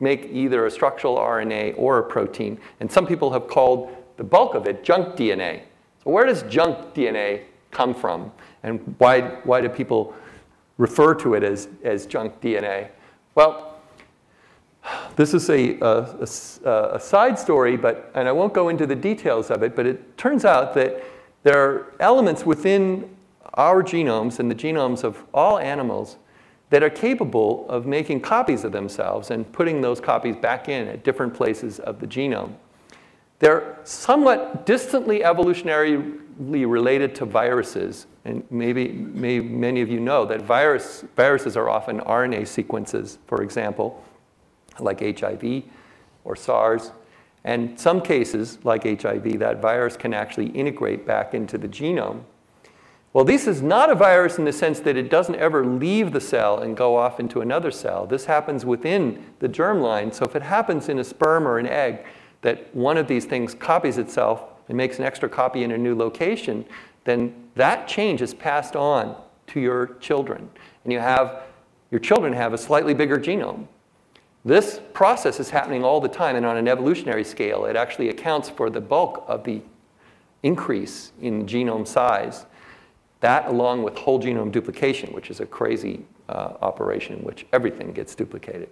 make 0.00 0.28
either 0.30 0.66
a 0.66 0.70
structural 0.70 1.16
RNA 1.16 1.74
or 1.76 1.98
a 1.98 2.02
protein. 2.02 2.58
And 2.80 2.90
some 2.90 3.06
people 3.06 3.32
have 3.32 3.48
called 3.48 3.96
the 4.16 4.24
bulk 4.24 4.54
of 4.54 4.66
it 4.66 4.84
junk 4.84 5.16
DNA. 5.16 5.62
So, 6.04 6.10
where 6.10 6.26
does 6.26 6.42
junk 6.44 6.94
DNA 6.94 7.42
come 7.70 7.94
from? 7.94 8.32
And 8.62 8.94
why, 8.98 9.22
why 9.44 9.60
do 9.60 9.68
people 9.68 10.14
refer 10.78 11.14
to 11.16 11.34
it 11.34 11.42
as, 11.42 11.68
as 11.82 12.06
junk 12.06 12.40
DNA? 12.40 12.88
Well, 13.34 13.78
this 15.16 15.34
is 15.34 15.50
a, 15.50 15.78
a, 15.80 16.26
a, 16.64 16.94
a 16.96 17.00
side 17.00 17.38
story, 17.38 17.76
but, 17.76 18.10
and 18.14 18.28
I 18.28 18.32
won't 18.32 18.52
go 18.52 18.68
into 18.68 18.86
the 18.86 18.94
details 18.94 19.50
of 19.50 19.62
it, 19.62 19.74
but 19.74 19.86
it 19.86 20.16
turns 20.16 20.44
out 20.44 20.74
that 20.74 21.02
there 21.46 21.62
are 21.62 21.92
elements 22.00 22.44
within 22.44 23.08
our 23.54 23.80
genomes 23.80 24.40
and 24.40 24.50
the 24.50 24.54
genomes 24.54 25.04
of 25.04 25.22
all 25.32 25.60
animals 25.60 26.16
that 26.70 26.82
are 26.82 26.90
capable 26.90 27.68
of 27.68 27.86
making 27.86 28.20
copies 28.20 28.64
of 28.64 28.72
themselves 28.72 29.30
and 29.30 29.52
putting 29.52 29.80
those 29.80 30.00
copies 30.00 30.34
back 30.34 30.68
in 30.68 30.88
at 30.88 31.04
different 31.04 31.32
places 31.32 31.78
of 31.78 32.00
the 32.00 32.06
genome. 32.08 32.52
They're 33.38 33.78
somewhat 33.84 34.66
distantly 34.66 35.20
evolutionarily 35.20 36.20
related 36.36 37.14
to 37.14 37.24
viruses. 37.24 38.08
And 38.24 38.42
maybe, 38.50 38.88
maybe 38.88 39.48
many 39.48 39.82
of 39.82 39.88
you 39.88 40.00
know 40.00 40.24
that 40.24 40.42
virus, 40.42 41.04
viruses 41.14 41.56
are 41.56 41.70
often 41.70 42.00
RNA 42.00 42.48
sequences, 42.48 43.18
for 43.28 43.44
example, 43.44 44.02
like 44.80 44.98
HIV 44.98 45.62
or 46.24 46.34
SARS. 46.34 46.90
And 47.46 47.78
some 47.78 48.00
cases, 48.00 48.58
like 48.64 48.82
HIV, 48.82 49.38
that 49.38 49.62
virus 49.62 49.96
can 49.96 50.12
actually 50.12 50.48
integrate 50.48 51.06
back 51.06 51.32
into 51.32 51.56
the 51.56 51.68
genome. 51.68 52.24
Well, 53.12 53.24
this 53.24 53.46
is 53.46 53.62
not 53.62 53.88
a 53.88 53.94
virus 53.94 54.36
in 54.36 54.44
the 54.44 54.52
sense 54.52 54.80
that 54.80 54.96
it 54.96 55.08
doesn't 55.08 55.36
ever 55.36 55.64
leave 55.64 56.12
the 56.12 56.20
cell 56.20 56.58
and 56.58 56.76
go 56.76 56.96
off 56.96 57.20
into 57.20 57.40
another 57.40 57.70
cell. 57.70 58.04
This 58.04 58.24
happens 58.24 58.66
within 58.66 59.24
the 59.38 59.48
germline. 59.48 60.12
So 60.12 60.24
if 60.24 60.34
it 60.34 60.42
happens 60.42 60.88
in 60.88 60.98
a 60.98 61.04
sperm 61.04 61.46
or 61.46 61.58
an 61.58 61.68
egg 61.68 62.04
that 62.42 62.74
one 62.74 62.96
of 62.98 63.06
these 63.06 63.24
things 63.24 63.54
copies 63.54 63.96
itself 63.96 64.42
and 64.68 64.76
makes 64.76 64.98
an 64.98 65.04
extra 65.04 65.28
copy 65.28 65.62
in 65.62 65.70
a 65.70 65.78
new 65.78 65.94
location, 65.94 66.64
then 67.04 67.32
that 67.54 67.86
change 67.86 68.22
is 68.22 68.34
passed 68.34 68.74
on 68.74 69.16
to 69.46 69.60
your 69.60 69.94
children. 70.00 70.50
And 70.82 70.92
you 70.92 70.98
have, 70.98 71.44
your 71.92 72.00
children 72.00 72.32
have 72.32 72.52
a 72.52 72.58
slightly 72.58 72.92
bigger 72.92 73.18
genome. 73.18 73.68
This 74.46 74.80
process 74.92 75.40
is 75.40 75.50
happening 75.50 75.82
all 75.82 76.00
the 76.00 76.08
time, 76.08 76.36
and 76.36 76.46
on 76.46 76.56
an 76.56 76.68
evolutionary 76.68 77.24
scale, 77.24 77.64
it 77.64 77.74
actually 77.74 78.10
accounts 78.10 78.48
for 78.48 78.70
the 78.70 78.80
bulk 78.80 79.24
of 79.26 79.42
the 79.42 79.60
increase 80.44 81.10
in 81.20 81.46
genome 81.46 81.84
size. 81.84 82.46
That, 83.18 83.48
along 83.48 83.82
with 83.82 83.98
whole 83.98 84.22
genome 84.22 84.52
duplication, 84.52 85.12
which 85.12 85.32
is 85.32 85.40
a 85.40 85.46
crazy 85.46 86.06
uh, 86.28 86.52
operation 86.62 87.16
in 87.16 87.24
which 87.24 87.44
everything 87.52 87.92
gets 87.92 88.14
duplicated. 88.14 88.68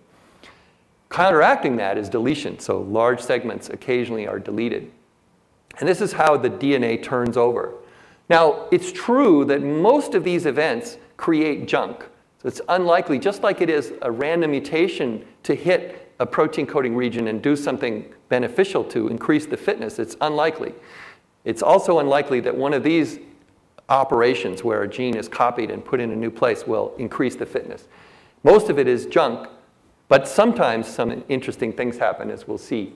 Counteracting 1.11 1.75
that 1.79 1.99
is 1.99 2.09
deletion, 2.09 2.61
so 2.61 2.81
large 2.83 3.20
segments 3.20 3.68
occasionally 3.68 4.29
are 4.29 4.39
deleted. 4.39 4.93
And 5.81 5.89
this 5.89 6.01
is 6.01 6.12
how 6.12 6.37
the 6.37 6.51
DNA 6.51 7.03
turns 7.03 7.37
over. 7.37 7.75
Now, 8.29 8.68
it's 8.70 8.93
true 8.93 9.45
that 9.47 9.61
most 9.61 10.14
of 10.14 10.22
these 10.22 10.47
events 10.47 10.99
create 11.16 11.66
junk. 11.66 12.07
It's 12.45 12.61
unlikely, 12.69 13.19
just 13.19 13.43
like 13.43 13.63
it 13.63 13.71
is 13.71 13.95
a 14.03 14.11
random 14.11 14.51
mutation 14.51 15.25
to 15.45 15.55
hit 15.55 16.13
a 16.21 16.27
protein 16.27 16.67
coding 16.67 16.95
region 16.95 17.29
and 17.29 17.43
do 17.43 17.57
something 17.57 18.13
beneficial 18.29 18.85
to 18.85 19.09
increase 19.09 19.47
the 19.47 19.57
fitness, 19.57 19.99
it's 19.99 20.17
unlikely. 20.21 20.75
It's 21.45 21.63
also 21.63 21.99
unlikely 21.99 22.41
that 22.41 22.57
one 22.57 22.73
of 22.73 22.83
these 22.83 23.19
operations 23.89 24.63
where 24.63 24.83
a 24.83 24.89
gene 24.89 25.17
is 25.17 25.29
copied 25.29 25.71
and 25.71 25.85
put 25.85 26.01
in 26.01 26.11
a 26.11 26.17
new 26.17 26.31
place 26.31 26.67
will 26.67 26.95
increase 26.99 27.37
the 27.37 27.47
fitness. 27.47 27.89
Most 28.43 28.71
of 28.71 28.79
it 28.79 28.89
is 28.89 29.07
junk, 29.07 29.49
but 30.09 30.29
sometimes 30.29 30.87
some 30.87 31.25
interesting 31.29 31.73
things 31.73 31.99
happen, 31.99 32.31
as 32.31 32.47
we'll 32.47 32.59
see. 32.59 32.95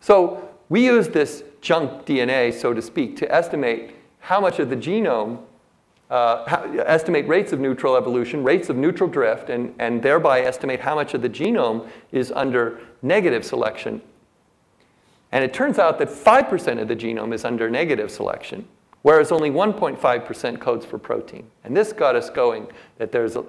So 0.00 0.48
we 0.68 0.84
use 0.84 1.08
this 1.08 1.44
junk 1.60 2.06
DNA, 2.06 2.52
so 2.52 2.74
to 2.74 2.82
speak, 2.82 3.16
to 3.18 3.34
estimate 3.34 3.96
how 4.20 4.40
much 4.40 4.58
of 4.58 4.68
the 4.68 4.76
genome 4.76 5.42
uh, 6.10 6.44
estimate 6.86 7.26
rates 7.28 7.52
of 7.52 7.60
neutral 7.60 7.96
evolution, 7.96 8.42
rates 8.42 8.68
of 8.68 8.76
neutral 8.76 9.08
drift, 9.08 9.48
and, 9.48 9.74
and 9.78 10.02
thereby 10.02 10.40
estimate 10.40 10.80
how 10.80 10.94
much 10.94 11.14
of 11.14 11.22
the 11.22 11.28
genome 11.28 11.88
is 12.10 12.32
under 12.32 12.80
negative 13.00 13.44
selection. 13.44 14.02
And 15.32 15.44
it 15.44 15.54
turns 15.54 15.78
out 15.78 15.98
that 16.00 16.08
5% 16.08 16.80
of 16.80 16.88
the 16.88 16.96
genome 16.96 17.32
is 17.32 17.44
under 17.44 17.70
negative 17.70 18.10
selection, 18.10 18.66
whereas 19.02 19.30
only 19.30 19.50
1.5% 19.50 20.60
codes 20.60 20.84
for 20.84 20.98
protein. 20.98 21.48
And 21.62 21.76
this 21.76 21.92
got 21.92 22.16
us 22.16 22.28
going 22.28 22.66
that 22.98 23.12
there's 23.12 23.36
a, 23.36 23.44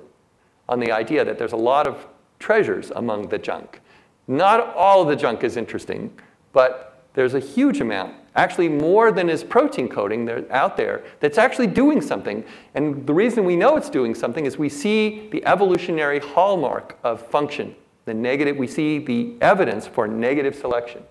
on 0.69 0.79
the 0.79 0.91
idea 0.91 1.25
that 1.25 1.39
there's 1.39 1.53
a 1.53 1.57
lot 1.57 1.87
of 1.87 2.05
treasures 2.37 2.91
among 2.91 3.29
the 3.29 3.39
junk. 3.39 3.81
Not 4.27 4.75
all 4.75 5.01
of 5.01 5.07
the 5.07 5.15
junk 5.15 5.43
is 5.43 5.57
interesting, 5.57 6.15
but 6.53 7.07
there's 7.15 7.33
a 7.33 7.39
huge 7.39 7.81
amount 7.81 8.15
actually 8.35 8.69
more 8.69 9.11
than 9.11 9.29
is 9.29 9.43
protein 9.43 9.89
coding 9.89 10.29
out 10.49 10.77
there 10.77 11.03
that's 11.19 11.37
actually 11.37 11.67
doing 11.67 12.01
something. 12.01 12.43
And 12.75 13.05
the 13.05 13.13
reason 13.13 13.43
we 13.43 13.55
know 13.55 13.75
it's 13.75 13.89
doing 13.89 14.15
something 14.15 14.45
is 14.45 14.57
we 14.57 14.69
see 14.69 15.29
the 15.31 15.45
evolutionary 15.45 16.19
hallmark 16.19 16.97
of 17.03 17.25
function. 17.27 17.75
The 18.05 18.13
negative, 18.13 18.57
we 18.57 18.67
see 18.67 18.99
the 18.99 19.35
evidence 19.41 19.85
for 19.85 20.07
negative 20.07 20.55
selection. 20.55 21.03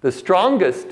The 0.00 0.12
strongest 0.12 0.88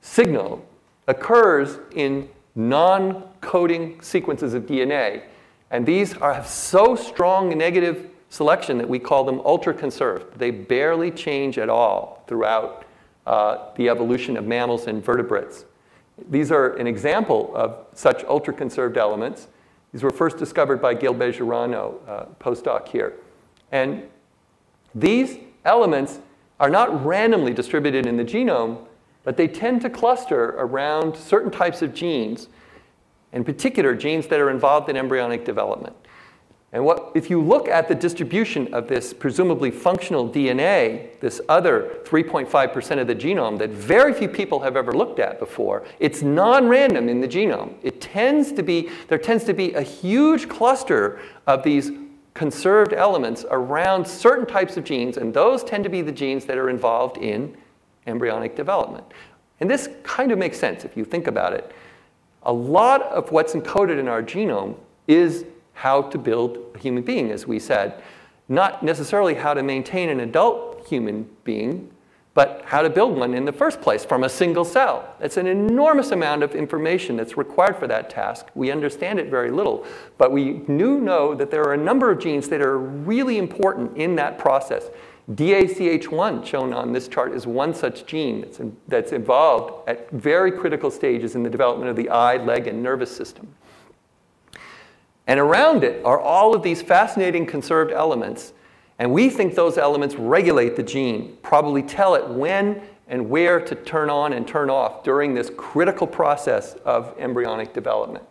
signal 0.00 0.64
occurs 1.06 1.78
in 1.94 2.28
non-coding 2.54 4.00
sequences 4.02 4.54
of 4.54 4.64
DNA. 4.64 5.22
And 5.70 5.86
these 5.86 6.16
are, 6.16 6.34
have 6.34 6.48
so 6.48 6.96
strong 6.96 7.56
negative 7.56 8.10
selection 8.28 8.78
that 8.78 8.88
we 8.88 8.98
call 8.98 9.24
them 9.24 9.40
ultra 9.44 9.72
conserved. 9.72 10.38
They 10.38 10.50
barely 10.50 11.10
change 11.10 11.58
at 11.58 11.68
all 11.68 12.24
throughout 12.26 12.84
uh, 13.26 13.70
the 13.76 13.88
evolution 13.88 14.36
of 14.36 14.46
mammals 14.46 14.86
and 14.86 15.04
vertebrates. 15.04 15.64
These 16.30 16.50
are 16.50 16.74
an 16.76 16.86
example 16.86 17.52
of 17.54 17.86
such 17.94 18.24
ultra 18.24 18.52
conserved 18.52 18.96
elements. 18.96 19.48
These 19.92 20.02
were 20.02 20.10
first 20.10 20.36
discovered 20.36 20.82
by 20.82 20.94
Gil 20.94 21.14
Bejerano, 21.14 21.94
uh, 22.08 22.24
postdoc 22.40 22.88
here. 22.88 23.14
And 23.72 24.02
these 24.94 25.38
elements 25.64 26.20
are 26.60 26.70
not 26.70 27.04
randomly 27.04 27.54
distributed 27.54 28.06
in 28.06 28.16
the 28.16 28.24
genome, 28.24 28.84
but 29.24 29.36
they 29.36 29.46
tend 29.46 29.80
to 29.82 29.90
cluster 29.90 30.50
around 30.58 31.16
certain 31.16 31.50
types 31.50 31.82
of 31.82 31.94
genes, 31.94 32.48
in 33.32 33.44
particular, 33.44 33.94
genes 33.94 34.26
that 34.28 34.40
are 34.40 34.50
involved 34.50 34.88
in 34.88 34.96
embryonic 34.96 35.44
development. 35.44 35.94
And 36.72 36.84
what, 36.84 37.12
if 37.14 37.30
you 37.30 37.40
look 37.40 37.66
at 37.66 37.88
the 37.88 37.94
distribution 37.94 38.72
of 38.74 38.88
this 38.88 39.14
presumably 39.14 39.70
functional 39.70 40.28
DNA, 40.28 41.18
this 41.20 41.40
other 41.48 41.96
3.5% 42.04 43.00
of 43.00 43.06
the 43.06 43.14
genome 43.14 43.58
that 43.58 43.70
very 43.70 44.12
few 44.12 44.28
people 44.28 44.60
have 44.60 44.76
ever 44.76 44.92
looked 44.92 45.18
at 45.18 45.38
before, 45.38 45.86
it's 45.98 46.20
non-random 46.20 47.08
in 47.08 47.22
the 47.22 47.28
genome. 47.28 47.72
It 47.82 48.02
tends 48.02 48.52
to 48.52 48.62
be, 48.62 48.90
there 49.08 49.18
tends 49.18 49.44
to 49.44 49.54
be 49.54 49.72
a 49.72 49.82
huge 49.82 50.48
cluster 50.48 51.20
of 51.46 51.62
these 51.62 51.90
conserved 52.34 52.92
elements 52.92 53.46
around 53.50 54.06
certain 54.06 54.46
types 54.46 54.76
of 54.76 54.84
genes, 54.84 55.16
and 55.16 55.32
those 55.32 55.64
tend 55.64 55.84
to 55.84 55.90
be 55.90 56.02
the 56.02 56.12
genes 56.12 56.44
that 56.44 56.58
are 56.58 56.68
involved 56.68 57.16
in 57.16 57.56
embryonic 58.06 58.54
development. 58.54 59.04
And 59.60 59.70
this 59.70 59.88
kind 60.02 60.32
of 60.32 60.38
makes 60.38 60.58
sense 60.58 60.84
if 60.84 60.98
you 60.98 61.04
think 61.04 61.26
about 61.26 61.54
it. 61.54 61.72
A 62.42 62.52
lot 62.52 63.02
of 63.02 63.32
what's 63.32 63.54
encoded 63.54 63.98
in 63.98 64.06
our 64.06 64.22
genome 64.22 64.76
is 65.08 65.46
how 65.78 66.02
to 66.02 66.18
build 66.18 66.58
a 66.74 66.78
human 66.78 67.04
being, 67.04 67.30
as 67.30 67.46
we 67.46 67.56
said. 67.60 68.02
Not 68.48 68.82
necessarily 68.82 69.34
how 69.34 69.54
to 69.54 69.62
maintain 69.62 70.08
an 70.08 70.18
adult 70.18 70.84
human 70.88 71.30
being, 71.44 71.88
but 72.34 72.62
how 72.64 72.82
to 72.82 72.90
build 72.90 73.16
one 73.16 73.32
in 73.32 73.44
the 73.44 73.52
first 73.52 73.80
place 73.80 74.04
from 74.04 74.24
a 74.24 74.28
single 74.28 74.64
cell. 74.64 75.14
It's 75.20 75.36
an 75.36 75.46
enormous 75.46 76.10
amount 76.10 76.42
of 76.42 76.56
information 76.56 77.16
that's 77.16 77.36
required 77.36 77.76
for 77.76 77.86
that 77.86 78.10
task. 78.10 78.46
We 78.56 78.72
understand 78.72 79.20
it 79.20 79.30
very 79.30 79.52
little, 79.52 79.86
but 80.18 80.32
we 80.32 80.54
do 80.54 81.00
know 81.00 81.36
that 81.36 81.48
there 81.52 81.62
are 81.62 81.74
a 81.74 81.84
number 81.90 82.10
of 82.10 82.18
genes 82.18 82.48
that 82.48 82.60
are 82.60 82.78
really 82.78 83.38
important 83.38 83.96
in 83.96 84.16
that 84.16 84.36
process. 84.36 84.90
DACH1, 85.32 86.44
shown 86.44 86.72
on 86.72 86.92
this 86.92 87.06
chart, 87.06 87.32
is 87.32 87.46
one 87.46 87.72
such 87.72 88.04
gene 88.04 88.40
that's, 88.40 88.58
in, 88.58 88.76
that's 88.88 89.12
involved 89.12 89.88
at 89.88 90.10
very 90.10 90.50
critical 90.50 90.90
stages 90.90 91.36
in 91.36 91.44
the 91.44 91.50
development 91.50 91.88
of 91.88 91.94
the 91.94 92.08
eye, 92.08 92.36
leg, 92.36 92.66
and 92.66 92.82
nervous 92.82 93.14
system. 93.14 93.46
And 95.28 95.38
around 95.38 95.84
it 95.84 96.02
are 96.04 96.18
all 96.18 96.54
of 96.54 96.62
these 96.62 96.80
fascinating 96.82 97.46
conserved 97.46 97.92
elements. 97.92 98.54
And 98.98 99.12
we 99.12 99.30
think 99.30 99.54
those 99.54 99.78
elements 99.78 100.16
regulate 100.16 100.74
the 100.74 100.82
gene, 100.82 101.36
probably 101.42 101.82
tell 101.82 102.14
it 102.14 102.26
when 102.28 102.82
and 103.06 103.30
where 103.30 103.60
to 103.60 103.74
turn 103.74 104.10
on 104.10 104.32
and 104.32 104.48
turn 104.48 104.70
off 104.70 105.04
during 105.04 105.34
this 105.34 105.50
critical 105.56 106.06
process 106.06 106.74
of 106.84 107.14
embryonic 107.18 107.72
development. 107.72 108.24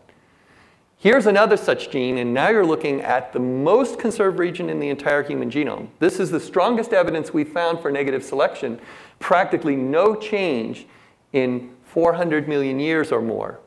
Here's 0.99 1.27
another 1.27 1.57
such 1.57 1.91
gene, 1.91 2.17
and 2.17 2.33
now 2.33 2.49
you're 2.49 2.65
looking 2.65 3.01
at 3.01 3.31
the 3.31 3.39
most 3.39 3.99
conserved 3.99 4.39
region 4.39 4.67
in 4.67 4.79
the 4.79 4.89
entire 4.89 5.21
human 5.21 5.51
genome. 5.51 5.89
This 5.99 6.19
is 6.19 6.31
the 6.31 6.39
strongest 6.39 6.91
evidence 6.91 7.31
we 7.31 7.43
found 7.43 7.79
for 7.79 7.91
negative 7.91 8.23
selection. 8.23 8.79
Practically 9.19 9.75
no 9.75 10.15
change 10.15 10.87
in 11.33 11.71
400 11.85 12.47
million 12.47 12.79
years 12.79 13.11
or 13.11 13.21
more. 13.21 13.59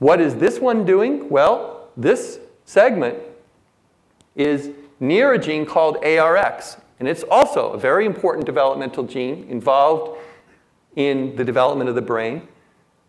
What 0.00 0.20
is 0.20 0.34
this 0.34 0.58
one 0.58 0.84
doing? 0.84 1.28
Well, 1.28 1.81
this 1.96 2.40
segment 2.64 3.18
is 4.36 4.70
near 5.00 5.32
a 5.32 5.38
gene 5.38 5.66
called 5.66 5.96
ARX. 6.04 6.76
And 7.00 7.08
it's 7.08 7.24
also 7.24 7.72
a 7.72 7.78
very 7.78 8.06
important 8.06 8.46
developmental 8.46 9.04
gene 9.04 9.46
involved 9.48 10.18
in 10.94 11.34
the 11.36 11.44
development 11.44 11.88
of 11.88 11.96
the 11.96 12.02
brain. 12.02 12.46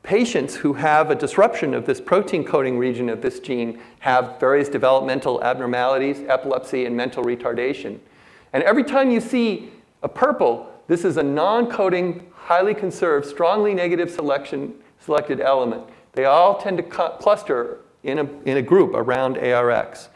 Patients 0.01 0.55
who 0.55 0.73
have 0.73 1.11
a 1.11 1.15
disruption 1.15 1.73
of 1.73 1.85
this 1.85 2.01
protein 2.01 2.43
coding 2.43 2.77
region 2.77 3.07
of 3.07 3.21
this 3.21 3.39
gene 3.39 3.79
have 3.99 4.39
various 4.39 4.67
developmental 4.67 5.43
abnormalities, 5.43 6.21
epilepsy, 6.27 6.85
and 6.85 6.97
mental 6.97 7.23
retardation. 7.23 7.99
And 8.51 8.63
every 8.63 8.83
time 8.83 9.11
you 9.11 9.21
see 9.21 9.71
a 10.01 10.09
purple, 10.09 10.69
this 10.87 11.05
is 11.05 11.17
a 11.17 11.23
non 11.23 11.69
coding, 11.69 12.27
highly 12.33 12.73
conserved, 12.73 13.25
strongly 13.27 13.73
negative 13.73 14.11
selection, 14.11 14.73
selected 14.99 15.39
element. 15.39 15.83
They 16.13 16.25
all 16.25 16.59
tend 16.59 16.77
to 16.77 16.83
cluster 16.83 17.79
in 18.03 18.19
a, 18.19 18.29
in 18.45 18.57
a 18.57 18.61
group 18.61 18.91
around 18.93 19.37
ARX. 19.37 20.09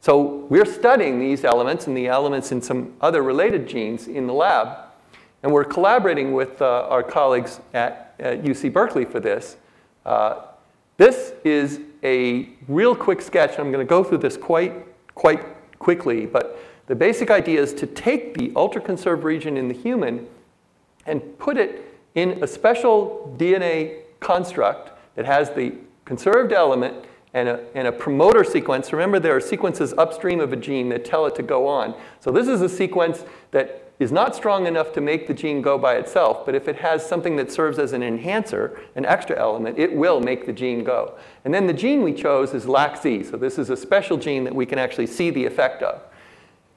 So 0.00 0.46
we're 0.48 0.64
studying 0.64 1.20
these 1.20 1.44
elements 1.44 1.86
and 1.86 1.96
the 1.96 2.08
elements 2.08 2.50
in 2.50 2.60
some 2.60 2.94
other 3.00 3.22
related 3.22 3.68
genes 3.68 4.08
in 4.08 4.26
the 4.26 4.32
lab. 4.32 4.78
And 5.42 5.52
we're 5.52 5.64
collaborating 5.64 6.32
with 6.32 6.60
uh, 6.60 6.88
our 6.88 7.02
colleagues 7.02 7.60
at, 7.72 8.14
at, 8.18 8.42
UC 8.42 8.72
Berkeley 8.72 9.04
for 9.04 9.20
this. 9.20 9.56
Uh, 10.04 10.42
this 10.96 11.34
is 11.44 11.80
a 12.02 12.48
real 12.68 12.94
quick 12.94 13.20
sketch. 13.20 13.52
And 13.52 13.60
I'm 13.60 13.72
going 13.72 13.84
to 13.84 13.88
go 13.88 14.02
through 14.02 14.18
this 14.18 14.36
quite, 14.36 14.72
quite 15.14 15.40
quickly, 15.78 16.26
but 16.26 16.58
the 16.86 16.94
basic 16.94 17.30
idea 17.30 17.62
is 17.62 17.72
to 17.74 17.86
take 17.86 18.36
the 18.36 18.52
ultra-conserved 18.56 19.22
region 19.22 19.56
in 19.56 19.68
the 19.68 19.74
human 19.74 20.26
and 21.06 21.38
put 21.38 21.56
it 21.56 21.98
in 22.14 22.42
a 22.42 22.46
special 22.46 23.34
DNA 23.38 24.02
construct 24.20 24.90
that 25.16 25.24
has 25.24 25.50
the 25.50 25.74
conserved 26.04 26.52
element 26.52 27.04
and 27.34 27.48
a, 27.48 27.64
and 27.74 27.88
a 27.88 27.92
promoter 27.92 28.44
sequence. 28.44 28.92
Remember, 28.92 29.18
there 29.18 29.34
are 29.34 29.40
sequences 29.40 29.94
upstream 29.96 30.40
of 30.40 30.52
a 30.52 30.56
gene 30.56 30.88
that 30.90 31.04
tell 31.04 31.26
it 31.26 31.34
to 31.36 31.42
go 31.42 31.66
on. 31.66 31.94
So 32.20 32.30
this 32.30 32.48
is 32.48 32.60
a 32.60 32.68
sequence 32.68 33.24
that 33.52 33.90
is 33.98 34.12
not 34.12 34.34
strong 34.34 34.66
enough 34.66 34.92
to 34.92 35.00
make 35.00 35.26
the 35.26 35.34
gene 35.34 35.62
go 35.62 35.78
by 35.78 35.94
itself, 35.94 36.44
but 36.44 36.54
if 36.54 36.66
it 36.66 36.76
has 36.76 37.06
something 37.06 37.36
that 37.36 37.52
serves 37.52 37.78
as 37.78 37.92
an 37.92 38.02
enhancer, 38.02 38.80
an 38.96 39.06
extra 39.06 39.38
element, 39.38 39.78
it 39.78 39.94
will 39.94 40.20
make 40.20 40.44
the 40.44 40.52
gene 40.52 40.82
go. 40.82 41.16
And 41.44 41.54
then 41.54 41.66
the 41.66 41.72
gene 41.72 42.02
we 42.02 42.12
chose 42.12 42.52
is 42.52 42.66
LAC-Z. 42.66 43.24
So 43.24 43.36
this 43.36 43.58
is 43.58 43.70
a 43.70 43.76
special 43.76 44.16
gene 44.16 44.44
that 44.44 44.54
we 44.54 44.66
can 44.66 44.78
actually 44.78 45.06
see 45.06 45.30
the 45.30 45.44
effect 45.44 45.82
of. 45.82 46.02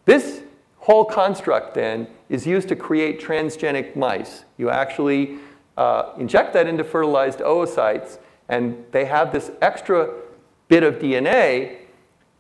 This 0.06 0.42
whole 0.78 1.04
construct 1.04 1.74
then 1.74 2.08
is 2.30 2.46
used 2.46 2.68
to 2.70 2.76
create 2.76 3.20
transgenic 3.20 3.96
mice. 3.96 4.46
You 4.58 4.70
actually 4.70 5.40
uh, 5.78 6.14
inject 6.18 6.54
that 6.54 6.68
into 6.68 6.84
fertilized 6.84 7.40
oocytes, 7.40 8.20
and 8.50 8.86
they 8.92 9.06
have 9.06 9.34
this 9.34 9.52
extra 9.62 10.14
bit 10.68 10.84
of 10.84 10.96
DNA, 10.96 11.78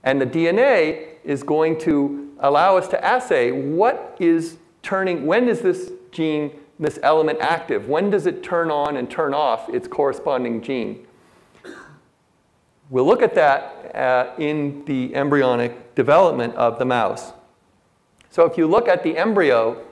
and 0.04 0.22
the 0.22 0.26
DNA 0.26 1.08
is 1.24 1.44
going 1.44 1.80
to 1.80 2.34
allow 2.40 2.78
us 2.78 2.88
to 2.90 3.06
assay 3.06 3.52
what 3.52 4.18
is 4.20 4.58
turning, 4.84 5.26
when 5.26 5.50
is 5.50 5.62
this 5.62 5.92
gene, 6.12 6.52
this 6.80 7.00
element 7.02 7.40
active? 7.42 7.88
When 7.88 8.10
does 8.10 8.26
it 8.26 8.44
turn 8.44 8.70
on 8.70 8.98
and 8.98 9.10
turn 9.10 9.34
off 9.34 9.70
its 9.70 9.88
corresponding 9.88 10.62
gene? 10.62 11.08
We'll 12.90 13.06
look 13.06 13.24
at 13.24 13.34
that 13.36 13.96
uh, 13.96 14.34
in 14.38 14.86
the 14.86 15.16
embryonic 15.16 15.96
development 15.96 16.54
of 16.56 16.78
the 16.78 16.86
mouse. 16.86 17.34
So 18.30 18.46
if 18.46 18.58
you 18.58 18.68
look 18.68 18.88
at 18.88 19.02
the 19.02 19.18
embryo 19.18 19.84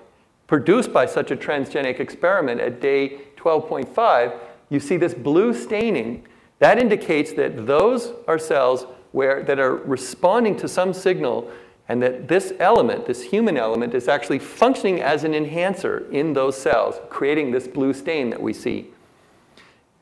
produced 0.48 0.94
by 0.94 1.08
such 1.08 1.32
a 1.32 1.36
transgenic 1.36 2.00
experiment 2.00 2.62
at 2.62 2.82
day 2.82 3.22
12.5, 3.38 4.38
you 4.70 4.80
see 4.80 4.98
this 4.98 5.14
blue 5.14 5.54
staining. 5.54 6.28
That 6.64 6.80
indicates 6.80 7.34
that 7.34 7.68
those 7.68 8.14
are 8.26 8.40
cells 8.40 8.86
where, 9.12 9.44
that 9.44 9.60
are 9.60 9.76
responding 9.76 10.56
to 10.60 10.70
some 10.70 10.94
signal 10.94 11.52
and 11.90 12.02
that 12.02 12.30
this 12.30 12.54
element, 12.58 13.06
this 13.06 13.22
human 13.22 13.58
element, 13.58 13.94
is 13.94 14.08
actually 14.08 14.40
functioning 14.40 15.02
as 15.02 15.26
an 15.26 15.36
enhancer 15.36 16.10
in 16.10 16.32
those 16.32 16.58
cells, 16.58 17.02
creating 17.10 17.52
this 17.52 17.68
blue 17.68 17.94
stain 17.94 18.30
that 18.30 18.42
we 18.42 18.54
see. 18.54 18.92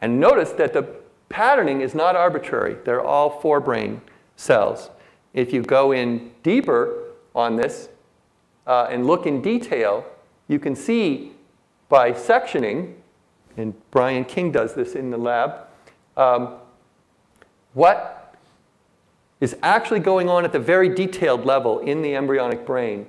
And 0.01 0.19
notice 0.19 0.51
that 0.51 0.73
the 0.73 0.83
patterning 1.29 1.81
is 1.81 1.95
not 1.95 2.15
arbitrary. 2.15 2.77
They're 2.85 3.03
all 3.03 3.41
forebrain 3.41 3.99
cells. 4.35 4.91
If 5.33 5.51
you 5.53 5.63
go 5.63 5.93
in 5.93 6.29
deeper 6.43 7.05
on 7.33 7.55
this 7.55 7.89
uh, 8.67 8.85
and 8.91 9.07
look 9.07 9.25
in 9.25 9.41
detail, 9.41 10.05
you 10.47 10.59
can 10.59 10.75
see 10.75 11.31
by 11.89 12.11
sectioning, 12.11 12.93
and 13.57 13.73
Brian 13.89 14.25
King 14.25 14.51
does 14.51 14.75
this 14.75 14.93
in 14.93 15.09
the 15.09 15.17
lab, 15.17 15.69
um, 16.21 16.55
what 17.73 18.35
is 19.39 19.55
actually 19.63 19.99
going 19.99 20.29
on 20.29 20.45
at 20.45 20.51
the 20.51 20.59
very 20.59 20.93
detailed 20.93 21.45
level 21.45 21.79
in 21.79 22.01
the 22.01 22.15
embryonic 22.15 22.65
brain. 22.65 23.07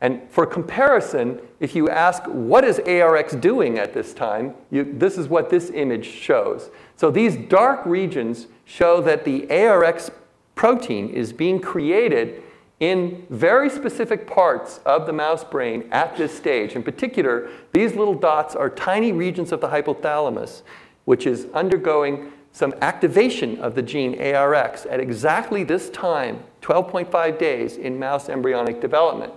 And 0.00 0.28
for 0.30 0.44
comparison, 0.44 1.40
if 1.60 1.74
you 1.74 1.88
ask, 1.88 2.22
what 2.24 2.64
is 2.64 2.80
ARX 2.80 3.34
doing 3.34 3.78
at 3.78 3.94
this 3.94 4.12
time, 4.12 4.54
you, 4.70 4.92
this 4.92 5.18
is 5.18 5.28
what 5.28 5.50
this 5.50 5.70
image 5.70 6.06
shows. 6.06 6.70
So 6.96 7.10
these 7.10 7.36
dark 7.36 7.84
regions 7.86 8.48
show 8.64 9.00
that 9.02 9.24
the 9.24 9.48
ARX 9.50 10.10
protein 10.54 11.10
is 11.10 11.32
being 11.32 11.60
created 11.60 12.42
in 12.80 13.26
very 13.30 13.68
specific 13.68 14.26
parts 14.26 14.78
of 14.86 15.06
the 15.06 15.12
mouse 15.12 15.42
brain 15.42 15.88
at 15.90 16.16
this 16.16 16.36
stage. 16.36 16.74
In 16.74 16.82
particular, 16.82 17.50
these 17.72 17.94
little 17.94 18.14
dots 18.14 18.54
are 18.54 18.70
tiny 18.70 19.12
regions 19.12 19.50
of 19.50 19.60
the 19.60 19.68
hypothalamus, 19.68 20.62
which 21.04 21.26
is 21.26 21.46
undergoing 21.54 22.32
some 22.52 22.74
activation 22.80 23.58
of 23.60 23.74
the 23.74 23.82
gene 23.82 24.20
ARX 24.20 24.86
at 24.86 25.00
exactly 25.00 25.64
this 25.64 25.90
time, 25.90 26.42
12.5 26.62 27.38
days 27.38 27.76
in 27.76 27.98
mouse 27.98 28.28
embryonic 28.28 28.80
development. 28.80 29.32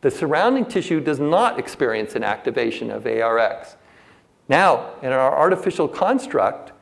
The 0.00 0.10
surrounding 0.10 0.66
tissue 0.66 1.00
does 1.00 1.18
not 1.18 1.58
experience 1.58 2.14
an 2.14 2.24
activation 2.24 2.90
of 2.90 3.06
ARX. 3.06 3.76
Now, 4.48 4.92
in 5.02 5.12
our 5.12 5.36
artificial 5.36 5.88
construct, 5.88 6.72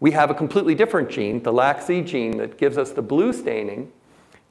we 0.00 0.10
have 0.12 0.30
a 0.30 0.34
completely 0.34 0.74
different 0.74 1.10
gene, 1.10 1.42
the 1.42 1.52
LAC-Z 1.52 2.02
gene, 2.02 2.36
that 2.38 2.58
gives 2.58 2.78
us 2.78 2.90
the 2.90 3.02
blue 3.02 3.32
staining. 3.32 3.92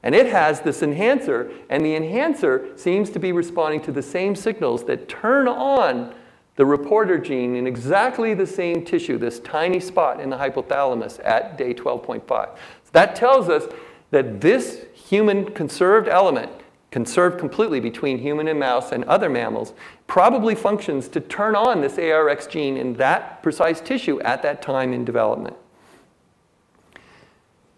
And 0.02 0.14
it 0.14 0.26
has 0.26 0.60
this 0.60 0.82
enhancer, 0.82 1.50
and 1.70 1.84
the 1.84 1.94
enhancer 1.94 2.76
seems 2.76 3.10
to 3.10 3.18
be 3.18 3.32
responding 3.32 3.80
to 3.82 3.92
the 3.92 4.02
same 4.02 4.34
signals 4.34 4.84
that 4.84 5.08
turn 5.08 5.46
on 5.46 6.14
the 6.56 6.66
reporter 6.66 7.18
gene 7.18 7.56
in 7.56 7.66
exactly 7.66 8.34
the 8.34 8.46
same 8.46 8.84
tissue, 8.84 9.18
this 9.18 9.40
tiny 9.40 9.80
spot 9.80 10.20
in 10.20 10.30
the 10.30 10.36
hypothalamus 10.36 11.20
at 11.24 11.56
day 11.56 11.72
12.5. 11.72 12.26
So 12.26 12.90
that 12.92 13.16
tells 13.16 13.48
us 13.48 13.72
that 14.10 14.40
this 14.40 14.84
human 14.92 15.52
conserved 15.52 16.08
element, 16.08 16.52
conserved 16.90 17.38
completely 17.38 17.80
between 17.80 18.18
human 18.18 18.48
and 18.48 18.60
mouse 18.60 18.92
and 18.92 19.04
other 19.04 19.30
mammals, 19.30 19.72
probably 20.06 20.54
functions 20.54 21.08
to 21.08 21.20
turn 21.20 21.56
on 21.56 21.80
this 21.80 21.98
ARX 21.98 22.46
gene 22.46 22.76
in 22.76 22.94
that 22.94 23.42
precise 23.42 23.80
tissue 23.80 24.20
at 24.20 24.42
that 24.42 24.60
time 24.60 24.92
in 24.92 25.04
development. 25.04 25.56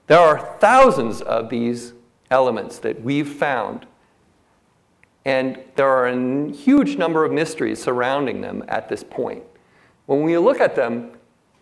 There 0.09 0.19
are 0.19 0.57
thousands 0.59 1.23
of 1.23 1.49
these 1.49 1.93
elements 2.31 2.79
that 2.81 3.03
we've 3.03 3.29
found 3.29 3.87
and 5.25 5.59
there 5.77 5.89
are 5.89 6.09
a 6.09 6.53
huge 6.53 6.97
number 6.97 7.25
of 7.25 7.33
mysteries 7.33 7.83
surrounding 7.83 8.41
them 8.41 8.65
at 8.69 8.89
this 8.89 9.03
point. 9.03 9.43
When 10.07 10.23
we 10.23 10.37
look 10.37 10.61
at 10.61 10.77
them, 10.77 11.13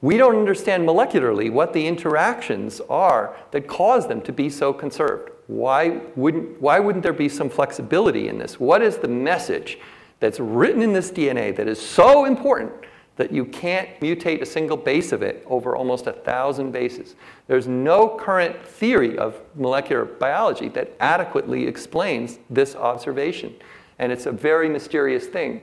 we 0.01 0.17
don't 0.17 0.37
understand 0.37 0.87
molecularly 0.87 1.51
what 1.51 1.73
the 1.73 1.87
interactions 1.87 2.81
are 2.91 3.37
that 3.53 3.69
cause 3.69 4.09
them 4.09 4.21
to 4.23 4.33
be 4.33 4.51
so 4.51 4.73
conserved. 4.73 5.31
Why 5.47 6.01
wouldn't, 6.17 6.61
why 6.61 6.81
wouldn't 6.81 7.05
there 7.05 7.13
be 7.13 7.29
some 7.29 7.49
flexibility 7.49 8.27
in 8.27 8.39
this? 8.39 8.59
What 8.59 8.83
is 8.83 8.99
the 8.99 9.09
message 9.09 9.79
that's 10.19 10.41
written 10.41 10.83
in 10.83 10.93
this 10.93 11.13
DNA 11.13 11.55
that 11.55 11.69
is 11.69 11.81
so 11.81 12.25
important 12.25 12.73
that 13.17 13.33
you 13.33 13.45
can't 13.45 13.89
mutate 14.01 14.41
a 14.41 14.47
single 14.47 14.77
base 14.77 15.13
of 15.13 15.23
it 15.23 15.45
over 15.47 15.77
almost 15.77 16.07
a 16.07 16.13
thousand 16.13 16.73
bases. 16.73 17.15
There's 17.47 17.69
no 17.69 18.09
current 18.09 18.65
theory 18.67 19.19
of 19.19 19.41
molecular 19.55 20.05
biology 20.05 20.69
that 20.71 20.93
adequately 20.99 21.67
explains 21.67 22.39
this 22.49 22.75
observation. 22.75 23.55
And 23.99 24.11
it's 24.11 24.27
a 24.27 24.33
very 24.33 24.69
mysterious 24.69 25.27
thing. 25.27 25.63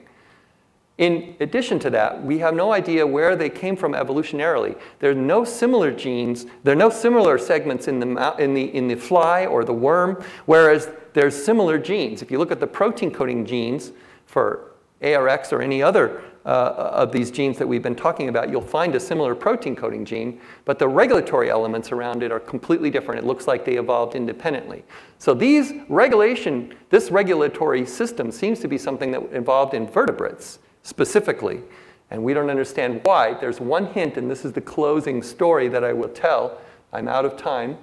In 1.00 1.38
addition 1.40 1.80
to 1.80 1.90
that, 1.92 2.22
we 2.24 2.40
have 2.40 2.54
no 2.54 2.74
idea 2.74 3.08
where 3.08 3.38
they 3.38 3.50
came 3.50 3.78
from 3.78 3.94
evolutionarily. 3.94 4.78
There 5.00 5.12
are 5.12 5.16
no 5.16 5.46
similar 5.46 5.92
genes, 5.92 6.46
there 6.64 6.74
are 6.74 6.78
no 6.78 6.90
similar 6.90 7.38
segments 7.38 7.88
in 7.88 8.02
the, 8.02 8.36
in 8.38 8.54
the, 8.54 8.76
in 8.76 8.90
the 8.90 8.96
fly 8.96 9.46
or 9.46 9.64
the 9.64 9.74
worm, 9.74 10.22
whereas 10.46 10.90
there's 11.14 11.42
similar 11.42 11.78
genes. 11.78 12.22
If 12.22 12.32
you 12.32 12.38
look 12.38 12.52
at 12.52 12.60
the 12.60 12.68
protein 12.68 13.12
coding 13.12 13.46
genes 13.46 13.94
for 14.26 14.72
ARX 15.02 15.54
or 15.54 15.62
any 15.62 15.82
other 15.82 16.22
uh, 16.46 16.92
of 16.94 17.12
these 17.12 17.32
genes 17.32 17.58
that 17.58 17.68
we've 17.68 17.84
been 17.84 17.96
talking 17.96 18.30
about, 18.30 18.50
you'll 18.50 18.62
find 18.62 18.96
a 18.96 19.00
similar 19.00 19.36
protein 19.36 19.76
coding 19.76 20.06
gene, 20.06 20.40
but 20.66 20.80
the 20.80 20.88
regulatory 20.88 21.50
elements 21.50 21.92
around 21.92 22.24
it 22.24 22.32
are 22.32 22.40
completely 22.40 22.90
different. 22.90 23.20
It 23.20 23.28
looks 23.28 23.48
like 23.48 23.66
they 23.66 23.76
evolved 23.76 24.16
independently. 24.16 24.84
So 25.18 25.34
these 25.34 25.74
regulation, 25.90 26.74
this 26.90 27.12
regulatory 27.12 27.86
system 27.86 28.32
seems 28.32 28.60
to 28.62 28.68
be 28.68 28.78
something 28.78 29.12
that 29.12 29.22
evolved 29.32 29.74
in 29.74 29.88
vertebrates 29.88 30.60
specifically, 30.84 31.62
and 32.10 32.24
we 32.24 32.34
don't 32.34 32.50
understand 32.50 33.02
why. 33.04 33.34
There's 33.34 33.60
one 33.60 33.88
hint, 33.88 34.18
and 34.18 34.32
this 34.32 34.46
is 34.46 34.54
the 34.54 34.62
closing 34.62 35.22
story 35.22 35.68
that 35.68 35.84
I 35.84 35.94
will 35.94 36.10
tell. 36.10 36.58
I'm 36.94 37.08
out 37.08 37.26
of 37.26 37.38
time, 37.38 37.78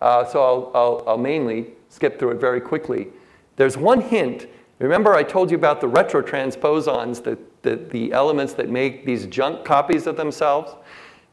uh, 0.00 0.24
so 0.24 0.42
I'll, 0.42 0.72
I'll, 0.74 1.04
I'll 1.10 1.18
mainly 1.18 1.68
skip 1.88 2.18
through 2.18 2.32
it 2.32 2.40
very 2.40 2.60
quickly. 2.60 3.08
There's 3.56 3.76
one 3.76 4.00
hint 4.00 4.46
Remember 4.78 5.14
I 5.14 5.24
told 5.24 5.50
you 5.50 5.56
about 5.56 5.80
the 5.80 5.88
retrotransposons, 5.88 7.24
the, 7.24 7.38
the, 7.62 7.76
the 7.76 8.12
elements 8.12 8.54
that 8.54 8.68
make 8.68 9.04
these 9.04 9.26
junk 9.26 9.64
copies 9.64 10.06
of 10.06 10.16
themselves? 10.16 10.74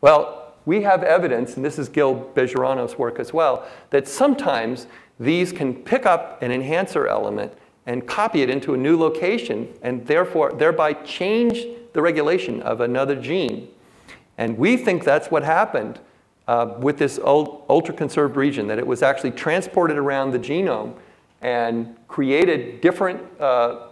Well, 0.02 0.54
we 0.66 0.82
have 0.82 1.04
evidence, 1.04 1.56
and 1.56 1.64
this 1.64 1.78
is 1.78 1.88
Gil 1.90 2.32
Bejerano's 2.34 2.98
work 2.98 3.20
as 3.20 3.34
well, 3.34 3.68
that 3.92 4.08
sometimes 4.08 4.88
these 5.20 5.52
can 5.52 5.76
pick 5.76 6.08
up 6.08 6.42
an 6.42 6.52
enhancer 6.52 7.08
element 7.08 7.54
and 7.86 8.08
copy 8.08 8.42
it 8.42 8.50
into 8.50 8.74
a 8.74 8.78
new 8.78 8.98
location 8.98 9.72
and 9.84 10.06
therefore 10.08 10.52
thereby 10.52 10.94
change 10.94 11.66
the 11.94 12.02
regulation 12.02 12.62
of 12.64 12.82
another 12.82 13.16
gene. 13.16 13.70
And 14.40 14.58
we 14.58 14.76
think 14.76 15.04
that's 15.04 15.30
what 15.30 15.44
happened 15.44 16.00
uh, 16.48 16.76
with 16.80 16.98
this 16.98 17.20
ultra-conserved 17.20 18.36
region, 18.36 18.68
that 18.68 18.80
it 18.80 18.86
was 18.86 19.02
actually 19.04 19.32
transported 19.32 19.98
around 19.98 20.32
the 20.32 20.40
genome 20.40 20.96
and 21.46 21.96
created 22.08 22.82
different 22.82 23.22
uh, 23.40 23.90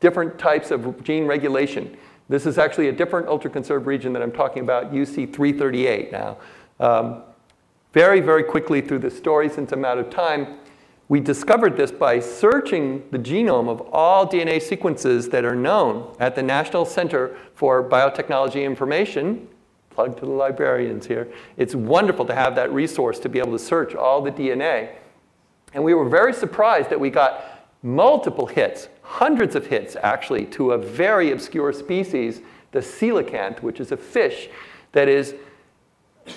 different 0.00 0.36
types 0.36 0.72
of 0.72 1.02
gene 1.04 1.24
regulation. 1.24 1.96
This 2.28 2.44
is 2.44 2.58
actually 2.58 2.88
a 2.88 2.92
different 2.92 3.28
ultra-conserved 3.28 3.86
region 3.86 4.12
that 4.12 4.20
I'm 4.20 4.32
talking 4.32 4.64
about, 4.64 4.92
UC338 4.92 6.10
now. 6.10 6.36
Um, 6.80 7.22
very, 7.92 8.20
very 8.20 8.42
quickly 8.42 8.80
through 8.80 8.98
the 8.98 9.10
story, 9.10 9.48
since 9.48 9.70
I'm 9.70 9.84
out 9.84 9.96
of 9.96 10.10
time, 10.10 10.58
we 11.08 11.20
discovered 11.20 11.76
this 11.76 11.92
by 11.92 12.18
searching 12.18 13.04
the 13.12 13.18
genome 13.18 13.68
of 13.68 13.80
all 13.92 14.26
DNA 14.26 14.60
sequences 14.60 15.28
that 15.28 15.44
are 15.44 15.54
known 15.54 16.14
at 16.18 16.34
the 16.34 16.42
National 16.42 16.84
Center 16.84 17.36
for 17.54 17.88
Biotechnology 17.88 18.64
Information. 18.64 19.46
Plug 19.90 20.18
to 20.18 20.26
the 20.26 20.32
librarians 20.32 21.06
here. 21.06 21.28
It's 21.56 21.76
wonderful 21.76 22.26
to 22.26 22.34
have 22.34 22.56
that 22.56 22.72
resource 22.72 23.20
to 23.20 23.28
be 23.28 23.38
able 23.38 23.52
to 23.52 23.58
search 23.58 23.94
all 23.94 24.20
the 24.20 24.32
DNA. 24.32 24.96
And 25.76 25.84
we 25.84 25.92
were 25.92 26.08
very 26.08 26.32
surprised 26.32 26.88
that 26.88 26.98
we 26.98 27.10
got 27.10 27.44
multiple 27.82 28.46
hits, 28.46 28.88
hundreds 29.02 29.54
of 29.54 29.66
hits 29.66 29.94
actually, 30.02 30.46
to 30.46 30.72
a 30.72 30.78
very 30.78 31.32
obscure 31.32 31.70
species, 31.70 32.40
the 32.72 32.78
coelacanth, 32.78 33.60
which 33.60 33.78
is 33.78 33.92
a 33.92 33.96
fish 33.96 34.48
that 34.92 35.06
is 35.06 35.34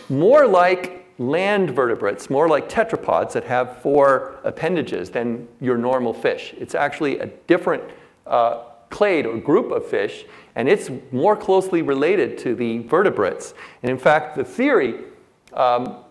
more 0.10 0.46
like 0.46 1.10
land 1.20 1.70
vertebrates, 1.70 2.30
more 2.30 2.50
like 2.50 2.68
tetrapods 2.68 3.32
that 3.32 3.46
have 3.46 3.82
four 3.82 4.36
appendages 4.44 5.10
than 5.10 5.48
your 5.62 5.78
normal 5.78 6.14
fish. 6.14 6.54
It's 6.58 6.76
actually 6.76 7.20
a 7.20 7.28
different 7.48 7.84
uh, 8.28 8.64
clade 8.90 9.26
or 9.26 9.38
group 9.38 9.72
of 9.72 9.86
fish, 9.86 10.26
and 10.56 10.68
it's 10.68 10.90
more 11.14 11.38
closely 11.38 11.82
related 11.82 12.38
to 12.40 12.56
the 12.56 12.80
vertebrates. 12.80 13.54
And 13.84 13.90
in 13.90 13.98
fact, 13.98 14.36
the 14.36 14.44
theory 14.44 15.06
um, 15.54 16.04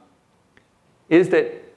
is 1.11 1.29
that 1.29 1.68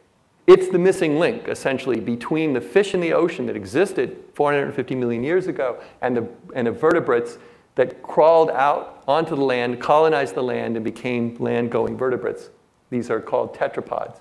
it's 0.52 0.68
the 0.68 0.78
missing 0.78 1.18
link, 1.18 1.48
essentially, 1.48 2.02
between 2.02 2.52
the 2.52 2.60
fish 2.60 2.94
in 2.94 3.00
the 3.00 3.14
ocean 3.14 3.46
that 3.46 3.56
existed 3.56 4.18
450 4.34 4.96
million 4.96 5.24
years 5.24 5.48
ago 5.48 5.82
and 6.02 6.18
the, 6.18 6.28
and 6.54 6.68
the 6.68 6.72
vertebrates 6.72 7.38
that 7.76 8.04
crawled 8.04 8.50
out 8.50 9.02
onto 9.08 9.34
the 9.34 9.42
land, 9.42 9.80
colonized 9.80 10.36
the 10.36 10.44
land, 10.44 10.76
and 10.76 10.84
became 10.84 11.38
land 11.38 11.72
going 11.72 11.98
vertebrates. 11.98 12.50
These 12.90 13.10
are 13.10 13.22
called 13.22 13.56
tetrapods. 13.56 14.20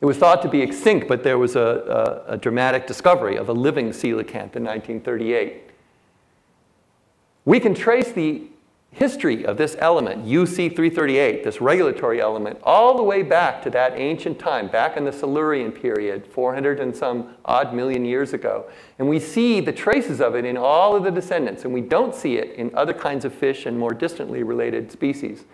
It 0.00 0.06
was 0.06 0.18
thought 0.18 0.42
to 0.42 0.48
be 0.48 0.60
extinct, 0.60 1.06
but 1.06 1.22
there 1.22 1.38
was 1.38 1.54
a, 1.54 2.24
a, 2.28 2.32
a 2.32 2.36
dramatic 2.36 2.88
discovery 2.88 3.36
of 3.36 3.48
a 3.48 3.52
living 3.52 3.90
coelacanth 3.90 4.56
in 4.56 4.64
1938. 4.64 5.70
We 7.44 7.60
can 7.60 7.74
trace 7.74 8.10
the 8.10 8.42
history 8.94 9.44
of 9.44 9.56
this 9.56 9.76
element, 9.80 10.24
UC338, 10.24 11.42
this 11.42 11.60
regulatory 11.60 12.20
element, 12.20 12.58
all 12.62 12.96
the 12.96 13.02
way 13.02 13.22
back 13.22 13.62
to 13.62 13.70
that 13.70 13.98
ancient 13.98 14.38
time, 14.38 14.68
back 14.68 14.96
in 14.96 15.04
the 15.04 15.12
Silurian 15.12 15.72
period, 15.72 16.26
400 16.26 16.80
and 16.80 16.94
some 16.94 17.34
odd 17.44 17.74
million 17.74 18.04
years 18.04 18.32
ago. 18.32 18.66
And 18.98 19.08
we 19.08 19.18
see 19.18 19.60
the 19.60 19.72
traces 19.72 20.20
of 20.20 20.36
it 20.36 20.44
in 20.44 20.56
all 20.56 20.94
of 20.94 21.02
the 21.02 21.10
descendants, 21.10 21.64
and 21.64 21.74
we 21.74 21.80
don't 21.80 22.14
see 22.14 22.36
it 22.36 22.56
in 22.56 22.74
other 22.74 22.94
kinds 22.94 23.24
of 23.24 23.34
fish 23.34 23.66
and 23.66 23.78
more 23.78 23.92
distantly 23.92 24.42
related 24.42 24.92
species. 24.92 25.44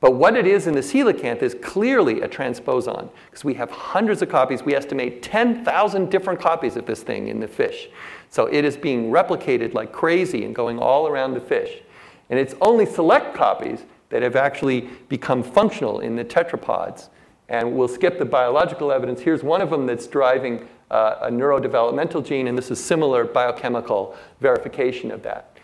But 0.00 0.14
what 0.14 0.34
it 0.34 0.46
is 0.46 0.66
in 0.66 0.72
the 0.72 0.80
coelacanth 0.80 1.42
is 1.42 1.54
clearly 1.60 2.22
a 2.22 2.28
transposon, 2.28 3.10
because 3.26 3.44
we 3.44 3.52
have 3.54 3.70
hundreds 3.70 4.22
of 4.22 4.30
copies. 4.30 4.62
We 4.62 4.74
estimate 4.74 5.22
10,000 5.22 6.10
different 6.10 6.40
copies 6.40 6.76
of 6.76 6.86
this 6.86 7.02
thing 7.02 7.28
in 7.28 7.40
the 7.40 7.48
fish. 7.48 7.90
So 8.30 8.46
it 8.46 8.64
is 8.64 8.78
being 8.78 9.10
replicated 9.10 9.74
like 9.74 9.92
crazy 9.92 10.46
and 10.46 10.54
going 10.54 10.78
all 10.78 11.06
around 11.06 11.34
the 11.34 11.40
fish. 11.40 11.82
And 12.30 12.38
it's 12.38 12.54
only 12.60 12.86
select 12.86 13.34
copies 13.34 13.84
that 14.08 14.22
have 14.22 14.36
actually 14.36 14.88
become 15.08 15.42
functional 15.42 16.00
in 16.00 16.16
the 16.16 16.24
tetrapods. 16.24 17.08
And 17.48 17.74
we'll 17.74 17.88
skip 17.88 18.18
the 18.18 18.24
biological 18.24 18.92
evidence. 18.92 19.20
Here's 19.20 19.42
one 19.42 19.60
of 19.60 19.70
them 19.70 19.86
that's 19.86 20.06
driving 20.06 20.66
uh, 20.90 21.16
a 21.22 21.30
neurodevelopmental 21.30 22.24
gene, 22.24 22.48
and 22.48 22.56
this 22.56 22.70
is 22.70 22.82
similar 22.82 23.24
biochemical 23.24 24.16
verification 24.40 25.10
of 25.10 25.22
that. 25.22 25.56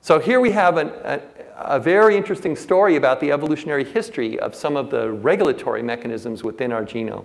So 0.00 0.18
here 0.18 0.40
we 0.40 0.50
have 0.50 0.76
an, 0.76 0.88
a, 0.88 1.20
a 1.56 1.80
very 1.80 2.16
interesting 2.16 2.56
story 2.56 2.96
about 2.96 3.20
the 3.20 3.32
evolutionary 3.32 3.84
history 3.84 4.38
of 4.38 4.54
some 4.54 4.76
of 4.76 4.90
the 4.90 5.10
regulatory 5.12 5.82
mechanisms 5.82 6.42
within 6.42 6.72
our 6.72 6.84
genome. 6.84 7.24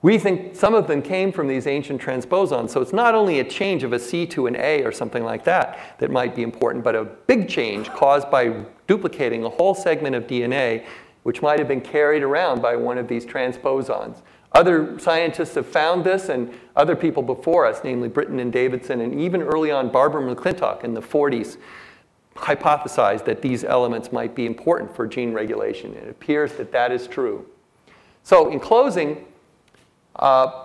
We 0.00 0.16
think 0.18 0.54
some 0.54 0.74
of 0.74 0.86
them 0.86 1.02
came 1.02 1.32
from 1.32 1.48
these 1.48 1.66
ancient 1.66 2.00
transposons, 2.00 2.70
so 2.70 2.80
it's 2.80 2.92
not 2.92 3.16
only 3.16 3.40
a 3.40 3.44
change 3.44 3.82
of 3.82 3.92
a 3.92 3.98
C 3.98 4.26
to 4.26 4.46
an 4.46 4.54
A 4.54 4.84
or 4.84 4.92
something 4.92 5.24
like 5.24 5.42
that 5.44 5.96
that 5.98 6.12
might 6.12 6.36
be 6.36 6.42
important, 6.42 6.84
but 6.84 6.94
a 6.94 7.04
big 7.04 7.48
change 7.48 7.88
caused 7.90 8.30
by 8.30 8.64
duplicating 8.86 9.44
a 9.44 9.48
whole 9.48 9.74
segment 9.74 10.14
of 10.14 10.28
DNA 10.28 10.84
which 11.24 11.42
might 11.42 11.58
have 11.58 11.68
been 11.68 11.80
carried 11.80 12.22
around 12.22 12.62
by 12.62 12.76
one 12.76 12.96
of 12.96 13.08
these 13.08 13.26
transposons. 13.26 14.22
Other 14.52 14.98
scientists 14.98 15.56
have 15.56 15.66
found 15.66 16.04
this, 16.04 16.28
and 16.28 16.54
other 16.76 16.96
people 16.96 17.22
before 17.22 17.66
us, 17.66 17.80
namely 17.84 18.08
Britten 18.08 18.38
and 18.38 18.52
Davidson, 18.52 19.00
and 19.00 19.20
even 19.20 19.42
early 19.42 19.70
on 19.70 19.90
Barbara 19.90 20.22
McClintock 20.22 20.84
in 20.84 20.94
the 20.94 21.02
40s, 21.02 21.58
hypothesized 22.34 23.24
that 23.26 23.42
these 23.42 23.64
elements 23.64 24.10
might 24.12 24.34
be 24.34 24.46
important 24.46 24.94
for 24.94 25.06
gene 25.06 25.32
regulation. 25.32 25.92
It 25.94 26.08
appears 26.08 26.52
that 26.54 26.72
that 26.72 26.92
is 26.92 27.06
true. 27.06 27.44
So, 28.22 28.50
in 28.50 28.60
closing, 28.60 29.26
uh, 30.18 30.64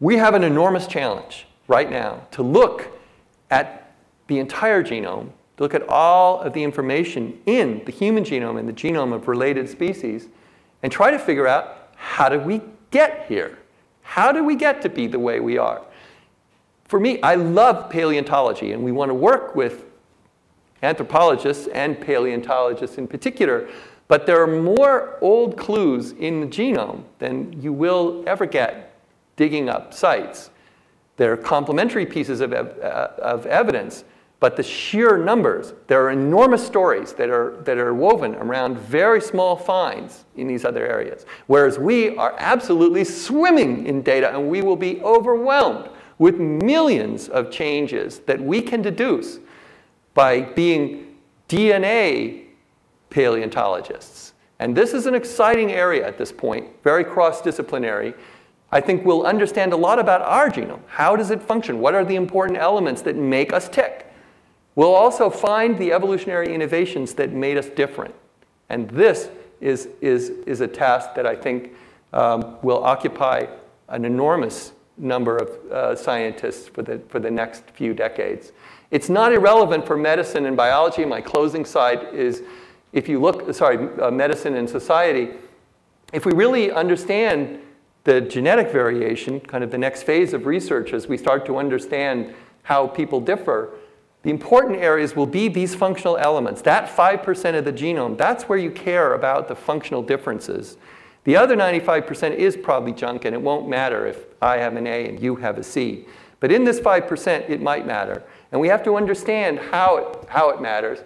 we 0.00 0.16
have 0.16 0.34
an 0.34 0.44
enormous 0.44 0.86
challenge 0.86 1.46
right 1.68 1.90
now 1.90 2.26
to 2.32 2.42
look 2.42 2.88
at 3.50 3.92
the 4.26 4.38
entire 4.38 4.82
genome, 4.82 5.30
to 5.56 5.62
look 5.62 5.74
at 5.74 5.88
all 5.88 6.40
of 6.40 6.52
the 6.52 6.62
information 6.62 7.38
in 7.46 7.82
the 7.84 7.92
human 7.92 8.24
genome 8.24 8.58
and 8.58 8.68
the 8.68 8.72
genome 8.72 9.12
of 9.12 9.28
related 9.28 9.68
species, 9.68 10.28
and 10.82 10.90
try 10.90 11.10
to 11.10 11.18
figure 11.18 11.46
out 11.46 11.90
how 11.96 12.28
did 12.28 12.44
we 12.44 12.62
get 12.90 13.26
here? 13.26 13.58
How 14.02 14.32
did 14.32 14.42
we 14.42 14.56
get 14.56 14.82
to 14.82 14.88
be 14.88 15.06
the 15.06 15.18
way 15.18 15.40
we 15.40 15.58
are? 15.58 15.82
For 16.86 16.98
me, 16.98 17.20
I 17.22 17.36
love 17.36 17.90
paleontology, 17.90 18.72
and 18.72 18.82
we 18.82 18.90
want 18.90 19.10
to 19.10 19.14
work 19.14 19.54
with 19.54 19.84
anthropologists 20.82 21.68
and 21.68 22.00
paleontologists 22.00 22.98
in 22.98 23.06
particular, 23.06 23.68
but 24.10 24.26
there 24.26 24.42
are 24.42 24.46
more 24.48 25.16
old 25.20 25.56
clues 25.56 26.10
in 26.18 26.40
the 26.40 26.46
genome 26.48 27.04
than 27.20 27.62
you 27.62 27.72
will 27.72 28.24
ever 28.26 28.44
get 28.44 28.92
digging 29.36 29.68
up 29.68 29.94
sites. 29.94 30.50
They're 31.16 31.36
complementary 31.36 32.04
pieces 32.04 32.40
of, 32.40 32.52
ev- 32.52 32.76
uh, 32.80 33.10
of 33.18 33.46
evidence, 33.46 34.02
but 34.40 34.56
the 34.56 34.64
sheer 34.64 35.16
numbers, 35.16 35.74
there 35.86 36.04
are 36.04 36.10
enormous 36.10 36.66
stories 36.66 37.12
that 37.12 37.30
are, 37.30 37.62
that 37.62 37.78
are 37.78 37.94
woven 37.94 38.34
around 38.34 38.78
very 38.78 39.20
small 39.20 39.54
finds 39.54 40.24
in 40.34 40.48
these 40.48 40.64
other 40.64 40.84
areas. 40.84 41.24
Whereas 41.46 41.78
we 41.78 42.16
are 42.16 42.34
absolutely 42.36 43.04
swimming 43.04 43.86
in 43.86 44.02
data 44.02 44.34
and 44.34 44.50
we 44.50 44.60
will 44.60 44.74
be 44.74 45.00
overwhelmed 45.02 45.88
with 46.18 46.40
millions 46.40 47.28
of 47.28 47.52
changes 47.52 48.18
that 48.20 48.40
we 48.40 48.60
can 48.60 48.82
deduce 48.82 49.38
by 50.14 50.40
being 50.40 51.16
DNA 51.48 52.49
paleontologists. 53.10 54.32
And 54.58 54.76
this 54.76 54.92
is 54.92 55.06
an 55.06 55.14
exciting 55.14 55.72
area 55.72 56.06
at 56.06 56.18
this 56.18 56.32
point, 56.32 56.68
very 56.82 57.04
cross 57.04 57.40
disciplinary. 57.40 58.14
I 58.72 58.80
think 58.80 59.04
we'll 59.04 59.26
understand 59.26 59.72
a 59.72 59.76
lot 59.76 59.98
about 59.98 60.22
our 60.22 60.48
genome. 60.48 60.80
How 60.86 61.16
does 61.16 61.30
it 61.30 61.42
function? 61.42 61.80
What 61.80 61.94
are 61.94 62.04
the 62.04 62.14
important 62.14 62.58
elements 62.58 63.02
that 63.02 63.16
make 63.16 63.52
us 63.52 63.68
tick? 63.68 64.06
We'll 64.76 64.94
also 64.94 65.28
find 65.28 65.76
the 65.78 65.92
evolutionary 65.92 66.54
innovations 66.54 67.14
that 67.14 67.32
made 67.32 67.58
us 67.58 67.68
different. 67.68 68.14
And 68.68 68.88
this 68.90 69.30
is, 69.60 69.88
is, 70.00 70.30
is 70.46 70.60
a 70.60 70.68
task 70.68 71.14
that 71.16 71.26
I 71.26 71.34
think 71.34 71.72
um, 72.12 72.56
will 72.62 72.84
occupy 72.84 73.46
an 73.88 74.04
enormous 74.04 74.72
number 74.96 75.36
of 75.36 75.72
uh, 75.72 75.96
scientists 75.96 76.68
for 76.68 76.82
the, 76.82 77.00
for 77.08 77.18
the 77.18 77.30
next 77.30 77.64
few 77.70 77.94
decades. 77.94 78.52
It's 78.90 79.08
not 79.08 79.32
irrelevant 79.32 79.86
for 79.86 79.96
medicine 79.96 80.46
and 80.46 80.56
biology. 80.56 81.04
My 81.04 81.20
closing 81.20 81.64
slide 81.64 82.12
is 82.12 82.42
if 82.92 83.08
you 83.08 83.20
look, 83.20 83.52
sorry, 83.54 83.88
uh, 84.00 84.10
medicine 84.10 84.56
and 84.56 84.68
society, 84.68 85.30
if 86.12 86.24
we 86.24 86.32
really 86.32 86.72
understand 86.72 87.60
the 88.04 88.20
genetic 88.20 88.70
variation, 88.70 89.40
kind 89.40 89.62
of 89.62 89.70
the 89.70 89.78
next 89.78 90.02
phase 90.02 90.32
of 90.32 90.46
research 90.46 90.92
as 90.92 91.06
we 91.06 91.16
start 91.16 91.46
to 91.46 91.58
understand 91.58 92.34
how 92.62 92.86
people 92.86 93.20
differ, 93.20 93.74
the 94.22 94.30
important 94.30 94.78
areas 94.78 95.16
will 95.16 95.26
be 95.26 95.48
these 95.48 95.74
functional 95.74 96.16
elements. 96.18 96.62
That 96.62 96.88
5% 96.94 97.58
of 97.58 97.64
the 97.64 97.72
genome, 97.72 98.18
that's 98.18 98.44
where 98.44 98.58
you 98.58 98.70
care 98.70 99.14
about 99.14 99.48
the 99.48 99.56
functional 99.56 100.02
differences. 100.02 100.76
The 101.24 101.36
other 101.36 101.56
95% 101.56 102.34
is 102.34 102.56
probably 102.56 102.92
junk, 102.92 103.24
and 103.24 103.34
it 103.34 103.40
won't 103.40 103.68
matter 103.68 104.06
if 104.06 104.24
I 104.42 104.58
have 104.58 104.76
an 104.76 104.86
A 104.86 105.08
and 105.08 105.20
you 105.20 105.36
have 105.36 105.58
a 105.58 105.62
C. 105.62 106.06
But 106.38 106.50
in 106.50 106.64
this 106.64 106.80
5%, 106.80 107.48
it 107.48 107.60
might 107.60 107.86
matter. 107.86 108.22
And 108.52 108.60
we 108.60 108.68
have 108.68 108.82
to 108.84 108.96
understand 108.96 109.58
how 109.58 109.96
it, 109.98 110.28
how 110.28 110.50
it 110.50 110.60
matters. 110.60 111.00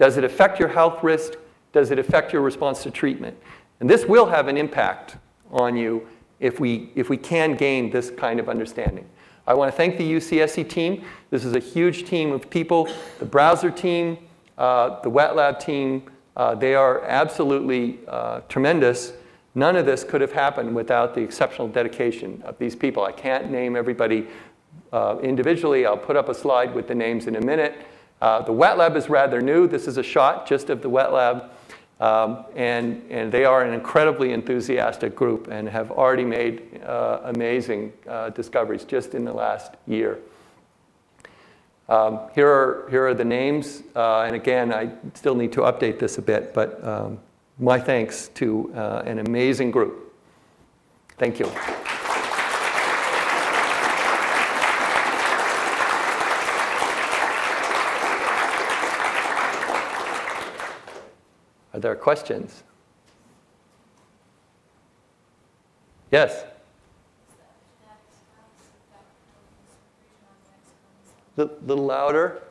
Does 0.00 0.16
it 0.16 0.24
affect 0.24 0.58
your 0.58 0.70
health 0.70 1.04
risk? 1.04 1.34
Does 1.74 1.90
it 1.90 1.98
affect 1.98 2.32
your 2.32 2.40
response 2.40 2.82
to 2.84 2.90
treatment? 2.90 3.36
And 3.80 3.90
this 3.90 4.06
will 4.06 4.24
have 4.24 4.48
an 4.48 4.56
impact 4.56 5.18
on 5.50 5.76
you 5.76 6.08
if 6.38 6.58
we, 6.58 6.90
if 6.94 7.10
we 7.10 7.18
can 7.18 7.54
gain 7.54 7.90
this 7.90 8.10
kind 8.10 8.40
of 8.40 8.48
understanding. 8.48 9.06
I 9.46 9.52
want 9.52 9.70
to 9.70 9.76
thank 9.76 9.98
the 9.98 10.10
UCSC 10.10 10.70
team. 10.70 11.04
This 11.28 11.44
is 11.44 11.54
a 11.54 11.58
huge 11.58 12.08
team 12.08 12.32
of 12.32 12.48
people. 12.48 12.88
The 13.18 13.26
browser 13.26 13.70
team, 13.70 14.16
uh, 14.56 15.02
the 15.02 15.10
wet 15.10 15.36
lab 15.36 15.60
team, 15.60 16.10
uh, 16.34 16.54
they 16.54 16.74
are 16.74 17.04
absolutely 17.04 17.98
uh, 18.08 18.40
tremendous. 18.48 19.12
None 19.54 19.76
of 19.76 19.84
this 19.84 20.02
could 20.02 20.22
have 20.22 20.32
happened 20.32 20.74
without 20.74 21.14
the 21.14 21.20
exceptional 21.20 21.68
dedication 21.68 22.40
of 22.46 22.56
these 22.56 22.74
people. 22.74 23.04
I 23.04 23.12
can't 23.12 23.50
name 23.50 23.76
everybody 23.76 24.28
uh, 24.94 25.18
individually. 25.22 25.84
I'll 25.84 25.98
put 25.98 26.16
up 26.16 26.30
a 26.30 26.34
slide 26.34 26.74
with 26.74 26.88
the 26.88 26.94
names 26.94 27.26
in 27.26 27.36
a 27.36 27.40
minute. 27.42 27.74
Uh, 28.20 28.42
the 28.42 28.52
wet 28.52 28.76
lab 28.76 28.96
is 28.96 29.08
rather 29.08 29.40
new. 29.40 29.66
This 29.66 29.86
is 29.86 29.96
a 29.96 30.02
shot 30.02 30.46
just 30.46 30.70
of 30.70 30.82
the 30.82 30.88
wet 30.88 31.12
lab. 31.12 31.50
Um, 32.00 32.46
and, 32.56 33.02
and 33.10 33.30
they 33.30 33.44
are 33.44 33.62
an 33.62 33.74
incredibly 33.74 34.32
enthusiastic 34.32 35.14
group 35.14 35.48
and 35.48 35.68
have 35.68 35.90
already 35.90 36.24
made 36.24 36.80
uh, 36.82 37.20
amazing 37.24 37.92
uh, 38.08 38.30
discoveries 38.30 38.84
just 38.84 39.14
in 39.14 39.24
the 39.24 39.32
last 39.32 39.74
year. 39.86 40.18
Um, 41.90 42.20
here, 42.34 42.48
are, 42.48 42.88
here 42.88 43.06
are 43.06 43.14
the 43.14 43.24
names. 43.24 43.82
Uh, 43.94 44.22
and 44.22 44.34
again, 44.34 44.72
I 44.72 44.92
still 45.14 45.34
need 45.34 45.52
to 45.52 45.60
update 45.62 45.98
this 45.98 46.16
a 46.16 46.22
bit, 46.22 46.54
but 46.54 46.82
um, 46.86 47.18
my 47.58 47.78
thanks 47.78 48.28
to 48.28 48.72
uh, 48.74 49.02
an 49.04 49.18
amazing 49.18 49.70
group. 49.70 50.14
Thank 51.18 51.38
you. 51.38 51.50
Are 61.72 61.80
there 61.80 61.94
questions? 61.94 62.64
Yes? 66.10 66.44
A 71.36 71.48
little 71.64 71.86
louder. 71.86 72.42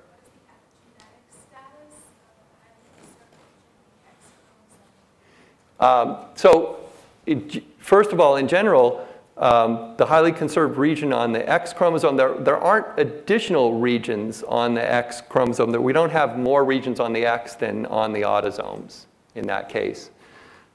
Um, 5.80 6.17
so, 6.36 6.80
it, 7.26 7.63
first 7.80 8.11
of 8.11 8.20
all, 8.20 8.38
in 8.38 8.47
general, 8.47 9.05
um, 9.38 9.95
the 9.97 10.05
highly 10.05 10.32
conserved 10.32 10.78
region 10.78 11.13
on 11.13 11.32
the 11.32 11.47
X 11.47 11.72
chromosome, 11.72 12.17
there, 12.17 12.34
there 12.36 12.57
aren't 12.57 12.99
additional 12.99 13.80
regions 13.80 14.43
on 14.43 14.74
the 14.74 14.91
X 14.91 15.22
chromosome. 15.22 15.72
That 15.72 15.82
We 15.82 15.93
don't 15.93 16.09
have 16.09 16.38
more 16.38 16.65
regions 16.65 16.99
on 16.99 17.13
the 17.13 17.26
X 17.26 17.55
than 17.55 17.86
on 17.86 18.11
the 18.11 18.22
autosomes 18.22 19.05
in 19.40 19.48
that 19.48 19.70
case. 19.70 20.12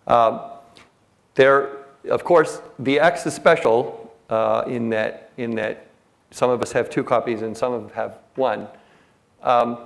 Um, 0.08 0.40
there, 1.34 1.84
of 2.10 2.24
course, 2.24 2.60
the 2.80 2.98
X 2.98 3.26
is 3.26 3.34
special 3.34 4.12
uh, 4.30 4.64
in, 4.66 4.90
that, 4.90 5.30
in 5.36 5.54
that 5.54 5.86
some 6.30 6.50
of 6.50 6.60
us 6.62 6.72
have 6.72 6.90
two 6.90 7.04
copies 7.04 7.42
and 7.42 7.56
some 7.56 7.72
of 7.72 7.86
us 7.86 7.92
have 7.92 8.18
one. 8.34 8.66
Um, 9.42 9.78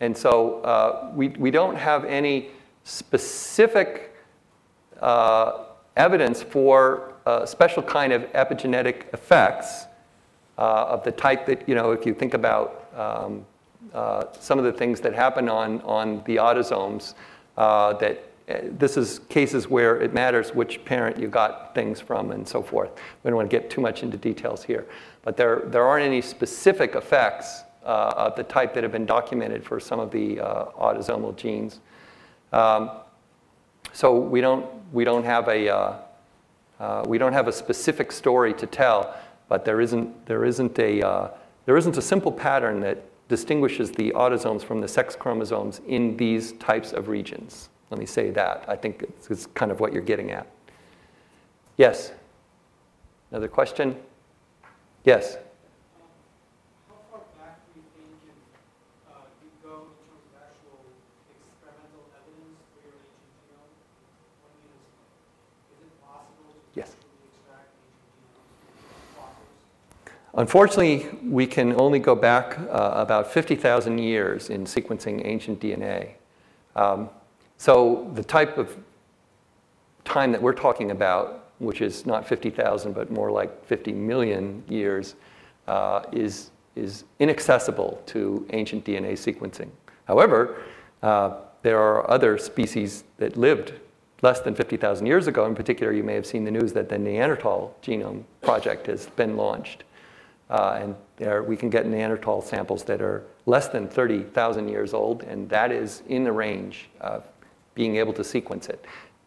and 0.00 0.16
so 0.16 0.60
uh, 0.60 1.10
we, 1.14 1.28
we 1.28 1.50
don't 1.50 1.76
have 1.76 2.04
any 2.04 2.50
specific 2.84 4.14
uh, 5.00 5.64
evidence 5.96 6.42
for 6.42 7.14
a 7.26 7.46
special 7.46 7.82
kind 7.82 8.12
of 8.12 8.22
epigenetic 8.32 9.12
effects 9.12 9.86
uh, 10.58 10.86
of 10.88 11.02
the 11.02 11.12
type 11.12 11.46
that, 11.46 11.68
you 11.68 11.74
know, 11.74 11.90
if 11.90 12.06
you 12.06 12.14
think 12.14 12.34
about 12.34 12.88
um, 12.94 13.44
uh, 13.92 14.24
some 14.38 14.58
of 14.58 14.64
the 14.64 14.72
things 14.72 15.00
that 15.00 15.14
happen 15.14 15.48
on, 15.48 15.80
on 15.82 16.22
the 16.24 16.36
autosomes, 16.36 17.14
uh, 17.56 17.94
that 17.94 18.22
uh, 18.48 18.58
this 18.78 18.96
is 18.96 19.20
cases 19.28 19.68
where 19.68 20.00
it 20.00 20.14
matters 20.14 20.54
which 20.54 20.84
parent 20.84 21.18
you 21.18 21.26
got 21.26 21.74
things 21.74 22.00
from 22.00 22.30
and 22.30 22.46
so 22.46 22.62
forth. 22.62 22.90
We 23.24 23.28
don't 23.30 23.36
want 23.36 23.50
to 23.50 23.56
get 23.56 23.70
too 23.70 23.80
much 23.80 24.02
into 24.02 24.16
details 24.16 24.62
here. 24.62 24.86
But 25.22 25.36
there, 25.36 25.62
there 25.66 25.84
aren't 25.84 26.04
any 26.04 26.22
specific 26.22 26.94
effects 26.94 27.62
uh, 27.84 28.12
of 28.16 28.36
the 28.36 28.44
type 28.44 28.74
that 28.74 28.84
have 28.84 28.92
been 28.92 29.06
documented 29.06 29.64
for 29.64 29.80
some 29.80 29.98
of 29.98 30.10
the 30.10 30.40
uh, 30.40 30.66
autosomal 30.78 31.34
genes. 31.36 31.80
Um, 32.52 32.90
so 33.92 34.18
we 34.18 34.40
don't, 34.40 34.66
we, 34.92 35.04
don't 35.04 35.24
have 35.24 35.48
a, 35.48 35.68
uh, 35.68 35.96
uh 36.78 37.04
we 37.08 37.18
don't 37.18 37.32
have 37.32 37.48
a 37.48 37.52
specific 37.52 38.12
story 38.12 38.54
to 38.54 38.66
tell, 38.66 39.16
but 39.48 39.64
there 39.64 39.80
isn't, 39.80 40.26
there 40.26 40.44
isn't, 40.44 40.78
a, 40.78 41.30
there 41.64 41.76
isn't 41.76 41.96
a 41.96 42.02
simple 42.02 42.30
pattern 42.30 42.80
that 42.80 43.02
distinguishes 43.28 43.90
the 43.92 44.12
autosomes 44.12 44.62
from 44.62 44.80
the 44.80 44.88
sex 44.88 45.16
chromosomes 45.16 45.80
in 45.86 46.16
these 46.16 46.52
types 46.52 46.92
of 46.92 47.08
regions. 47.08 47.68
Let 47.90 47.98
me 47.98 48.06
say 48.06 48.30
that. 48.30 48.64
I 48.68 48.76
think 48.76 49.02
it's, 49.02 49.30
it's 49.30 49.46
kind 49.46 49.70
of 49.70 49.80
what 49.80 49.92
you're 49.92 50.02
getting 50.02 50.30
at. 50.30 50.46
Yes? 51.76 52.12
Another 53.30 53.48
question? 53.48 53.96
Yes? 55.04 55.38
Unfortunately, 70.36 71.08
we 71.24 71.46
can 71.46 71.78
only 71.80 71.98
go 71.98 72.14
back 72.14 72.58
uh, 72.58 72.92
about 72.94 73.32
50,000 73.32 73.96
years 73.96 74.50
in 74.50 74.64
sequencing 74.64 75.26
ancient 75.26 75.60
DNA. 75.60 76.10
Um, 76.74 77.08
so 77.56 78.10
the 78.14 78.22
type 78.22 78.58
of 78.58 78.76
time 80.04 80.32
that 80.32 80.42
we're 80.42 80.52
talking 80.52 80.90
about, 80.90 81.52
which 81.58 81.80
is 81.80 82.04
not 82.04 82.28
50,000 82.28 82.92
but 82.92 83.10
more 83.10 83.30
like 83.30 83.64
50 83.64 83.92
million 83.92 84.62
years, 84.68 85.14
uh, 85.68 86.02
is, 86.12 86.50
is 86.74 87.04
inaccessible 87.18 88.02
to 88.04 88.46
ancient 88.50 88.84
DNA 88.84 89.12
sequencing. 89.12 89.70
However, 90.04 90.62
uh, 91.02 91.38
there 91.62 91.78
are 91.80 92.08
other 92.10 92.36
species 92.36 93.04
that 93.16 93.38
lived 93.38 93.72
less 94.20 94.40
than 94.40 94.54
50,000 94.54 95.06
years 95.06 95.28
ago. 95.28 95.46
In 95.46 95.54
particular, 95.54 95.94
you 95.94 96.04
may 96.04 96.14
have 96.14 96.26
seen 96.26 96.44
the 96.44 96.50
news 96.50 96.74
that 96.74 96.90
the 96.90 96.98
Neanderthal 96.98 97.74
Genome 97.82 98.24
Project 98.42 98.86
has 98.86 99.06
been 99.06 99.36
launched. 99.38 99.84
Uh, 100.48 100.78
and 100.80 100.94
there 101.16 101.42
we 101.42 101.56
can 101.56 101.70
get 101.70 101.86
Neanderthal 101.86 102.40
samples 102.40 102.84
that 102.84 103.02
are 103.02 103.24
less 103.46 103.68
than 103.68 103.88
30,000 103.88 104.68
years 104.68 104.94
old, 104.94 105.22
and 105.24 105.48
that 105.48 105.72
is 105.72 106.02
in 106.08 106.24
the 106.24 106.32
range 106.32 106.88
of 107.00 107.24
being 107.74 107.96
able 107.96 108.12
to 108.12 108.24
sequence 108.24 108.68
it. 108.68 108.84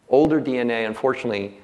Older 0.08 0.40
DNA, 0.40 0.86
unfortunately, 0.86 1.58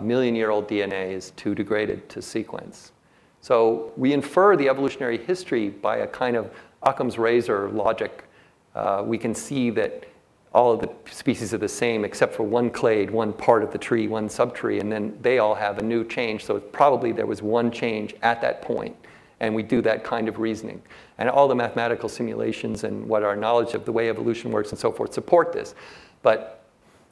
million 0.00 0.34
year 0.34 0.50
old 0.50 0.68
DNA 0.68 1.12
is 1.12 1.30
too 1.32 1.54
degraded 1.54 2.08
to 2.10 2.20
sequence. 2.20 2.92
So 3.40 3.92
we 3.96 4.12
infer 4.12 4.56
the 4.56 4.68
evolutionary 4.68 5.16
history 5.16 5.68
by 5.70 5.98
a 5.98 6.06
kind 6.06 6.36
of 6.36 6.50
Occam's 6.82 7.18
razor 7.18 7.70
logic. 7.70 8.24
Uh, 8.74 9.02
we 9.06 9.16
can 9.16 9.34
see 9.34 9.70
that 9.70 10.04
all 10.58 10.72
of 10.72 10.80
the 10.80 10.90
species 11.12 11.54
are 11.54 11.58
the 11.58 11.68
same 11.68 12.04
except 12.04 12.34
for 12.34 12.42
one 12.42 12.68
clade, 12.68 13.12
one 13.12 13.32
part 13.32 13.62
of 13.62 13.70
the 13.70 13.78
tree, 13.78 14.08
one 14.08 14.28
subtree, 14.28 14.80
and 14.80 14.90
then 14.90 15.16
they 15.22 15.38
all 15.38 15.54
have 15.54 15.78
a 15.78 15.82
new 15.82 16.04
change. 16.04 16.44
So 16.44 16.58
probably 16.58 17.12
there 17.12 17.26
was 17.26 17.42
one 17.42 17.70
change 17.70 18.16
at 18.22 18.40
that 18.40 18.60
point, 18.60 18.96
and 19.38 19.54
we 19.54 19.62
do 19.62 19.80
that 19.82 20.02
kind 20.02 20.28
of 20.28 20.40
reasoning. 20.40 20.82
And 21.18 21.30
all 21.30 21.46
the 21.46 21.54
mathematical 21.54 22.08
simulations 22.08 22.82
and 22.82 23.08
what 23.08 23.22
our 23.22 23.36
knowledge 23.36 23.74
of 23.74 23.84
the 23.84 23.92
way 23.92 24.10
evolution 24.10 24.50
works 24.50 24.70
and 24.70 24.78
so 24.78 24.90
forth 24.90 25.14
support 25.14 25.52
this. 25.52 25.76
But, 26.22 26.64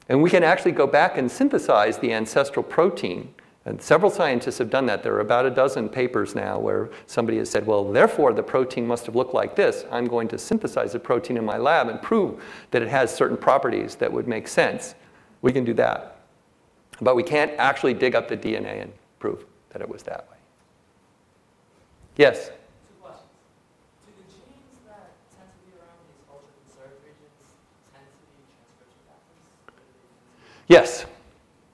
and 0.09 0.21
we 0.21 0.29
can 0.29 0.43
actually 0.43 0.73
go 0.73 0.85
back 0.85 1.17
and 1.17 1.31
synthesize 1.31 1.97
the 1.99 2.11
ancestral 2.11 2.63
protein. 2.63 3.33
And 3.67 3.81
several 3.81 4.09
scientists 4.09 4.59
have 4.59 4.69
done 4.69 4.85
that. 4.85 5.03
There 5.03 5.13
are 5.15 5.19
about 5.19 5.45
a 5.45 5.49
dozen 5.49 5.89
papers 5.89 6.35
now 6.35 6.57
where 6.57 6.89
somebody 7.05 7.37
has 7.39 7.49
said, 7.49 7.67
well, 7.67 7.91
therefore 7.91 8.31
the 8.31 8.41
protein 8.41 8.87
must 8.87 9.05
have 9.07 9.15
looked 9.15 9.33
like 9.33 9.57
this. 9.57 9.83
I'm 9.91 10.07
going 10.07 10.29
to 10.29 10.37
synthesize 10.37 10.93
the 10.93 10.99
protein 10.99 11.35
in 11.35 11.43
my 11.43 11.57
lab 11.57 11.89
and 11.89 12.01
prove 12.01 12.41
that 12.71 12.81
it 12.81 12.87
has 12.87 13.13
certain 13.13 13.35
properties 13.35 13.95
that 13.95 14.09
would 14.09 14.25
make 14.25 14.47
sense. 14.47 14.95
We 15.41 15.51
can 15.51 15.65
do 15.65 15.73
that. 15.73 16.21
But 17.01 17.17
we 17.17 17.23
can't 17.23 17.51
actually 17.57 17.93
dig 17.93 18.15
up 18.15 18.29
the 18.29 18.37
DNA 18.37 18.83
and 18.83 18.93
prove 19.19 19.45
that 19.71 19.81
it 19.81 19.89
was 19.89 20.01
that 20.03 20.29
way. 20.31 20.37
Yes? 22.15 22.51
Yes, 30.69 31.05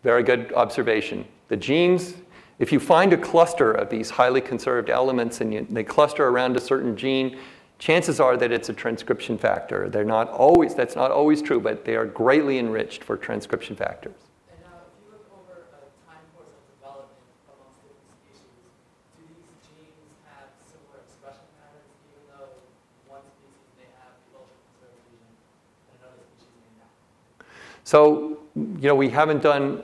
very 0.02 0.24
good 0.24 0.52
observation. 0.54 1.28
The 1.48 1.58
genes, 1.58 2.16
if 2.60 2.72
you 2.72 2.80
find 2.80 3.14
a 3.14 3.18
cluster 3.18 3.72
of 3.72 3.89
these 3.89 4.10
highly 4.10 4.41
conserved 4.41 4.89
elements 4.89 5.41
and 5.41 5.54
you, 5.54 5.68
they 5.70 5.84
cluster 5.84 6.28
around 6.28 6.56
a 6.58 6.62
certain 6.62 6.96
gene, 6.96 7.38
chances 7.80 8.20
are 8.20 8.38
that 8.38 8.52
it's 8.52 8.70
a 8.70 8.74
transcription 8.74 9.38
factor. 9.38 9.89
They're 9.89 10.04
not 10.06 10.30
always, 10.30 10.74
that's 10.74 10.96
not 10.96 11.12
always 11.12 11.41
true, 11.41 11.60
but 11.60 11.86
they 11.86 11.96
are 11.96 12.06
greatly 12.06 12.60
enriched 12.60 13.04
for 13.04 13.18
transcription 13.18 13.76
factors. 13.76 14.16
So, 27.84 28.39
you 28.56 28.88
know, 28.88 28.96
we 28.96 29.10
haven't 29.10 29.44
done 29.44 29.84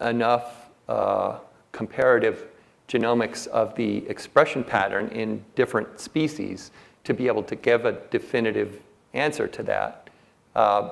enough 0.00 0.65
uh, 0.88 1.38
comparative 1.72 2.46
genomics 2.88 3.46
of 3.48 3.74
the 3.74 4.08
expression 4.08 4.62
pattern 4.62 5.08
in 5.08 5.44
different 5.54 6.00
species 6.00 6.70
to 7.04 7.14
be 7.14 7.26
able 7.26 7.42
to 7.42 7.56
give 7.56 7.84
a 7.84 7.92
definitive 8.10 8.80
answer 9.14 9.46
to 9.46 9.62
that. 9.62 10.10
Uh, 10.54 10.90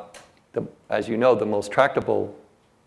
the, 0.52 0.64
as 0.90 1.08
you 1.08 1.16
know, 1.16 1.34
the 1.34 1.46
most 1.46 1.70
tractable 1.70 2.34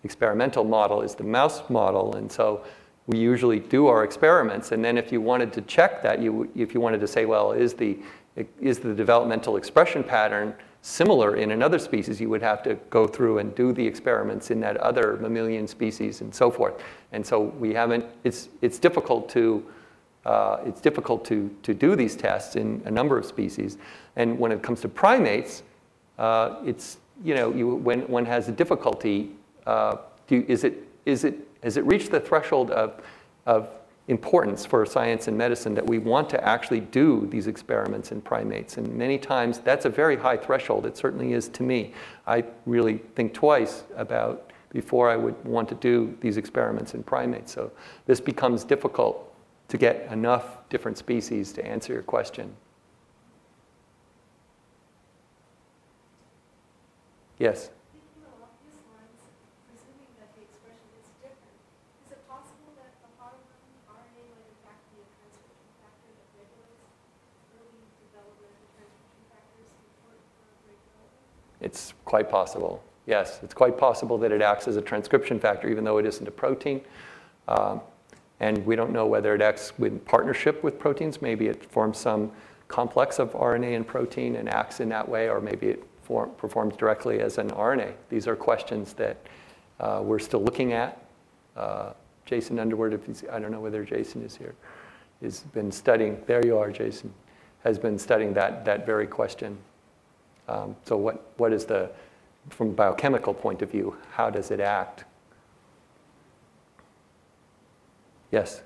experimental 0.03 0.63
model 0.63 1.01
is 1.01 1.15
the 1.15 1.23
mouse 1.23 1.69
model, 1.69 2.15
and 2.15 2.31
so 2.31 2.63
we 3.07 3.17
usually 3.17 3.59
do 3.59 3.87
our 3.87 4.03
experiments. 4.03 4.71
And 4.71 4.83
then 4.83 4.97
if 4.97 5.11
you 5.11 5.21
wanted 5.21 5.51
to 5.53 5.61
check 5.61 6.03
that, 6.03 6.21
you, 6.21 6.49
if 6.55 6.73
you 6.73 6.81
wanted 6.81 6.99
to 7.01 7.07
say, 7.07 7.25
well, 7.25 7.53
is 7.53 7.73
the, 7.73 7.97
is 8.61 8.79
the 8.79 8.93
developmental 8.93 9.55
expression 9.57 10.03
pattern 10.03 10.53
similar 10.81 11.35
in 11.35 11.51
another 11.51 11.79
species, 11.79 12.21
you 12.21 12.29
would 12.29 12.41
have 12.41 12.63
to 12.63 12.75
go 12.89 13.07
through 13.07 13.39
and 13.39 13.53
do 13.55 13.73
the 13.73 13.85
experiments 13.85 14.51
in 14.51 14.59
that 14.61 14.77
other 14.77 15.17
mammalian 15.17 15.67
species 15.67 16.21
and 16.21 16.33
so 16.33 16.49
forth. 16.49 16.81
And 17.11 17.25
so 17.25 17.41
we 17.41 17.73
haven't, 17.73 18.05
it's, 18.23 18.49
it's 18.61 18.79
difficult 18.79 19.29
to, 19.29 19.65
uh, 20.25 20.57
it's 20.65 20.81
difficult 20.81 21.25
to, 21.25 21.53
to 21.63 21.73
do 21.73 21.95
these 21.95 22.15
tests 22.15 22.55
in 22.55 22.81
a 22.85 22.91
number 22.91 23.17
of 23.17 23.25
species. 23.25 23.77
And 24.15 24.37
when 24.39 24.51
it 24.51 24.61
comes 24.61 24.81
to 24.81 24.89
primates, 24.89 25.63
uh, 26.17 26.57
it's, 26.65 26.97
you 27.23 27.35
know, 27.35 27.53
you, 27.53 27.75
when 27.75 28.07
one 28.07 28.25
has 28.25 28.47
a 28.47 28.51
difficulty, 28.51 29.31
uh, 29.65 29.97
do, 30.27 30.45
is, 30.47 30.63
it, 30.63 30.87
is 31.05 31.23
it, 31.23 31.35
has 31.63 31.77
it 31.77 31.85
reached 31.85 32.11
the 32.11 32.19
threshold 32.19 32.71
of, 32.71 33.01
of 33.45 33.69
importance 34.07 34.65
for 34.65 34.85
science 34.85 35.27
and 35.27 35.37
medicine 35.37 35.73
that 35.75 35.85
we 35.85 35.99
want 35.99 36.29
to 36.29 36.43
actually 36.43 36.79
do 36.79 37.27
these 37.29 37.47
experiments 37.47 38.11
in 38.11 38.21
primates? 38.21 38.77
And 38.77 38.93
many 38.93 39.17
times 39.17 39.59
that's 39.59 39.85
a 39.85 39.89
very 39.89 40.15
high 40.15 40.37
threshold. 40.37 40.85
It 40.85 40.97
certainly 40.97 41.33
is 41.33 41.49
to 41.49 41.63
me. 41.63 41.93
I 42.25 42.45
really 42.65 42.99
think 43.15 43.33
twice 43.33 43.83
about 43.95 44.51
before 44.69 45.09
I 45.09 45.15
would 45.15 45.41
want 45.45 45.69
to 45.69 45.75
do 45.75 46.17
these 46.21 46.37
experiments 46.37 46.93
in 46.93 47.03
primates. 47.03 47.53
So 47.53 47.71
this 48.05 48.19
becomes 48.19 48.63
difficult 48.63 49.33
to 49.69 49.77
get 49.77 50.11
enough 50.11 50.67
different 50.69 50.97
species 50.97 51.51
to 51.53 51.65
answer 51.65 51.93
your 51.93 52.03
question. 52.03 52.55
Yes? 57.37 57.69
It's 71.61 71.93
quite 72.05 72.29
possible. 72.29 72.83
Yes, 73.05 73.39
it's 73.41 73.53
quite 73.53 73.77
possible 73.77 74.17
that 74.19 74.31
it 74.31 74.41
acts 74.41 74.67
as 74.67 74.75
a 74.75 74.81
transcription 74.81 75.39
factor, 75.39 75.69
even 75.69 75.83
though 75.83 75.97
it 75.97 76.05
isn't 76.05 76.27
a 76.27 76.31
protein. 76.31 76.81
Um, 77.47 77.81
and 78.39 78.63
we 78.65 78.75
don't 78.75 78.91
know 78.91 79.05
whether 79.05 79.33
it 79.33 79.41
acts 79.41 79.73
in 79.79 79.99
partnership 79.99 80.63
with 80.63 80.77
proteins. 80.77 81.21
Maybe 81.21 81.47
it 81.47 81.63
forms 81.65 81.97
some 81.97 82.31
complex 82.67 83.17
of 83.17 83.31
RNA 83.33 83.75
and 83.75 83.87
protein 83.87 84.35
and 84.35 84.49
acts 84.49 84.79
in 84.79 84.89
that 84.89 85.07
way, 85.07 85.29
or 85.29 85.39
maybe 85.39 85.67
it 85.67 85.83
form, 86.03 86.31
performs 86.37 86.75
directly 86.75 87.19
as 87.19 87.37
an 87.37 87.49
RNA. 87.51 87.93
These 88.09 88.27
are 88.27 88.35
questions 88.35 88.93
that 88.93 89.17
uh, 89.79 90.01
we're 90.03 90.19
still 90.19 90.43
looking 90.43 90.73
at. 90.73 91.01
Uh, 91.55 91.93
Jason 92.25 92.59
Underwood, 92.59 92.93
if 92.93 93.05
he's, 93.05 93.23
I 93.31 93.39
don't 93.39 93.51
know 93.51 93.61
whether 93.61 93.83
Jason 93.83 94.23
is 94.23 94.35
here, 94.35 94.53
has 95.21 95.39
been 95.39 95.71
studying, 95.71 96.21
there 96.27 96.45
you 96.45 96.57
are, 96.57 96.71
Jason, 96.71 97.13
has 97.63 97.79
been 97.79 97.97
studying 97.97 98.33
that, 98.33 98.65
that 98.65 98.85
very 98.85 99.07
question. 99.07 99.57
Um, 100.47 100.75
so 100.85 100.97
what, 100.97 101.33
what 101.37 101.51
is 101.53 101.65
the, 101.65 101.89
from 102.49 102.69
a 102.69 102.73
biochemical 102.73 103.33
point 103.33 103.61
of 103.61 103.71
view, 103.71 103.95
how 104.11 104.29
does 104.29 104.51
it 104.51 104.59
act? 104.59 105.05
Yes? 108.31 108.61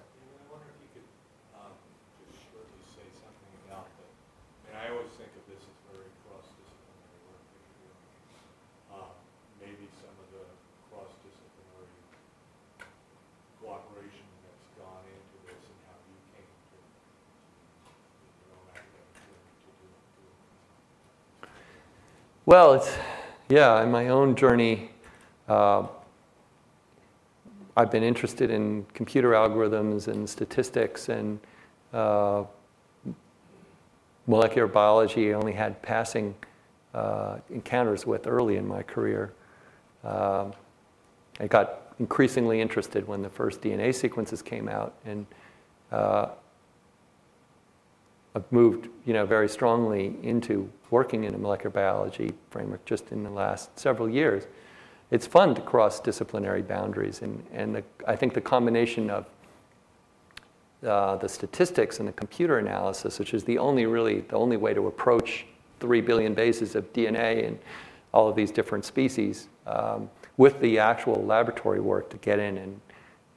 Well, 22.51 22.73
it's, 22.73 22.93
yeah, 23.47 23.81
in 23.81 23.91
my 23.91 24.09
own 24.09 24.35
journey, 24.35 24.89
uh, 25.47 25.87
I've 27.77 27.89
been 27.89 28.03
interested 28.03 28.51
in 28.51 28.85
computer 28.93 29.29
algorithms 29.29 30.09
and 30.09 30.29
statistics 30.29 31.07
and 31.07 31.39
uh, 31.93 32.43
molecular 34.27 34.67
biology. 34.67 35.33
I 35.33 35.37
only 35.37 35.53
had 35.53 35.81
passing 35.81 36.35
uh, 36.93 37.37
encounters 37.51 38.05
with 38.05 38.27
early 38.27 38.57
in 38.57 38.67
my 38.67 38.83
career. 38.83 39.31
Um, 40.03 40.51
I 41.39 41.47
got 41.47 41.93
increasingly 41.99 42.59
interested 42.59 43.07
when 43.07 43.21
the 43.21 43.29
first 43.29 43.61
DNA 43.61 43.95
sequences 43.95 44.41
came 44.41 44.67
out, 44.67 44.95
and 45.05 45.25
uh, 45.93 46.27
moved, 48.51 48.87
you 49.05 49.13
know, 49.13 49.25
very 49.25 49.49
strongly 49.49 50.15
into 50.23 50.69
working 50.89 51.23
in 51.25 51.35
a 51.35 51.37
molecular 51.37 51.71
biology 51.71 52.31
framework 52.49 52.83
just 52.85 53.11
in 53.11 53.23
the 53.23 53.29
last 53.29 53.77
several 53.77 54.09
years. 54.09 54.47
It's 55.09 55.27
fun 55.27 55.53
to 55.55 55.61
cross 55.61 55.99
disciplinary 55.99 56.61
boundaries, 56.61 57.21
and, 57.21 57.43
and 57.51 57.75
the, 57.75 57.83
I 58.07 58.15
think 58.15 58.33
the 58.33 58.41
combination 58.41 59.09
of 59.09 59.25
uh, 60.85 61.17
the 61.17 61.27
statistics 61.27 61.99
and 61.99 62.07
the 62.07 62.13
computer 62.13 62.57
analysis, 62.57 63.19
which 63.19 63.33
is 63.33 63.43
the 63.43 63.57
only 63.57 63.85
really 63.85 64.21
the 64.21 64.35
only 64.35 64.57
way 64.57 64.73
to 64.73 64.87
approach 64.87 65.45
three 65.79 66.01
billion 66.01 66.33
bases 66.33 66.75
of 66.75 66.91
DNA 66.93 67.47
and 67.47 67.59
all 68.13 68.27
of 68.27 68.35
these 68.35 68.51
different 68.51 68.85
species, 68.85 69.47
um, 69.67 70.09
with 70.37 70.59
the 70.61 70.79
actual 70.79 71.23
laboratory 71.25 71.79
work 71.79 72.09
to 72.09 72.17
get 72.17 72.39
in 72.39 72.57
and, 72.57 72.81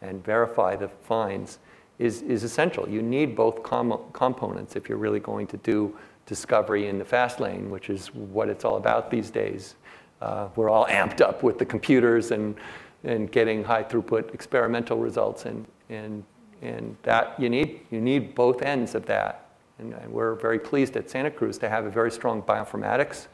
and 0.01 0.25
verify 0.25 0.77
the 0.77 0.89
finds 0.89 1.59
is, 1.99 2.23
is 2.23 2.43
essential. 2.43 2.89
You 2.89 3.03
need 3.03 3.37
both 3.37 3.63
com- 3.63 4.01
components 4.13 4.77
if 4.77 4.89
you're 4.89 4.99
really 4.99 5.21
going 5.21 5.47
to 5.49 5.57
do 5.59 5.97
discovery 6.27 6.89
in 6.89 6.99
the 6.99 7.05
fast 7.05 7.41
lane, 7.41 7.71
which 7.71 7.91
is 7.91 8.09
what 8.15 8.49
it's 8.49 8.65
all 8.65 8.77
about 8.77 9.11
these 9.11 9.31
days. 9.31 9.75
Uh, 10.21 10.49
we're 10.57 10.71
all 10.71 10.87
amped 10.87 11.21
up 11.21 11.43
with 11.43 11.59
the 11.59 11.67
computers 11.67 12.31
and, 12.31 12.57
and 13.05 13.31
getting 13.31 13.63
high 13.63 13.85
throughput 13.85 14.33
experimental 14.33 14.99
results, 14.99 15.45
and, 15.45 15.67
and, 15.91 16.25
and 16.63 16.97
that 17.03 17.39
you 17.39 17.51
need, 17.51 17.81
you 17.91 18.01
need 18.01 18.35
both 18.35 18.63
ends 18.63 18.95
of 18.95 19.05
that. 19.07 19.49
And, 19.79 19.93
and 19.93 20.11
we're 20.11 20.35
very 20.37 20.59
pleased 20.59 20.97
at 20.97 21.11
Santa 21.11 21.31
Cruz 21.31 21.59
to 21.59 21.69
have 21.69 21.85
a 21.85 21.91
very 21.91 22.11
strong 22.11 22.43
bioinformatics 22.43 23.27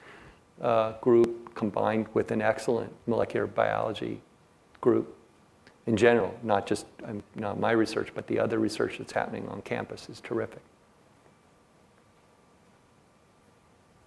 uh, 0.61 0.93
group 1.01 1.55
combined 1.55 2.07
with 2.13 2.31
an 2.31 2.43
excellent 2.43 2.93
molecular 3.07 3.47
biology 3.47 4.21
group 4.81 5.17
in 5.91 5.97
general, 5.97 6.33
not 6.45 6.69
just 6.69 6.87
um, 7.03 7.21
not 7.35 7.59
my 7.59 7.73
research, 7.73 8.11
but 8.15 8.29
the 8.29 8.39
other 8.39 8.61
research 8.61 8.99
that's 8.99 9.11
happening 9.11 9.49
on 9.49 9.61
campus 9.63 10.09
is 10.09 10.21
terrific. 10.21 10.63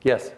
Yes? 0.02 0.32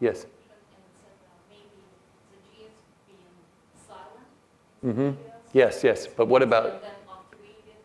Yes. 0.00 0.26
Mm-hmm. 4.84 5.33
Yes, 5.54 5.82
yes. 5.82 6.06
But 6.06 6.26
what 6.28 6.42
about? 6.42 6.84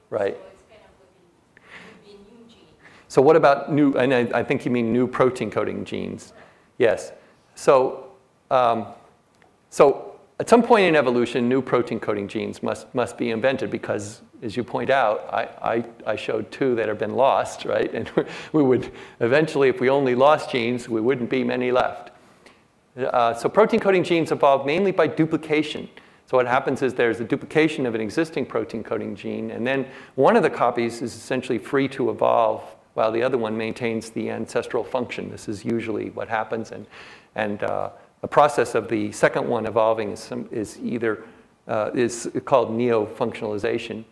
Right. 0.09 0.37
So 3.07 3.21
what 3.21 3.35
about 3.35 3.71
new, 3.71 3.93
and 3.93 4.13
I, 4.13 4.39
I, 4.39 4.43
think 4.43 4.65
you 4.65 4.71
mean 4.71 4.91
new 4.93 5.07
protein 5.07 5.49
coding 5.49 5.83
genes. 5.85 6.33
Yes. 6.77 7.11
So, 7.55 8.11
um, 8.51 8.87
so 9.71 10.19
at 10.39 10.47
some 10.47 10.61
point 10.61 10.85
in 10.85 10.95
evolution, 10.95 11.49
new 11.49 11.61
protein 11.61 11.99
coding 11.99 12.27
genes 12.27 12.61
must, 12.61 12.93
must 12.93 13.17
be 13.17 13.31
invented 13.31 13.71
because, 13.71 14.21
as 14.43 14.55
you 14.55 14.63
point 14.63 14.91
out, 14.91 15.27
I, 15.33 15.49
I, 15.61 15.85
I 16.11 16.15
showed 16.15 16.51
two 16.51 16.75
that 16.75 16.87
have 16.87 16.99
been 16.99 17.15
lost, 17.15 17.65
right? 17.65 17.93
And 17.95 18.11
we 18.53 18.61
would 18.61 18.91
eventually, 19.19 19.69
if 19.69 19.79
we 19.79 19.89
only 19.89 20.13
lost 20.13 20.51
genes, 20.51 20.87
we 20.87 21.01
wouldn't 21.01 21.31
be 21.31 21.43
many 21.43 21.71
left. 21.71 22.11
Uh, 22.95 23.33
so 23.33 23.49
protein 23.49 23.79
coding 23.79 24.03
genes 24.03 24.31
evolve 24.31 24.65
mainly 24.65 24.91
by 24.91 25.07
duplication. 25.07 25.89
So 26.29 26.37
what 26.37 26.45
happens 26.45 26.83
is 26.83 26.93
there's 26.93 27.19
a 27.19 27.23
duplication 27.23 27.87
of 27.87 27.95
an 27.95 28.01
existing 28.01 28.45
protein 28.45 28.83
coding 28.83 29.15
gene, 29.15 29.49
and 29.49 29.65
then 29.65 29.87
one 30.13 30.35
of 30.35 30.43
the 30.43 30.49
copies 30.51 31.01
is 31.01 31.15
essentially 31.15 31.57
free 31.57 31.87
to 31.87 32.11
evolve 32.11 32.61
while 32.93 33.11
the 33.11 33.23
other 33.23 33.39
one 33.39 33.57
maintains 33.57 34.11
the 34.11 34.29
ancestral 34.29 34.83
function. 34.83 35.31
This 35.31 35.47
is 35.47 35.65
usually 35.65 36.11
what 36.11 36.29
happens, 36.29 36.71
and, 36.71 36.85
and 37.33 37.63
uh, 37.63 37.89
the 38.21 38.27
process 38.27 38.75
of 38.75 38.89
the 38.89 39.11
second 39.11 39.49
one 39.49 39.65
evolving 39.65 40.11
is, 40.11 40.19
some, 40.19 40.47
is 40.51 40.77
either 40.83 41.23
uh, 41.67 41.89
is 41.95 42.29
called 42.45 42.71
neo-functionalization. 42.75 44.03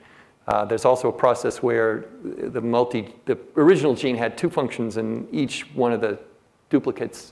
Uh, 0.47 0.65
there's 0.65 0.85
also 0.85 1.09
a 1.09 1.13
process 1.13 1.61
where 1.61 2.05
the 2.23 2.61
multi, 2.61 3.13
the 3.25 3.37
original 3.57 3.93
gene 3.93 4.17
had 4.17 4.35
two 4.35 4.49
functions, 4.49 4.97
and 4.97 5.27
each 5.31 5.71
one 5.75 5.93
of 5.93 6.01
the 6.01 6.17
duplicates 6.71 7.31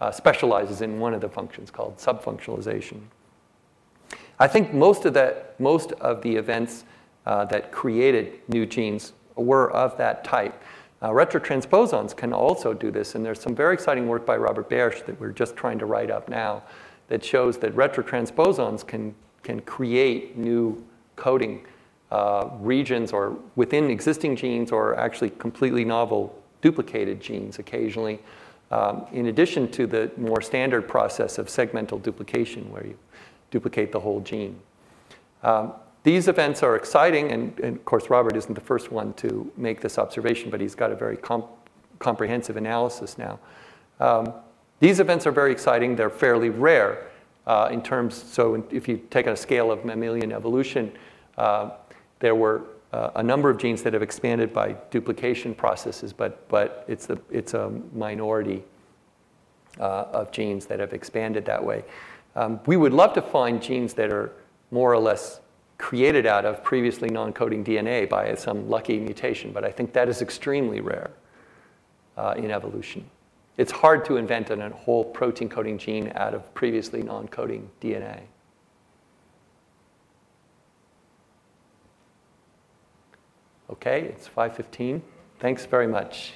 uh, 0.00 0.12
specializes 0.12 0.82
in 0.82 1.00
one 1.00 1.14
of 1.14 1.20
the 1.20 1.28
functions 1.28 1.68
called 1.68 1.96
subfunctionalization. 1.96 3.00
I 4.40 4.48
think 4.48 4.72
most 4.72 5.04
of 5.04 5.12
that, 5.14 5.60
most 5.60 5.92
of 5.92 6.22
the 6.22 6.34
events 6.34 6.84
uh, 7.26 7.44
that 7.44 7.70
created 7.70 8.40
new 8.48 8.64
genes 8.64 9.12
were 9.36 9.70
of 9.70 9.98
that 9.98 10.24
type. 10.24 10.60
Uh, 11.02 11.10
retrotransposons 11.10 12.16
can 12.16 12.32
also 12.32 12.72
do 12.72 12.90
this, 12.90 13.14
and 13.14 13.24
there's 13.24 13.38
some 13.38 13.54
very 13.54 13.74
exciting 13.74 14.08
work 14.08 14.24
by 14.24 14.36
Robert 14.38 14.70
Baertsch 14.70 15.04
that 15.04 15.20
we're 15.20 15.30
just 15.30 15.56
trying 15.56 15.78
to 15.78 15.84
write 15.84 16.10
up 16.10 16.30
now 16.30 16.62
that 17.08 17.22
shows 17.22 17.58
that 17.58 17.76
retrotransposons 17.76 18.86
can, 18.86 19.14
can 19.42 19.60
create 19.60 20.38
new 20.38 20.82
coding 21.16 21.66
uh, 22.10 22.48
regions 22.60 23.12
or 23.12 23.36
within 23.56 23.90
existing 23.90 24.36
genes 24.36 24.72
or 24.72 24.96
actually 24.98 25.30
completely 25.30 25.84
novel 25.84 26.42
duplicated 26.62 27.20
genes 27.20 27.58
occasionally, 27.58 28.18
um, 28.70 29.04
in 29.12 29.26
addition 29.26 29.70
to 29.70 29.86
the 29.86 30.10
more 30.16 30.40
standard 30.40 30.88
process 30.88 31.36
of 31.36 31.48
segmental 31.48 32.02
duplication 32.02 32.70
where 32.72 32.86
you 32.86 32.96
duplicate 33.50 33.92
the 33.92 34.00
whole 34.00 34.20
gene. 34.20 34.58
Um, 35.42 35.72
these 36.02 36.28
events 36.28 36.62
are 36.62 36.76
exciting, 36.76 37.30
and, 37.32 37.58
and, 37.60 37.76
of 37.76 37.84
course, 37.84 38.08
Robert 38.08 38.36
isn't 38.36 38.54
the 38.54 38.60
first 38.60 38.90
one 38.90 39.12
to 39.14 39.50
make 39.56 39.80
this 39.80 39.98
observation, 39.98 40.50
but 40.50 40.60
he's 40.60 40.74
got 40.74 40.90
a 40.90 40.96
very 40.96 41.16
comp 41.16 41.46
comprehensive 41.98 42.56
analysis 42.56 43.18
now. 43.18 43.38
Um, 44.00 44.32
these 44.78 45.00
events 45.00 45.26
are 45.26 45.32
very 45.32 45.52
exciting. 45.52 45.94
They're 45.94 46.08
fairly 46.08 46.48
rare 46.48 47.10
uh, 47.46 47.68
in 47.70 47.82
terms, 47.82 48.14
so 48.14 48.66
if 48.70 48.88
you 48.88 48.96
take 49.10 49.26
a 49.26 49.36
scale 49.36 49.70
of 49.70 49.84
mammalian 49.84 50.32
evolution, 50.32 50.90
uh, 51.36 51.72
there 52.18 52.34
were 52.34 52.62
uh, 52.92 53.10
a 53.16 53.22
number 53.22 53.50
of 53.50 53.58
genes 53.58 53.82
that 53.82 53.92
have 53.92 54.02
expanded 54.02 54.52
by 54.52 54.74
duplication 54.90 55.54
processes, 55.54 56.12
but, 56.12 56.48
but 56.48 56.84
it's, 56.88 57.10
a, 57.10 57.18
it's 57.30 57.54
a 57.54 57.70
minority 57.94 58.64
uh, 59.78 60.06
of 60.12 60.32
genes 60.32 60.66
that 60.66 60.80
have 60.80 60.92
expanded 60.92 61.44
that 61.44 61.62
way. 61.62 61.84
Um, 62.36 62.60
we 62.66 62.76
would 62.76 62.92
love 62.92 63.12
to 63.14 63.22
find 63.22 63.60
genes 63.60 63.94
that 63.94 64.12
are 64.12 64.32
more 64.70 64.92
or 64.92 64.98
less 64.98 65.40
created 65.78 66.26
out 66.26 66.44
of 66.44 66.62
previously 66.62 67.08
non-coding 67.08 67.64
DNA 67.64 68.08
by 68.08 68.34
some 68.34 68.68
lucky 68.68 68.98
mutation, 68.98 69.50
but 69.52 69.64
I 69.64 69.70
think 69.70 69.92
that 69.94 70.08
is 70.08 70.22
extremely 70.22 70.80
rare 70.80 71.10
uh, 72.16 72.34
in 72.36 72.50
evolution. 72.50 73.08
It's 73.56 73.72
hard 73.72 74.04
to 74.06 74.16
invent 74.16 74.50
a 74.50 74.68
whole 74.70 75.04
protein 75.04 75.48
coding 75.48 75.78
gene 75.78 76.12
out 76.14 76.34
of 76.34 76.54
previously 76.54 77.02
non-coding 77.02 77.68
DNA. 77.80 78.20
Okay, 83.70 84.02
it's 84.02 84.28
5:15. 84.28 85.00
Thanks 85.38 85.64
very 85.64 85.86
much. 85.86 86.34